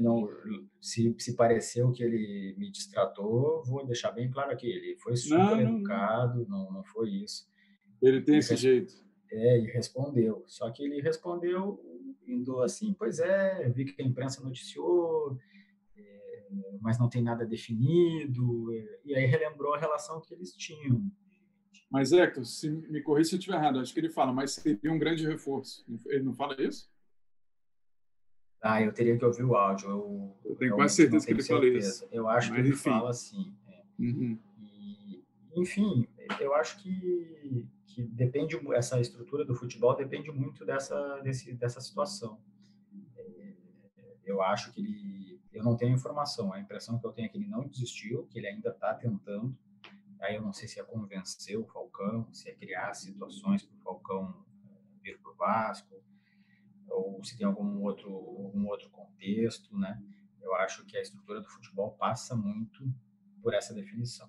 Não, 0.00 0.28
se, 0.80 1.14
se 1.18 1.34
pareceu 1.34 1.90
que 1.90 2.02
ele 2.02 2.54
me 2.58 2.70
distratou, 2.70 3.64
vou 3.64 3.84
deixar 3.84 4.12
bem 4.12 4.30
claro 4.30 4.52
aqui. 4.52 4.68
Ele 4.68 4.96
foi 4.98 5.16
super 5.16 5.38
não, 5.38 5.60
educado, 5.60 6.46
não, 6.48 6.70
não 6.70 6.84
foi 6.84 7.10
isso. 7.10 7.46
Ele 8.04 8.20
tem 8.20 8.38
esse 8.38 8.54
jeito. 8.56 8.94
É, 9.32 9.58
e 9.58 9.66
respondeu. 9.66 10.44
Só 10.46 10.70
que 10.70 10.82
ele 10.84 11.00
respondeu 11.00 11.80
indo 12.26 12.60
assim, 12.62 12.94
pois 12.98 13.18
é, 13.18 13.68
vi 13.70 13.86
que 13.86 14.00
a 14.00 14.04
imprensa 14.04 14.42
noticiou, 14.42 15.38
é, 15.96 16.46
mas 16.80 16.98
não 16.98 17.08
tem 17.08 17.22
nada 17.22 17.46
definido. 17.46 18.72
É, 18.74 19.00
e 19.06 19.14
aí 19.14 19.24
relembrou 19.24 19.74
a 19.74 19.78
relação 19.78 20.20
que 20.20 20.34
eles 20.34 20.54
tinham. 20.54 21.10
Mas, 21.90 22.12
Hector, 22.12 22.44
se 22.44 22.70
me 22.70 23.00
corrija 23.02 23.30
se 23.30 23.34
eu 23.36 23.38
estiver 23.38 23.56
errado, 23.56 23.78
acho 23.78 23.94
que 23.94 24.00
ele 24.00 24.10
fala, 24.10 24.32
mas 24.32 24.52
seria 24.52 24.92
um 24.92 24.98
grande 24.98 25.26
reforço. 25.26 25.84
Ele 26.06 26.24
não 26.24 26.34
fala 26.34 26.60
isso? 26.60 26.90
Ah, 28.60 28.82
eu 28.82 28.92
teria 28.92 29.16
que 29.16 29.24
ouvir 29.24 29.44
o 29.44 29.54
áudio. 29.54 29.90
Eu, 29.90 30.36
eu 30.44 30.56
tenho 30.56 30.74
quase 30.74 30.96
certeza 30.96 31.26
que 31.26 31.32
ele 31.32 31.42
fala 31.42 31.66
isso. 31.66 32.08
Eu 32.10 32.28
acho 32.28 32.50
mas, 32.50 32.56
que 32.56 32.66
ele 32.66 32.74
enfim. 32.74 32.90
fala 32.90 33.10
assim. 33.10 33.54
É. 33.68 33.82
Uhum. 33.98 34.38
E, 34.58 35.24
enfim, 35.56 36.08
eu 36.40 36.54
acho 36.54 36.82
que 36.82 37.68
que 37.86 38.02
depende 38.02 38.58
essa 38.74 39.00
estrutura 39.00 39.44
do 39.44 39.54
futebol 39.54 39.94
depende 39.94 40.30
muito 40.32 40.64
dessa 40.64 41.20
desse, 41.20 41.54
dessa 41.54 41.80
situação. 41.80 42.40
É, 43.16 43.54
eu 44.24 44.42
acho 44.42 44.72
que 44.72 44.80
ele, 44.80 45.40
eu 45.52 45.62
não 45.62 45.76
tenho 45.76 45.94
informação. 45.94 46.52
A 46.52 46.60
impressão 46.60 46.98
que 46.98 47.06
eu 47.06 47.12
tenho 47.12 47.26
é 47.26 47.28
que 47.28 47.38
ele 47.38 47.46
não 47.46 47.68
desistiu, 47.68 48.26
que 48.26 48.38
ele 48.38 48.48
ainda 48.48 48.70
está 48.70 48.94
tentando. 48.94 49.56
Aí 50.20 50.34
eu 50.34 50.42
não 50.42 50.52
sei 50.52 50.66
se 50.66 50.80
é 50.80 50.82
convencer 50.82 51.56
o 51.58 51.66
Falcão, 51.66 52.26
se 52.32 52.48
é 52.50 52.54
criar 52.54 52.94
situações 52.94 53.62
para 53.62 53.76
o 53.76 53.80
Falcão 53.80 54.44
é, 54.64 55.02
vir 55.02 55.18
para 55.20 55.30
o 55.30 55.34
Vasco, 55.34 56.02
ou 56.88 57.22
se 57.22 57.36
tem 57.36 57.46
algum 57.46 57.82
outro 57.82 58.10
algum 58.10 58.66
outro 58.66 58.90
contexto, 58.90 59.76
né? 59.78 60.02
Eu 60.40 60.54
acho 60.56 60.84
que 60.84 60.96
a 60.96 61.00
estrutura 61.00 61.40
do 61.40 61.48
futebol 61.48 61.92
passa 61.92 62.34
muito 62.34 62.84
por 63.42 63.54
essa 63.54 63.72
definição. 63.72 64.28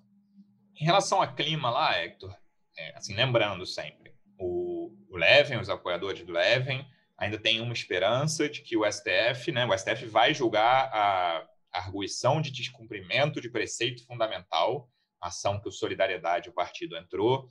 Em 0.78 0.84
relação 0.84 1.22
a 1.22 1.26
clima 1.26 1.70
lá, 1.70 1.96
Hector, 1.98 2.36
é, 2.76 2.96
assim, 2.96 3.14
lembrando 3.14 3.64
sempre, 3.64 4.14
o, 4.38 4.94
o 5.08 5.16
Leven, 5.16 5.58
os 5.58 5.70
apoiadores 5.70 6.22
do 6.24 6.32
Leven, 6.32 6.86
ainda 7.16 7.38
tem 7.38 7.60
uma 7.60 7.72
esperança 7.72 8.48
de 8.48 8.60
que 8.60 8.76
o 8.76 8.84
STF, 8.90 9.50
né, 9.52 9.64
o 9.64 9.76
STF 9.76 10.06
vai 10.06 10.34
julgar 10.34 10.90
a, 10.92 11.48
arguição 11.72 12.40
de 12.40 12.50
descumprimento 12.50 13.38
de 13.38 13.50
preceito 13.50 14.04
fundamental, 14.06 14.90
ação 15.20 15.60
que 15.60 15.68
o 15.68 15.72
Solidariedade, 15.72 16.48
o 16.48 16.52
partido, 16.52 16.96
entrou, 16.96 17.50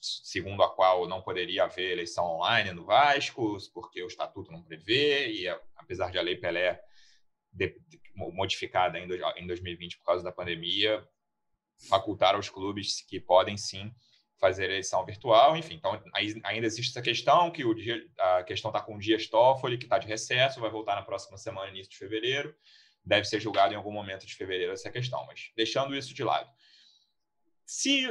segundo 0.00 0.62
a 0.62 0.74
qual 0.74 1.08
não 1.08 1.22
poderia 1.22 1.64
haver 1.64 1.92
eleição 1.92 2.24
online 2.24 2.72
no 2.72 2.84
Vasco, 2.84 3.56
porque 3.72 4.02
o 4.02 4.06
estatuto 4.06 4.52
não 4.52 4.62
prevê, 4.62 5.32
e 5.32 5.48
apesar 5.76 6.10
de 6.10 6.18
a 6.18 6.22
Lei 6.22 6.36
Pelé 6.36 6.82
de, 7.50 7.68
de, 7.88 8.00
modificada 8.14 8.98
em, 8.98 9.08
em 9.36 9.46
2020 9.46 9.98
por 9.98 10.04
causa 10.04 10.24
da 10.24 10.32
pandemia, 10.32 11.06
facultar 11.88 12.34
aos 12.34 12.48
clubes 12.48 13.00
que 13.02 13.20
podem 13.20 13.56
sim 13.56 13.92
fazer 14.42 14.64
eleição 14.64 15.04
virtual, 15.06 15.56
enfim. 15.56 15.74
Então, 15.74 16.02
ainda 16.42 16.66
existe 16.66 16.90
essa 16.90 17.00
questão, 17.00 17.50
que 17.50 17.64
o 17.64 17.72
dia, 17.72 18.04
a 18.18 18.42
questão 18.42 18.70
está 18.70 18.80
com 18.80 18.96
o 18.96 18.98
Dias 18.98 19.28
Toffoli, 19.28 19.78
que 19.78 19.84
está 19.84 19.98
de 19.98 20.08
recesso, 20.08 20.60
vai 20.60 20.68
voltar 20.68 20.96
na 20.96 21.02
próxima 21.02 21.38
semana, 21.38 21.70
início 21.70 21.92
de 21.92 21.98
fevereiro. 21.98 22.52
Deve 23.04 23.24
ser 23.24 23.40
julgado 23.40 23.72
em 23.72 23.76
algum 23.76 23.92
momento 23.92 24.26
de 24.26 24.34
fevereiro 24.34 24.72
essa 24.72 24.90
questão, 24.90 25.24
mas 25.26 25.52
deixando 25.56 25.94
isso 25.94 26.12
de 26.12 26.24
lado. 26.24 26.50
Se, 27.64 28.04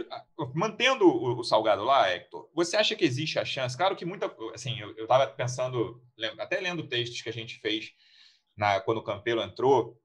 mantendo 0.56 1.06
o, 1.06 1.40
o 1.40 1.44
Salgado 1.44 1.84
lá, 1.84 2.10
Hector, 2.10 2.50
você 2.54 2.78
acha 2.78 2.96
que 2.96 3.04
existe 3.04 3.38
a 3.38 3.44
chance? 3.46 3.76
Claro 3.76 3.96
que 3.96 4.06
muita. 4.06 4.34
Assim, 4.54 4.80
eu 4.80 5.04
estava 5.04 5.28
pensando, 5.28 6.02
até 6.40 6.62
lendo 6.62 6.88
textos 6.88 7.22
que 7.22 7.30
a 7.30 7.34
gente 7.34 7.60
fez 7.60 7.92
na, 8.56 8.80
quando 8.80 9.00
o 9.00 9.04
Campelo 9.04 9.42
entrou, 9.42 10.01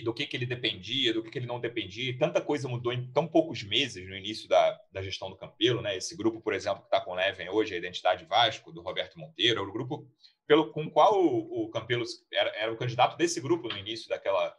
do 0.00 0.14
que, 0.14 0.26
que 0.26 0.36
ele 0.36 0.46
dependia, 0.46 1.12
do 1.12 1.22
que, 1.22 1.30
que 1.30 1.38
ele 1.38 1.46
não 1.46 1.60
dependia. 1.60 2.16
Tanta 2.18 2.40
coisa 2.40 2.66
mudou 2.66 2.92
em 2.92 3.06
tão 3.12 3.28
poucos 3.28 3.62
meses 3.62 4.08
no 4.08 4.16
início 4.16 4.48
da, 4.48 4.80
da 4.90 5.02
gestão 5.02 5.28
do 5.28 5.36
Campelo. 5.36 5.82
Né? 5.82 5.96
Esse 5.96 6.16
grupo, 6.16 6.40
por 6.40 6.54
exemplo, 6.54 6.80
que 6.80 6.86
está 6.86 7.00
com 7.00 7.12
o 7.12 7.14
Leven 7.14 7.50
hoje, 7.50 7.74
a 7.74 7.78
Identidade 7.78 8.24
Vasco, 8.24 8.72
do 8.72 8.80
Roberto 8.80 9.18
Monteiro, 9.18 9.60
é 9.60 9.62
o 9.62 9.70
grupo 9.70 10.08
pelo, 10.46 10.72
com 10.72 10.88
qual 10.90 11.22
o, 11.22 11.64
o 11.64 11.70
Campelo 11.70 12.04
era, 12.32 12.50
era, 12.56 12.72
o 12.72 12.76
candidato 12.76 13.16
desse 13.16 13.40
grupo 13.40 13.68
no 13.68 13.76
início 13.76 14.08
daquela 14.08 14.54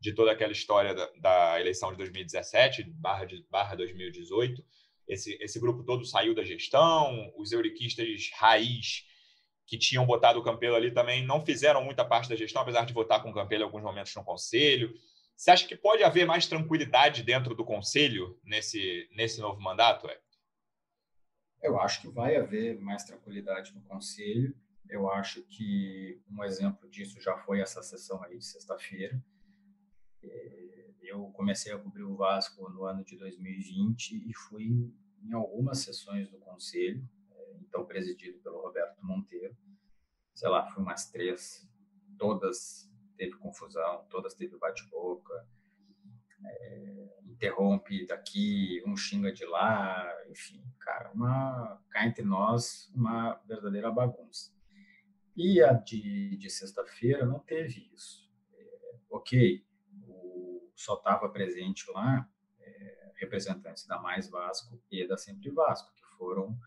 de 0.00 0.12
toda 0.12 0.32
aquela 0.32 0.50
história 0.50 0.92
da, 0.92 1.08
da 1.20 1.60
eleição 1.60 1.92
de 1.92 1.98
2017 1.98 2.82
barra, 2.96 3.24
de, 3.24 3.46
barra 3.48 3.76
2018. 3.76 4.64
Esse, 5.06 5.38
esse 5.40 5.60
grupo 5.60 5.84
todo 5.84 6.04
saiu 6.04 6.34
da 6.34 6.42
gestão, 6.42 7.32
os 7.36 7.52
euriquistas 7.52 8.30
raiz 8.34 9.04
que 9.72 9.78
tinham 9.78 10.04
botado 10.04 10.38
o 10.38 10.42
Campelo 10.42 10.76
ali 10.76 10.90
também 10.90 11.24
não 11.24 11.40
fizeram 11.40 11.82
muita 11.82 12.04
parte 12.04 12.28
da 12.28 12.36
gestão, 12.36 12.60
apesar 12.60 12.84
de 12.84 12.92
votar 12.92 13.22
com 13.22 13.30
o 13.30 13.32
Campelo 13.32 13.62
em 13.62 13.64
alguns 13.64 13.82
momentos 13.82 14.14
no 14.14 14.22
conselho. 14.22 14.94
Você 15.34 15.50
acha 15.50 15.66
que 15.66 15.74
pode 15.74 16.04
haver 16.04 16.26
mais 16.26 16.46
tranquilidade 16.46 17.22
dentro 17.22 17.54
do 17.54 17.64
conselho 17.64 18.38
nesse, 18.44 19.08
nesse 19.16 19.40
novo 19.40 19.58
mandato? 19.62 20.10
É? 20.10 20.20
Eu 21.62 21.80
acho 21.80 22.02
que 22.02 22.08
vai 22.10 22.36
haver 22.36 22.78
mais 22.82 23.02
tranquilidade 23.04 23.74
no 23.74 23.80
conselho. 23.84 24.54
Eu 24.90 25.10
acho 25.10 25.42
que 25.44 26.20
um 26.30 26.44
exemplo 26.44 26.86
disso 26.90 27.18
já 27.18 27.38
foi 27.38 27.62
essa 27.62 27.82
sessão 27.82 28.22
aí 28.24 28.36
de 28.36 28.44
sexta-feira. 28.44 29.24
É, 30.22 30.90
eu 31.00 31.30
comecei 31.30 31.72
a 31.72 31.78
cobrir 31.78 32.02
o 32.02 32.14
Vasco 32.14 32.68
no 32.68 32.84
ano 32.84 33.02
de 33.02 33.16
2020 33.16 34.28
e 34.28 34.34
fui 34.34 34.92
em 35.24 35.32
algumas 35.32 35.78
sessões 35.78 36.28
do 36.28 36.36
conselho, 36.36 37.02
então 37.72 37.86
presidido 37.86 38.38
pelo 38.40 38.60
Roberto 38.60 38.98
Monteiro. 39.02 39.56
Sei 40.34 40.46
lá, 40.46 40.66
foi 40.66 40.82
umas 40.82 41.10
três, 41.10 41.66
todas 42.18 42.92
teve 43.16 43.32
confusão, 43.38 44.06
todas 44.10 44.34
teve 44.34 44.58
bate-boca, 44.58 45.48
é, 46.44 47.08
interrompe 47.24 48.06
daqui, 48.06 48.82
um 48.86 48.94
xinga 48.94 49.32
de 49.32 49.46
lá, 49.46 50.06
enfim, 50.28 50.62
cara, 50.78 51.10
uma, 51.12 51.82
cá 51.88 52.06
entre 52.06 52.22
nós, 52.22 52.92
uma 52.94 53.40
verdadeira 53.46 53.90
bagunça. 53.90 54.52
E 55.34 55.62
a 55.62 55.72
de, 55.72 56.36
de 56.36 56.50
sexta-feira 56.50 57.24
não 57.24 57.38
teve 57.38 57.90
isso. 57.94 58.30
É, 58.52 58.96
ok, 59.08 59.64
o, 60.06 60.70
só 60.74 60.94
estava 60.94 61.26
presente 61.30 61.90
lá 61.90 62.28
é, 62.60 63.12
representantes 63.16 63.86
da 63.86 63.98
Mais 63.98 64.28
Vasco 64.28 64.78
e 64.90 65.06
da 65.08 65.16
Sempre 65.16 65.50
Vasco, 65.50 65.94
que 65.94 66.04
foram 66.18 66.58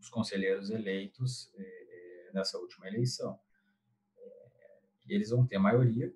os 0.00 0.08
conselheiros 0.08 0.70
eleitos 0.70 1.52
eh, 1.56 2.30
nessa 2.32 2.58
última 2.58 2.88
eleição. 2.88 3.38
Eh, 4.16 4.80
e 5.08 5.14
eles 5.14 5.30
vão 5.30 5.46
ter 5.46 5.58
maioria. 5.58 6.12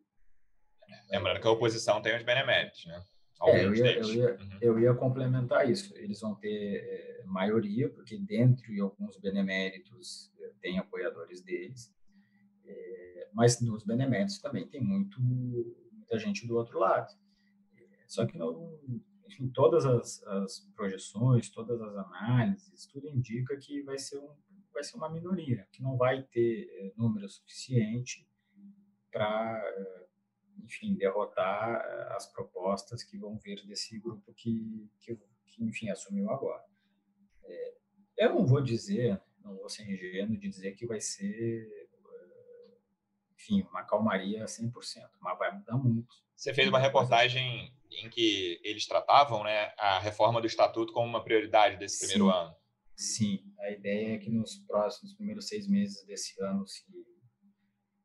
Lembrando 1.11 1.41
que 1.41 1.47
a 1.47 1.51
oposição 1.51 2.01
tem 2.01 2.17
os 2.17 2.23
beneméritos, 2.23 2.87
né? 2.87 3.05
É, 3.43 3.65
eu, 3.65 3.75
ia, 3.75 3.99
eu, 3.99 4.15
ia, 4.15 4.35
uhum. 4.37 4.59
eu 4.61 4.79
ia 4.81 4.95
complementar 4.95 5.69
isso. 5.69 5.95
Eles 5.97 6.21
vão 6.21 6.35
ter 6.37 6.77
eh, 6.77 7.23
maioria, 7.27 7.91
porque 7.91 8.17
dentro 8.19 8.73
de 8.73 8.81
alguns 8.81 9.19
beneméritos 9.19 10.33
tem 10.61 10.79
apoiadores 10.79 11.43
deles, 11.43 11.93
mas 13.33 13.61
nos 13.61 13.85
beneméritos 13.85 14.39
também 14.39 14.67
tem 14.67 14.81
muito, 14.81 15.21
muita 15.21 16.19
gente 16.19 16.47
do 16.47 16.57
outro 16.57 16.79
lado. 16.79 17.13
Só 18.07 18.25
que 18.25 18.39
não, 18.39 18.79
enfim, 19.27 19.49
todas 19.49 19.87
as, 19.87 20.23
as, 20.25 20.61
projeções, 20.75 21.49
todas 21.49 21.81
as 21.81 21.97
análises, 21.97 22.87
tudo 22.87 23.09
indica 23.09 23.57
que 23.57 23.83
vai 23.83 23.99
ser, 23.99 24.19
um, 24.19 24.35
vai 24.73 24.83
ser 24.83 24.97
uma 24.97 25.09
minoria, 25.09 25.67
que 25.73 25.83
não 25.83 25.97
vai 25.97 26.23
ter 26.23 26.69
é, 26.71 26.93
número 26.97 27.29
suficiente 27.29 28.27
para, 29.11 29.63
enfim, 30.65 30.97
derrotar 30.97 31.81
eh, 31.81 32.17
as 32.17 32.27
propostas 32.33 33.05
que 33.05 33.17
vão 33.17 33.39
vir 33.39 33.65
desse 33.65 33.97
grupo 34.01 34.35
que, 34.35 34.91
que, 34.99 35.17
que 35.47 35.65
enfim, 35.65 35.89
assumiu 35.89 36.29
agora. 36.31 36.65
É, 37.45 37.75
eu 38.19 38.35
não 38.35 38.45
vou 38.45 38.61
dizer, 38.61 39.23
não 39.39 39.55
vou 39.55 39.69
ser 39.69 39.89
ingênuo 39.89 40.37
de 40.37 40.49
dizer 40.49 40.73
que 40.73 40.85
vai 40.85 41.01
ser, 41.01 41.84
enfim, 43.45 43.67
uma 43.71 43.83
calmaria 43.85 44.45
100%, 44.45 44.73
mas 45.21 45.39
vai 45.39 45.55
mudar 45.55 45.77
muito. 45.77 46.15
Você 46.35 46.53
fez 46.55 46.69
uma 46.69 46.79
reportagem 46.79 47.73
em 47.91 48.09
que 48.09 48.61
eles 48.65 48.87
tratavam 48.87 49.45
né, 49.45 49.73
a 49.79 49.99
reforma 49.99 50.41
do 50.41 50.47
estatuto 50.47 50.93
como 50.93 51.07
uma 51.07 51.23
prioridade 51.23 51.77
desse 51.77 52.01
primeiro 52.01 52.33
Sim. 52.33 52.39
ano. 52.39 52.57
Sim, 52.97 53.55
a 53.61 53.71
ideia 53.71 54.15
é 54.15 54.19
que 54.19 54.31
nos 54.31 54.57
próximos 54.57 55.15
primeiros 55.15 55.49
seis 55.49 55.69
meses 55.69 56.05
desse 56.05 56.41
ano 56.43 56.67
se, 56.67 56.85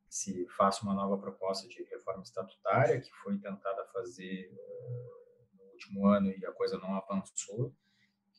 se 0.10 0.48
faça 0.58 0.84
uma 0.84 0.94
nova 0.94 1.18
proposta 1.18 1.68
de 1.68 1.84
reforma 1.84 2.24
estatutária, 2.24 3.00
que 3.00 3.12
foi 3.24 3.38
tentada 3.38 3.86
fazer 3.94 4.52
uh, 4.52 5.58
no 5.58 5.72
último 5.72 6.08
ano 6.08 6.32
e 6.32 6.46
a 6.46 6.52
coisa 6.52 6.78
não 6.80 6.96
avançou, 6.96 7.74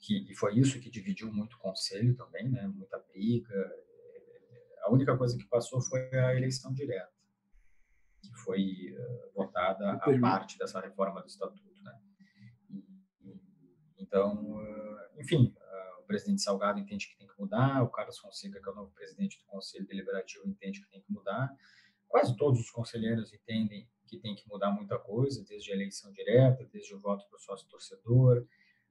que, 0.01 0.31
e 0.31 0.35
foi 0.35 0.59
isso 0.59 0.81
que 0.81 0.91
dividiu 0.91 1.33
muito 1.33 1.55
o 1.55 1.59
Conselho 1.59 2.17
também, 2.17 2.49
né, 2.49 2.67
muita 2.67 2.99
briga. 2.99 3.55
A 4.91 4.93
única 4.93 5.17
coisa 5.17 5.39
que 5.39 5.47
passou 5.47 5.81
foi 5.81 6.01
a 6.13 6.35
eleição 6.35 6.73
direta, 6.73 7.13
que 8.23 8.35
foi 8.41 8.93
uh, 8.93 9.33
votada 9.35 9.93
a 9.93 10.21
parte 10.21 10.59
dessa 10.59 10.81
reforma 10.81 11.21
do 11.21 11.29
Estatuto. 11.29 11.83
Né? 11.83 12.01
Então, 13.99 14.57
uh, 14.57 15.21
enfim, 15.21 15.55
presidente 16.11 16.43
Salgado 16.43 16.81
entende 16.81 17.07
que 17.07 17.17
tem 17.17 17.29
que 17.29 17.39
mudar, 17.39 17.85
o 17.85 17.89
Carlos 17.89 18.19
Fonseca, 18.19 18.61
que 18.61 18.69
é 18.69 18.73
o 18.73 18.75
novo 18.75 18.91
presidente 18.91 19.39
do 19.39 19.45
Conselho 19.45 19.87
Deliberativo, 19.87 20.45
entende 20.49 20.81
que 20.81 20.91
tem 20.91 21.01
que 21.01 21.13
mudar. 21.13 21.55
Quase 22.09 22.37
todos 22.37 22.59
os 22.59 22.69
conselheiros 22.69 23.33
entendem 23.33 23.89
que 24.09 24.19
tem 24.19 24.35
que 24.35 24.49
mudar 24.49 24.73
muita 24.73 24.99
coisa, 24.99 25.45
desde 25.45 25.71
a 25.71 25.75
eleição 25.77 26.11
direta, 26.11 26.69
desde 26.73 26.93
o 26.97 26.99
voto 26.99 27.25
para 27.29 27.37
o 27.37 27.41
sócio-torcedor, 27.41 28.45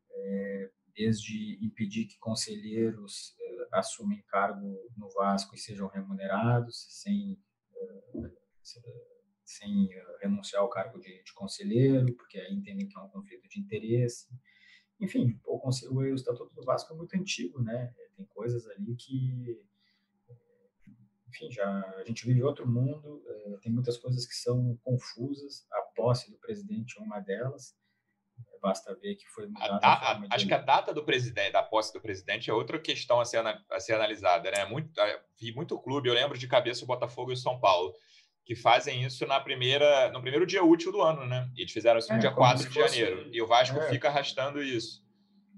é, 0.09 0.71
desde 0.99 1.57
impedir 1.63 2.05
que 2.05 2.19
conselheiros 2.19 3.33
é, 3.39 3.67
assumem 3.71 4.21
cargo 4.27 4.77
no 4.97 5.09
Vasco 5.11 5.55
e 5.55 5.57
sejam 5.57 5.87
remunerados 5.87 6.87
sem, 6.89 7.41
é, 7.73 8.31
sem 9.45 9.89
renunciar 10.21 10.61
ao 10.61 10.69
cargo 10.69 10.99
de, 10.99 11.23
de 11.23 11.33
conselheiro, 11.33 12.13
porque 12.15 12.37
aí 12.37 12.53
entendem 12.53 12.87
que 12.87 12.97
é 12.97 13.01
um 13.01 13.07
conflito 13.07 13.47
de 13.47 13.59
interesse 13.59 14.27
enfim, 14.99 15.39
o, 15.45 15.57
conselho, 15.57 15.93
o 15.93 16.13
Estatuto 16.13 16.53
do 16.53 16.63
Vasco 16.63 16.93
é 16.93 16.97
muito 16.97 17.15
antigo, 17.15 17.61
né? 17.61 17.93
Tem 18.17 18.25
coisas 18.25 18.67
ali 18.67 18.95
que, 18.95 19.57
enfim, 21.29 21.49
já 21.49 21.65
a 21.95 22.03
gente 22.03 22.25
vive 22.25 22.43
outro 22.43 22.67
mundo, 22.67 23.23
tem 23.61 23.71
muitas 23.71 23.97
coisas 23.97 24.25
que 24.25 24.35
são 24.35 24.77
confusas. 24.83 25.65
A 25.71 25.81
posse 25.95 26.29
do 26.29 26.37
presidente 26.37 26.99
é 26.99 27.01
uma 27.01 27.21
delas. 27.21 27.73
Basta 28.61 28.93
ver 28.95 29.15
que 29.15 29.27
foi 29.29 29.47
mudada. 29.47 29.79
A, 29.81 30.11
a, 30.11 30.21
acho 30.31 30.45
que 30.45 30.53
a 30.53 30.57
data 30.57 30.93
do 30.93 31.05
presidente, 31.05 31.53
da 31.53 31.63
posse 31.63 31.93
do 31.93 32.01
presidente 32.01 32.49
é 32.49 32.53
outra 32.53 32.77
questão 32.77 33.21
a 33.21 33.25
ser, 33.25 33.39
a 33.39 33.79
ser 33.79 33.93
analisada, 33.93 34.51
né? 34.51 34.65
Muito, 34.65 34.91
vi 35.39 35.53
muito 35.53 35.79
clube, 35.79 36.09
eu 36.09 36.13
lembro 36.13 36.37
de 36.37 36.47
cabeça 36.47 36.83
o 36.83 36.87
Botafogo 36.87 37.31
e 37.31 37.35
o 37.35 37.37
São 37.37 37.57
Paulo 37.59 37.93
que 38.49 38.55
fazem 38.55 39.03
isso 39.05 39.27
na 39.27 39.39
primeira, 39.39 40.11
no 40.11 40.21
primeiro 40.21 40.43
dia 40.43 40.63
útil 40.63 40.91
do 40.91 41.03
ano, 41.03 41.23
né? 41.23 41.47
E 41.55 41.61
eles 41.61 41.71
fizeram 41.71 41.99
isso 41.99 42.09
no 42.09 42.17
é, 42.17 42.19
dia 42.19 42.31
4 42.31 42.67
de 42.67 42.73
fosse, 42.73 42.97
janeiro. 42.97 43.29
E 43.31 43.39
o 43.43 43.45
Vasco 43.45 43.77
é, 43.77 43.89
fica 43.89 44.07
arrastando 44.07 44.59
isso. 44.61 45.05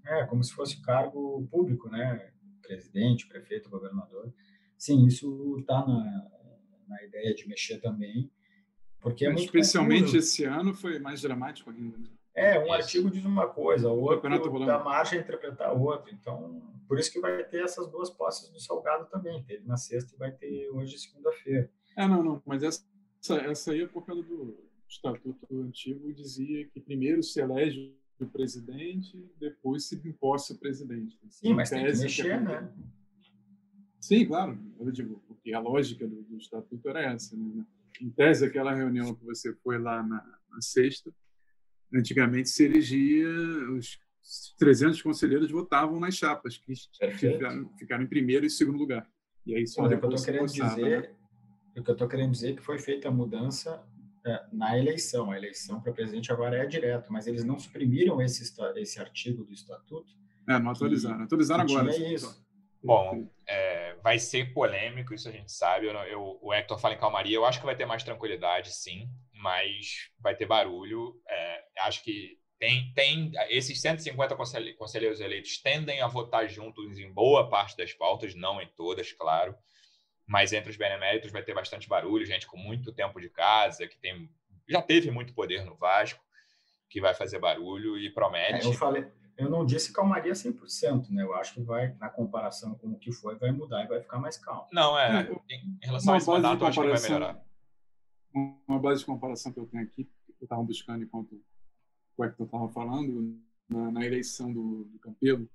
É, 0.05 0.25
como 0.25 0.43
se 0.43 0.53
fosse 0.53 0.81
cargo 0.81 1.47
público, 1.49 1.89
né? 1.89 2.33
Presidente, 2.61 3.27
prefeito, 3.27 3.69
governador. 3.69 4.33
Sim, 4.77 5.05
isso 5.05 5.57
está 5.59 5.85
na, 5.85 6.27
na 6.85 7.03
ideia 7.03 7.33
de 7.33 7.47
mexer 7.47 7.79
também. 7.79 8.29
Porque 8.99 9.25
é 9.25 9.33
Especialmente 9.33 10.17
esse 10.17 10.43
ano 10.43 10.73
foi 10.73 10.99
mais 10.99 11.21
dramático 11.21 11.69
ainda. 11.69 11.97
Né? 11.97 12.09
É, 12.33 12.59
um 12.59 12.63
isso. 12.63 12.73
artigo 12.73 13.11
diz 13.11 13.25
uma 13.25 13.47
coisa, 13.47 13.89
o 13.89 13.99
outro 13.99 14.29
dá 14.65 14.79
margem 14.79 15.19
a 15.19 15.21
interpretar 15.21 15.73
outro. 15.73 16.13
Então, 16.13 16.61
por 16.87 16.97
isso 16.97 17.11
que 17.11 17.19
vai 17.19 17.43
ter 17.43 17.63
essas 17.63 17.87
duas 17.89 18.09
posses 18.09 18.49
do 18.49 18.59
Salgado 18.59 19.05
também. 19.09 19.43
Teve 19.43 19.67
na 19.67 19.77
sexta 19.77 20.15
e 20.15 20.17
vai 20.17 20.31
ter 20.31 20.69
hoje, 20.69 20.97
segunda-feira. 20.97 21.69
É, 21.97 22.07
não, 22.07 22.23
não, 22.23 22.41
mas 22.45 22.63
essa, 22.63 22.83
essa 23.49 23.71
aí 23.71 23.81
é 23.81 23.87
por 23.87 24.05
causa 24.05 24.23
do 24.23 24.57
estatuto 24.87 25.47
antigo, 25.51 26.13
dizia 26.13 26.67
que 26.67 26.79
primeiro 26.79 27.23
se 27.23 27.39
elege 27.39 27.95
o 28.19 28.25
presidente, 28.25 29.17
depois 29.39 29.85
se 29.85 29.95
imposta 30.07 30.53
o 30.53 30.57
presidente. 30.57 31.17
Assim, 31.25 31.47
Sim, 31.47 31.53
mas 31.53 31.69
tem 31.69 31.85
que 31.85 31.97
mexer, 31.97 32.23
que 32.23 32.43
né? 32.43 32.73
Sim, 33.99 34.25
claro. 34.25 34.59
Eu 34.79 34.91
digo, 34.91 35.21
porque 35.27 35.53
a 35.53 35.59
lógica 35.59 36.07
do, 36.07 36.23
do 36.23 36.37
estatuto 36.37 36.89
era 36.89 37.01
essa. 37.13 37.35
Né? 37.35 37.65
Em 38.01 38.09
tese, 38.09 38.45
aquela 38.45 38.73
reunião 38.73 39.13
que 39.13 39.23
você 39.23 39.53
foi 39.63 39.77
lá 39.77 40.01
na, 40.03 40.39
na 40.49 40.61
sexta, 40.61 41.13
antigamente 41.93 42.49
se 42.49 42.65
elegia, 42.65 43.27
os 43.77 43.99
300 44.57 45.01
conselheiros 45.01 45.51
votavam 45.51 45.99
nas 45.99 46.15
chapas, 46.15 46.57
que 46.57 46.73
ficaram, 47.13 47.69
ficaram, 47.77 48.03
em 48.03 48.07
primeiro 48.07 48.45
e 48.45 48.49
segundo 48.49 48.77
lugar. 48.77 49.07
E 49.45 49.55
aí 49.55 49.67
só 49.67 49.83
Olha, 49.83 49.97
o 49.97 49.99
que 49.99 50.05
eu 50.05 50.09
estou 50.09 50.25
querendo 50.25 50.47
dizer 50.47 51.01
né? 51.01 51.15
O 51.75 51.83
que 51.83 51.89
eu 51.89 51.93
estou 51.93 52.07
querendo 52.07 52.31
dizer 52.31 52.51
é 52.51 52.55
que 52.55 52.61
foi 52.61 52.77
feita 52.77 53.07
a 53.07 53.11
mudança 53.11 53.81
é, 54.25 54.43
na 54.51 54.77
eleição. 54.77 55.31
A 55.31 55.37
eleição 55.37 55.79
para 55.79 55.93
presidente 55.93 56.31
agora 56.31 56.57
é 56.57 56.65
direto, 56.65 57.11
mas 57.11 57.27
eles 57.27 57.43
não 57.43 57.57
suprimiram 57.57 58.21
esse, 58.21 58.53
esse 58.75 58.99
artigo 58.99 59.43
do 59.43 59.53
estatuto. 59.53 60.13
É, 60.47 60.59
não 60.59 60.71
atualizaram. 60.71 61.23
Atualizaram 61.23 61.63
agora. 61.63 61.95
Isso. 61.95 62.45
Bom, 62.83 63.29
é, 63.47 63.95
vai 64.03 64.17
ser 64.17 64.53
polêmico, 64.53 65.13
isso 65.13 65.29
a 65.29 65.31
gente 65.31 65.51
sabe. 65.51 65.85
Eu, 65.85 65.93
eu, 65.93 66.39
o 66.41 66.53
Hector 66.53 66.79
fala 66.79 66.95
em 66.95 66.99
calmaria. 66.99 67.35
Eu 67.35 67.45
acho 67.45 67.59
que 67.59 67.65
vai 67.65 67.75
ter 67.75 67.85
mais 67.85 68.03
tranquilidade, 68.03 68.73
sim, 68.73 69.07
mas 69.41 70.11
vai 70.19 70.35
ter 70.35 70.45
barulho. 70.45 71.19
É, 71.27 71.63
acho 71.79 72.03
que 72.03 72.39
tem, 72.59 72.93
tem 72.93 73.31
esses 73.49 73.81
150 73.81 74.35
conselheiros 74.77 75.19
eleitos 75.19 75.61
tendem 75.61 76.01
a 76.01 76.07
votar 76.07 76.47
juntos 76.47 76.99
em 76.99 77.11
boa 77.11 77.49
parte 77.49 77.75
das 77.75 77.91
pautas, 77.93 78.35
não 78.35 78.61
em 78.61 78.67
todas, 78.67 79.11
claro 79.11 79.55
mas 80.27 80.53
entre 80.53 80.69
os 80.69 80.77
beneméritos 80.77 81.29
vai 81.29 81.43
ter 81.43 81.53
bastante 81.53 81.89
barulho, 81.89 82.25
gente 82.25 82.47
com 82.47 82.55
muito 82.55 82.93
tempo 82.93 83.19
de 83.19 83.27
casa, 83.29 83.85
que 83.85 83.97
tem 83.99 84.29
já 84.71 84.81
teve 84.81 85.11
muito 85.11 85.33
poder 85.33 85.65
no 85.65 85.75
Vasco, 85.75 86.23
que 86.89 87.01
vai 87.01 87.13
fazer 87.13 87.39
barulho 87.39 87.97
e 87.97 88.09
promete. 88.09 88.65
É, 88.65 88.69
eu 88.69 88.73
falei, 88.73 89.05
eu 89.37 89.49
não 89.49 89.65
disse 89.65 89.91
calmaria 89.91 90.31
100%, 90.31 91.09
né? 91.09 91.23
Eu 91.23 91.33
acho 91.33 91.53
que 91.53 91.61
vai, 91.61 91.93
na 91.99 92.09
comparação 92.09 92.75
com 92.75 92.87
o 92.91 92.97
que 92.97 93.11
foi, 93.11 93.35
vai 93.35 93.51
mudar 93.51 93.83
e 93.83 93.87
vai 93.87 93.99
ficar 94.01 94.19
mais 94.19 94.37
calmo. 94.37 94.67
Não, 94.71 94.97
é, 94.97 95.21
é 95.21 95.55
em 95.55 95.77
relação 95.81 96.13
a 96.13 96.17
esse 96.17 96.27
mandato, 96.27 96.63
eu 96.63 96.67
acho 96.67 96.81
que 96.81 96.87
vai 96.87 97.01
melhorar. 97.01 97.41
Uma 98.33 98.79
base 98.79 99.01
de 99.01 99.05
comparação 99.05 99.51
que 99.51 99.59
eu 99.59 99.65
tenho 99.65 99.83
aqui, 99.83 100.05
que 100.05 100.31
eu 100.39 100.45
estava 100.45 100.63
buscando 100.63 101.03
enquanto 101.03 101.41
o 102.17 102.23
Hector 102.23 102.45
estava 102.45 102.69
falando, 102.69 103.39
na, 103.69 103.91
na 103.91 104.05
eleição 104.05 104.51
do, 104.51 104.85
do 104.85 104.99
Campelo, 104.99 105.49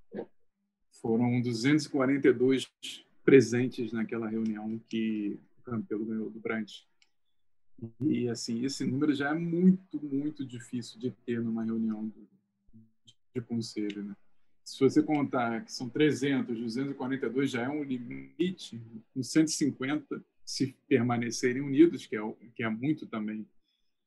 foram 1.01 1.41
242 1.41 2.67
presentes 3.23 3.91
naquela 3.91 4.27
reunião 4.27 4.79
que 4.89 5.39
o 5.59 5.61
Campelo 5.63 6.05
ganhou 6.05 6.29
do 6.29 6.39
Brant. 6.39 6.81
E, 8.01 8.27
assim, 8.27 8.65
esse 8.65 8.83
número 8.85 9.13
já 9.13 9.29
é 9.29 9.33
muito, 9.33 10.01
muito 10.01 10.45
difícil 10.45 10.99
de 10.99 11.11
ter 11.11 11.39
numa 11.41 11.63
reunião 11.63 12.07
de, 12.07 12.27
de 13.35 13.41
conselho, 13.41 14.03
né? 14.03 14.15
Se 14.63 14.79
você 14.79 15.01
contar 15.01 15.63
que 15.63 15.71
são 15.71 15.87
300, 15.87 16.57
242 16.57 17.49
já 17.49 17.61
é 17.63 17.69
um 17.69 17.83
limite, 17.83 18.81
com 19.13 19.23
150 19.23 20.21
se 20.47 20.73
permanecerem 20.87 21.61
unidos, 21.61 22.05
que 22.05 22.15
é, 22.15 22.21
que 22.55 22.63
é 22.63 22.69
muito 22.69 23.05
também 23.05 23.45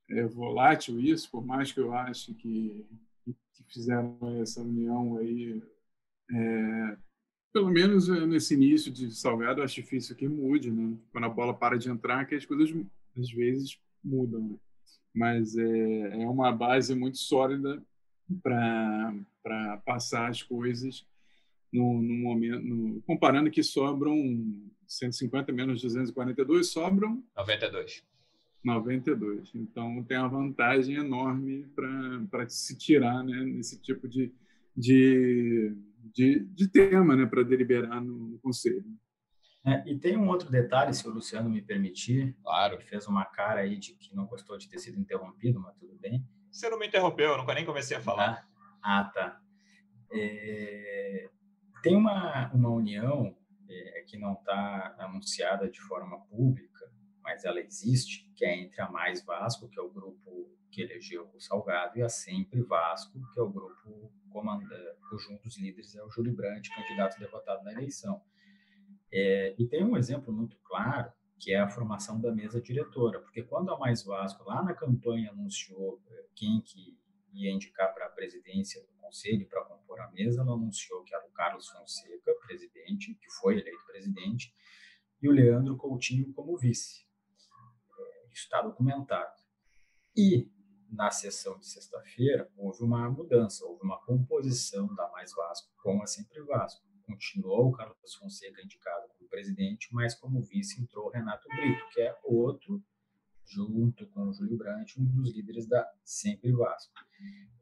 é 0.09 0.25
volátil 0.25 0.99
isso, 0.99 1.31
por 1.31 1.45
mais 1.45 1.71
que 1.71 1.79
eu 1.79 1.95
ache 1.95 2.35
que, 2.35 2.85
que 3.25 3.65
fizeram 3.69 4.19
essa 4.41 4.63
união 4.63 5.19
aí 5.19 5.63
é, 6.33 6.97
pelo 7.53 7.69
menos 7.69 8.09
eh, 8.09 8.27
nesse 8.27 8.55
início 8.55 8.91
de 8.91 9.11
Salgado, 9.15 9.63
acho 9.63 9.77
difícil 9.77 10.17
que 10.17 10.29
mude, 10.29 10.71
né? 10.71 10.97
Quando 11.13 11.25
a 11.25 11.29
bola 11.29 11.53
para 11.53 11.77
de 11.77 11.91
entrar, 11.91 12.25
que 12.27 12.35
as 12.35 12.47
coisas 12.47 12.75
às 13.19 13.31
vezes 13.31 13.79
mudam, 14.03 14.41
né? 14.41 14.57
Mas 15.13 15.57
é, 15.57 16.23
é 16.23 16.29
uma 16.29 16.53
base 16.53 16.95
muito 16.95 17.19
sólida 17.19 17.83
para 18.43 19.77
passar 19.85 20.31
as 20.31 20.43
coisas 20.43 21.05
no, 21.73 22.01
no 22.01 22.15
momento. 22.15 22.63
No, 22.65 23.03
comparando 23.03 23.51
que 23.51 23.63
sobram 23.63 24.15
150 24.93 25.53
menos 25.53 25.81
242, 25.83 26.69
sobram 26.69 27.23
92. 27.37 28.05
92. 28.63 29.51
Então 29.55 30.03
tem 30.05 30.19
uma 30.19 30.29
vantagem 30.29 30.97
enorme 30.97 31.67
para 31.75 32.49
se 32.49 32.77
tirar 32.77 33.25
né, 33.25 33.43
nesse 33.45 33.81
tipo 33.81 34.07
de, 34.07 34.33
de 34.77 35.75
de, 36.13 36.41
de 36.41 36.69
tema 36.69 37.15
né, 37.15 37.27
para 37.27 37.43
deliberar 37.43 38.01
no, 38.01 38.39
conselho. 38.41 38.85
É, 39.65 39.83
e 39.87 39.99
tem 39.99 40.17
um 40.17 40.29
outro 40.29 40.51
detalhe, 40.51 40.95
se 40.95 41.07
o 41.07 41.13
Luciano 41.13 41.51
me 41.51 41.61
permitir. 41.61 42.35
Claro. 42.43 42.77
Ele 42.77 42.85
fez 42.85 43.07
uma 43.07 43.25
cara 43.27 43.61
aí 43.61 43.77
de 43.77 43.95
que 43.95 44.15
não 44.15 44.27
gostou 44.27 44.57
de 44.57 44.69
ter 44.69 44.79
sido 44.79 44.99
interrompido, 44.99 45.61
mas 45.61 45.77
tudo 45.77 45.95
bem. 45.99 46.27
Você 46.51 46.69
não 46.69 46.79
me 46.79 46.87
interrompeu, 46.87 47.31
eu 47.31 47.39
nunca 47.39 47.55
nem 47.55 47.65
comecei 47.65 47.97
a 47.97 48.01
falar. 48.01 48.49
Ah, 48.83 49.01
ah 49.01 49.05
tá. 49.05 49.41
É, 50.13 51.29
tem 51.83 51.95
uma, 51.95 52.51
uma 52.53 52.71
união 52.71 53.37
é, 53.71 54.03
que 54.07 54.19
não 54.19 54.35
está 54.35 54.95
anunciada 54.99 55.71
de 55.71 55.81
forma 55.81 56.21
pública, 56.27 56.91
mas 57.23 57.45
ela 57.45 57.61
existe, 57.61 58.29
que 58.35 58.45
é 58.45 58.59
entre 58.59 58.81
a 58.81 58.91
Mais 58.91 59.25
Vasco, 59.25 59.69
que 59.69 59.79
é 59.79 59.83
o 59.83 59.91
grupo 59.91 60.51
que 60.71 60.83
elegeu 60.83 61.31
o 61.35 61.41
Salgado, 61.41 61.99
e 61.99 62.03
a 62.03 62.09
Sempre 62.09 62.63
Vasco, 62.63 63.21
que 63.33 63.41
é 63.41 63.43
o 63.43 63.51
grupo 63.51 64.13
comanda, 64.31 64.77
cujo 65.09 65.33
um 65.33 65.37
dos 65.39 65.59
líderes 65.59 65.95
é 65.97 66.03
o 66.05 66.11
Júlio 66.11 66.35
Brandt, 66.35 66.71
candidato 66.75 67.19
derrotado 67.19 67.65
na 67.65 67.73
eleição. 67.73 68.23
É, 69.13 69.55
e 69.59 69.67
tem 69.67 69.85
um 69.85 69.97
exemplo 69.97 70.33
muito 70.33 70.57
claro, 70.63 71.13
que 71.39 71.53
é 71.53 71.59
a 71.59 71.69
formação 71.69 72.21
da 72.21 72.33
mesa 72.33 72.61
diretora, 72.61 73.21
porque 73.21 73.43
quando 73.43 73.73
a 73.73 73.79
Mais 73.79 74.05
Vasco, 74.05 74.45
lá 74.45 74.63
na 74.63 74.75
campanha, 74.75 75.31
anunciou 75.31 76.01
é, 76.09 76.25
quem 76.35 76.61
que 76.61 77.00
ia 77.33 77.51
indicar 77.51 77.93
para 77.95 78.07
a 78.07 78.11
presidência 78.11 78.83
do 78.83 78.93
conselho 78.95 79.49
para 79.49 79.65
compor 79.65 80.01
a 80.01 80.11
mesa, 80.11 80.43
ela 80.43 80.55
anunciou 80.55 81.03
que 81.03 81.15
era 81.15 81.27
o 81.27 81.33
Carlos 81.33 81.69
Fonseca, 81.69 82.35
presidente, 82.47 83.15
que 83.15 83.31
foi 83.41 83.59
eleito 83.59 83.85
presidente, 83.87 84.55
e 85.23 85.29
o 85.29 85.33
Leandro 85.33 85.77
Coutinho 85.77 86.33
como 86.33 86.57
vice. 86.57 87.05
É, 87.99 88.27
isso 88.33 88.45
está 88.45 88.63
documentado. 88.63 89.33
E 90.17 90.51
na 90.91 91.11
sessão 91.11 91.59
de 91.59 91.67
sexta-feira 91.67 92.51
houve 92.57 92.83
uma 92.83 93.09
mudança, 93.09 93.65
houve 93.65 93.85
uma 93.85 94.01
composição 94.05 94.93
da 94.95 95.09
Mais 95.11 95.33
Vasco 95.33 95.73
com 95.83 96.03
a 96.03 96.07
Sempre 96.07 96.43
Vasco. 96.43 96.85
Continuou 97.07 97.69
o 97.69 97.73
Carlos 97.73 98.15
Fonseca 98.15 98.63
indicado 98.63 99.09
como 99.09 99.29
presidente, 99.29 99.89
mas 99.93 100.15
como 100.15 100.43
vice 100.43 100.81
entrou 100.81 101.11
Renato 101.11 101.49
Brito, 101.49 101.89
que 101.93 102.01
é 102.01 102.17
outro 102.25 102.83
junto 103.51 104.07
com 104.09 104.29
o 104.29 104.33
Júlio 104.33 104.57
Brandt, 104.57 105.01
um 105.01 105.05
dos 105.05 105.35
líderes 105.35 105.67
da 105.67 105.87
Sempre 106.05 106.53
Vasco. 106.53 106.93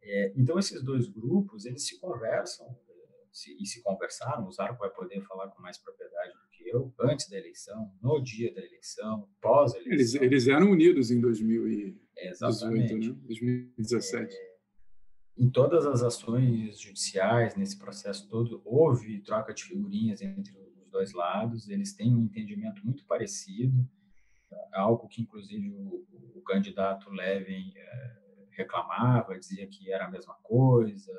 É, 0.02 0.32
então, 0.36 0.58
esses 0.58 0.82
dois 0.82 1.08
grupos, 1.08 1.64
eles 1.64 1.86
se 1.86 1.98
conversam 1.98 2.66
é, 2.66 3.26
se, 3.32 3.56
e 3.60 3.66
se 3.66 3.82
conversaram, 3.82 4.46
o 4.46 4.52
Zarco 4.52 4.78
vai 4.78 4.90
poder 4.90 5.22
falar 5.22 5.48
com 5.48 5.62
mais 5.62 5.78
propriedade 5.78 6.32
do 6.32 6.48
que 6.50 6.68
eu, 6.68 6.94
antes 7.00 7.28
da 7.28 7.38
eleição, 7.38 7.90
no 8.02 8.20
dia 8.20 8.54
da 8.54 8.60
eleição, 8.60 9.28
pós-eleição. 9.40 9.92
Eles, 9.92 10.14
eles 10.14 10.48
eram 10.48 10.70
unidos 10.70 11.10
em 11.10 11.20
2018, 11.20 12.66
né? 12.66 13.16
2017. 13.24 14.34
É, 14.34 14.48
em 15.38 15.48
todas 15.50 15.86
as 15.86 16.02
ações 16.02 16.80
judiciais, 16.80 17.54
nesse 17.54 17.78
processo 17.78 18.28
todo, 18.28 18.60
houve 18.64 19.20
troca 19.20 19.54
de 19.54 19.64
figurinhas 19.64 20.20
entre 20.20 20.52
os 20.82 20.90
dois 20.90 21.12
lados, 21.12 21.68
eles 21.68 21.94
têm 21.94 22.14
um 22.14 22.24
entendimento 22.24 22.84
muito 22.84 23.04
parecido, 23.06 23.88
algo 24.72 25.08
que 25.08 25.22
inclusive 25.22 25.70
o, 25.70 26.06
o 26.34 26.42
candidato 26.42 27.10
Levin 27.10 27.72
é, 27.76 28.16
reclamava, 28.50 29.38
dizia 29.38 29.66
que 29.66 29.92
era 29.92 30.06
a 30.06 30.10
mesma 30.10 30.34
coisa, 30.42 31.12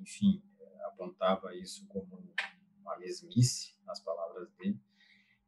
enfim, 0.00 0.42
apontava 0.84 1.54
isso 1.54 1.86
como 1.88 2.34
uma 2.80 2.96
mesmice 2.98 3.74
nas 3.84 4.00
palavras 4.00 4.50
dele. 4.52 4.78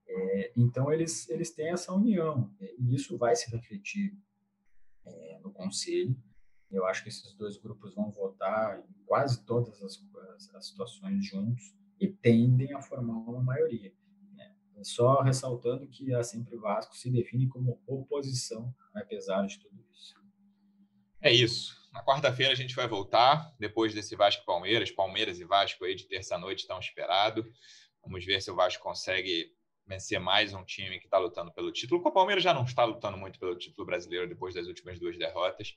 É, 0.09 0.53
então 0.57 0.93
eles 0.93 1.29
eles 1.29 1.51
têm 1.51 1.71
essa 1.71 1.93
união 1.93 2.55
e 2.61 2.95
isso 2.95 3.19
vai 3.19 3.35
se 3.35 3.51
refletir 3.51 4.17
é, 5.05 5.39
no 5.41 5.53
conselho. 5.53 6.17
Eu 6.71 6.85
acho 6.87 7.03
que 7.03 7.09
esses 7.09 7.33
dois 7.35 7.57
grupos 7.57 7.95
vão 7.95 8.11
votar 8.11 8.81
em 8.81 9.05
quase 9.05 9.45
todas 9.45 9.81
as, 9.83 10.03
as, 10.35 10.55
as 10.55 10.67
situações 10.69 11.25
juntos 11.25 11.75
e 12.01 12.09
tendem 12.09 12.73
a 12.75 12.83
formar 12.83 13.19
uma 13.19 13.43
maioria. 13.43 13.93
Só 14.83 15.23
ressaltando 15.23 15.87
que 15.89 16.15
a 16.15 16.23
Sempre 16.23 16.57
Vasco 16.57 16.97
se 16.97 17.11
define 17.11 17.49
como 17.49 17.81
oposição, 17.87 18.75
apesar 18.95 19.47
de 19.47 19.59
tudo 19.59 19.85
isso. 19.93 20.15
É 21.21 21.33
isso. 21.33 21.75
Na 21.93 22.05
quarta-feira 22.05 22.53
a 22.53 22.57
gente 22.57 22.75
vai 22.75 22.87
voltar, 22.87 23.55
depois 23.59 23.95
desse 23.95 24.15
Vasco 24.15 24.45
Palmeiras. 24.45 24.91
Palmeiras 24.91 25.41
e 25.41 25.45
Vasco 25.45 25.85
aí 25.85 25.95
de 25.95 26.05
terça-noite 26.05 26.61
estão 26.61 26.79
esperados. 26.79 27.45
Vamos 28.03 28.25
ver 28.25 28.41
se 28.43 28.51
o 28.51 28.55
Vasco 28.55 28.83
consegue 28.83 29.51
vencer 29.87 30.21
mais 30.21 30.53
um 30.53 30.65
time 30.65 30.99
que 30.99 31.07
está 31.07 31.19
lutando 31.19 31.53
pelo 31.53 31.73
título. 31.73 32.03
O 32.05 32.13
Palmeiras 32.13 32.45
já 32.45 32.53
não 32.53 32.65
está 32.65 32.85
lutando 32.85 33.17
muito 33.17 33.39
pelo 33.39 33.57
título 33.57 33.87
brasileiro 33.87 34.29
depois 34.29 34.55
das 34.55 34.67
últimas 34.67 34.99
duas 34.99 35.17
derrotas, 35.17 35.75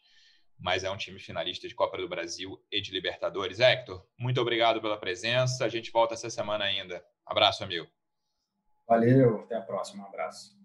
mas 0.57 0.83
é 0.83 0.91
um 0.91 0.97
time 0.97 1.19
finalista 1.19 1.67
de 1.67 1.75
Copa 1.75 1.97
do 1.97 2.09
Brasil 2.09 2.61
e 2.71 2.81
de 2.81 2.91
Libertadores. 2.91 3.59
Hector, 3.59 4.05
muito 4.17 4.41
obrigado 4.41 4.81
pela 4.81 4.97
presença. 4.97 5.63
A 5.63 5.69
gente 5.69 5.89
volta 5.89 6.15
essa 6.15 6.29
semana 6.29 6.65
ainda. 6.65 7.03
Abraço, 7.25 7.63
amigo. 7.63 7.87
Valeu, 8.89 9.41
até 9.41 9.55
a 9.55 9.61
próxima. 9.61 10.03
Um 10.03 10.07
abraço. 10.07 10.57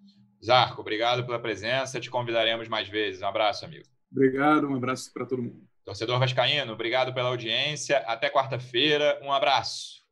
Zarco, 0.42 0.80
obrigado 0.80 1.24
pela 1.24 1.38
presença. 1.38 2.00
Te 2.00 2.10
convidaremos 2.10 2.68
mais 2.68 2.88
vezes. 2.88 3.20
Um 3.20 3.26
abraço, 3.26 3.66
amigo. 3.66 3.84
Obrigado, 4.10 4.66
um 4.66 4.74
abraço 4.74 5.12
para 5.12 5.26
todo 5.26 5.42
mundo. 5.42 5.62
Torcedor 5.84 6.18
Vascaíno, 6.18 6.72
obrigado 6.72 7.12
pela 7.12 7.28
audiência. 7.28 7.98
Até 8.06 8.30
quarta-feira. 8.30 9.20
Um 9.22 9.30
abraço. 9.30 10.02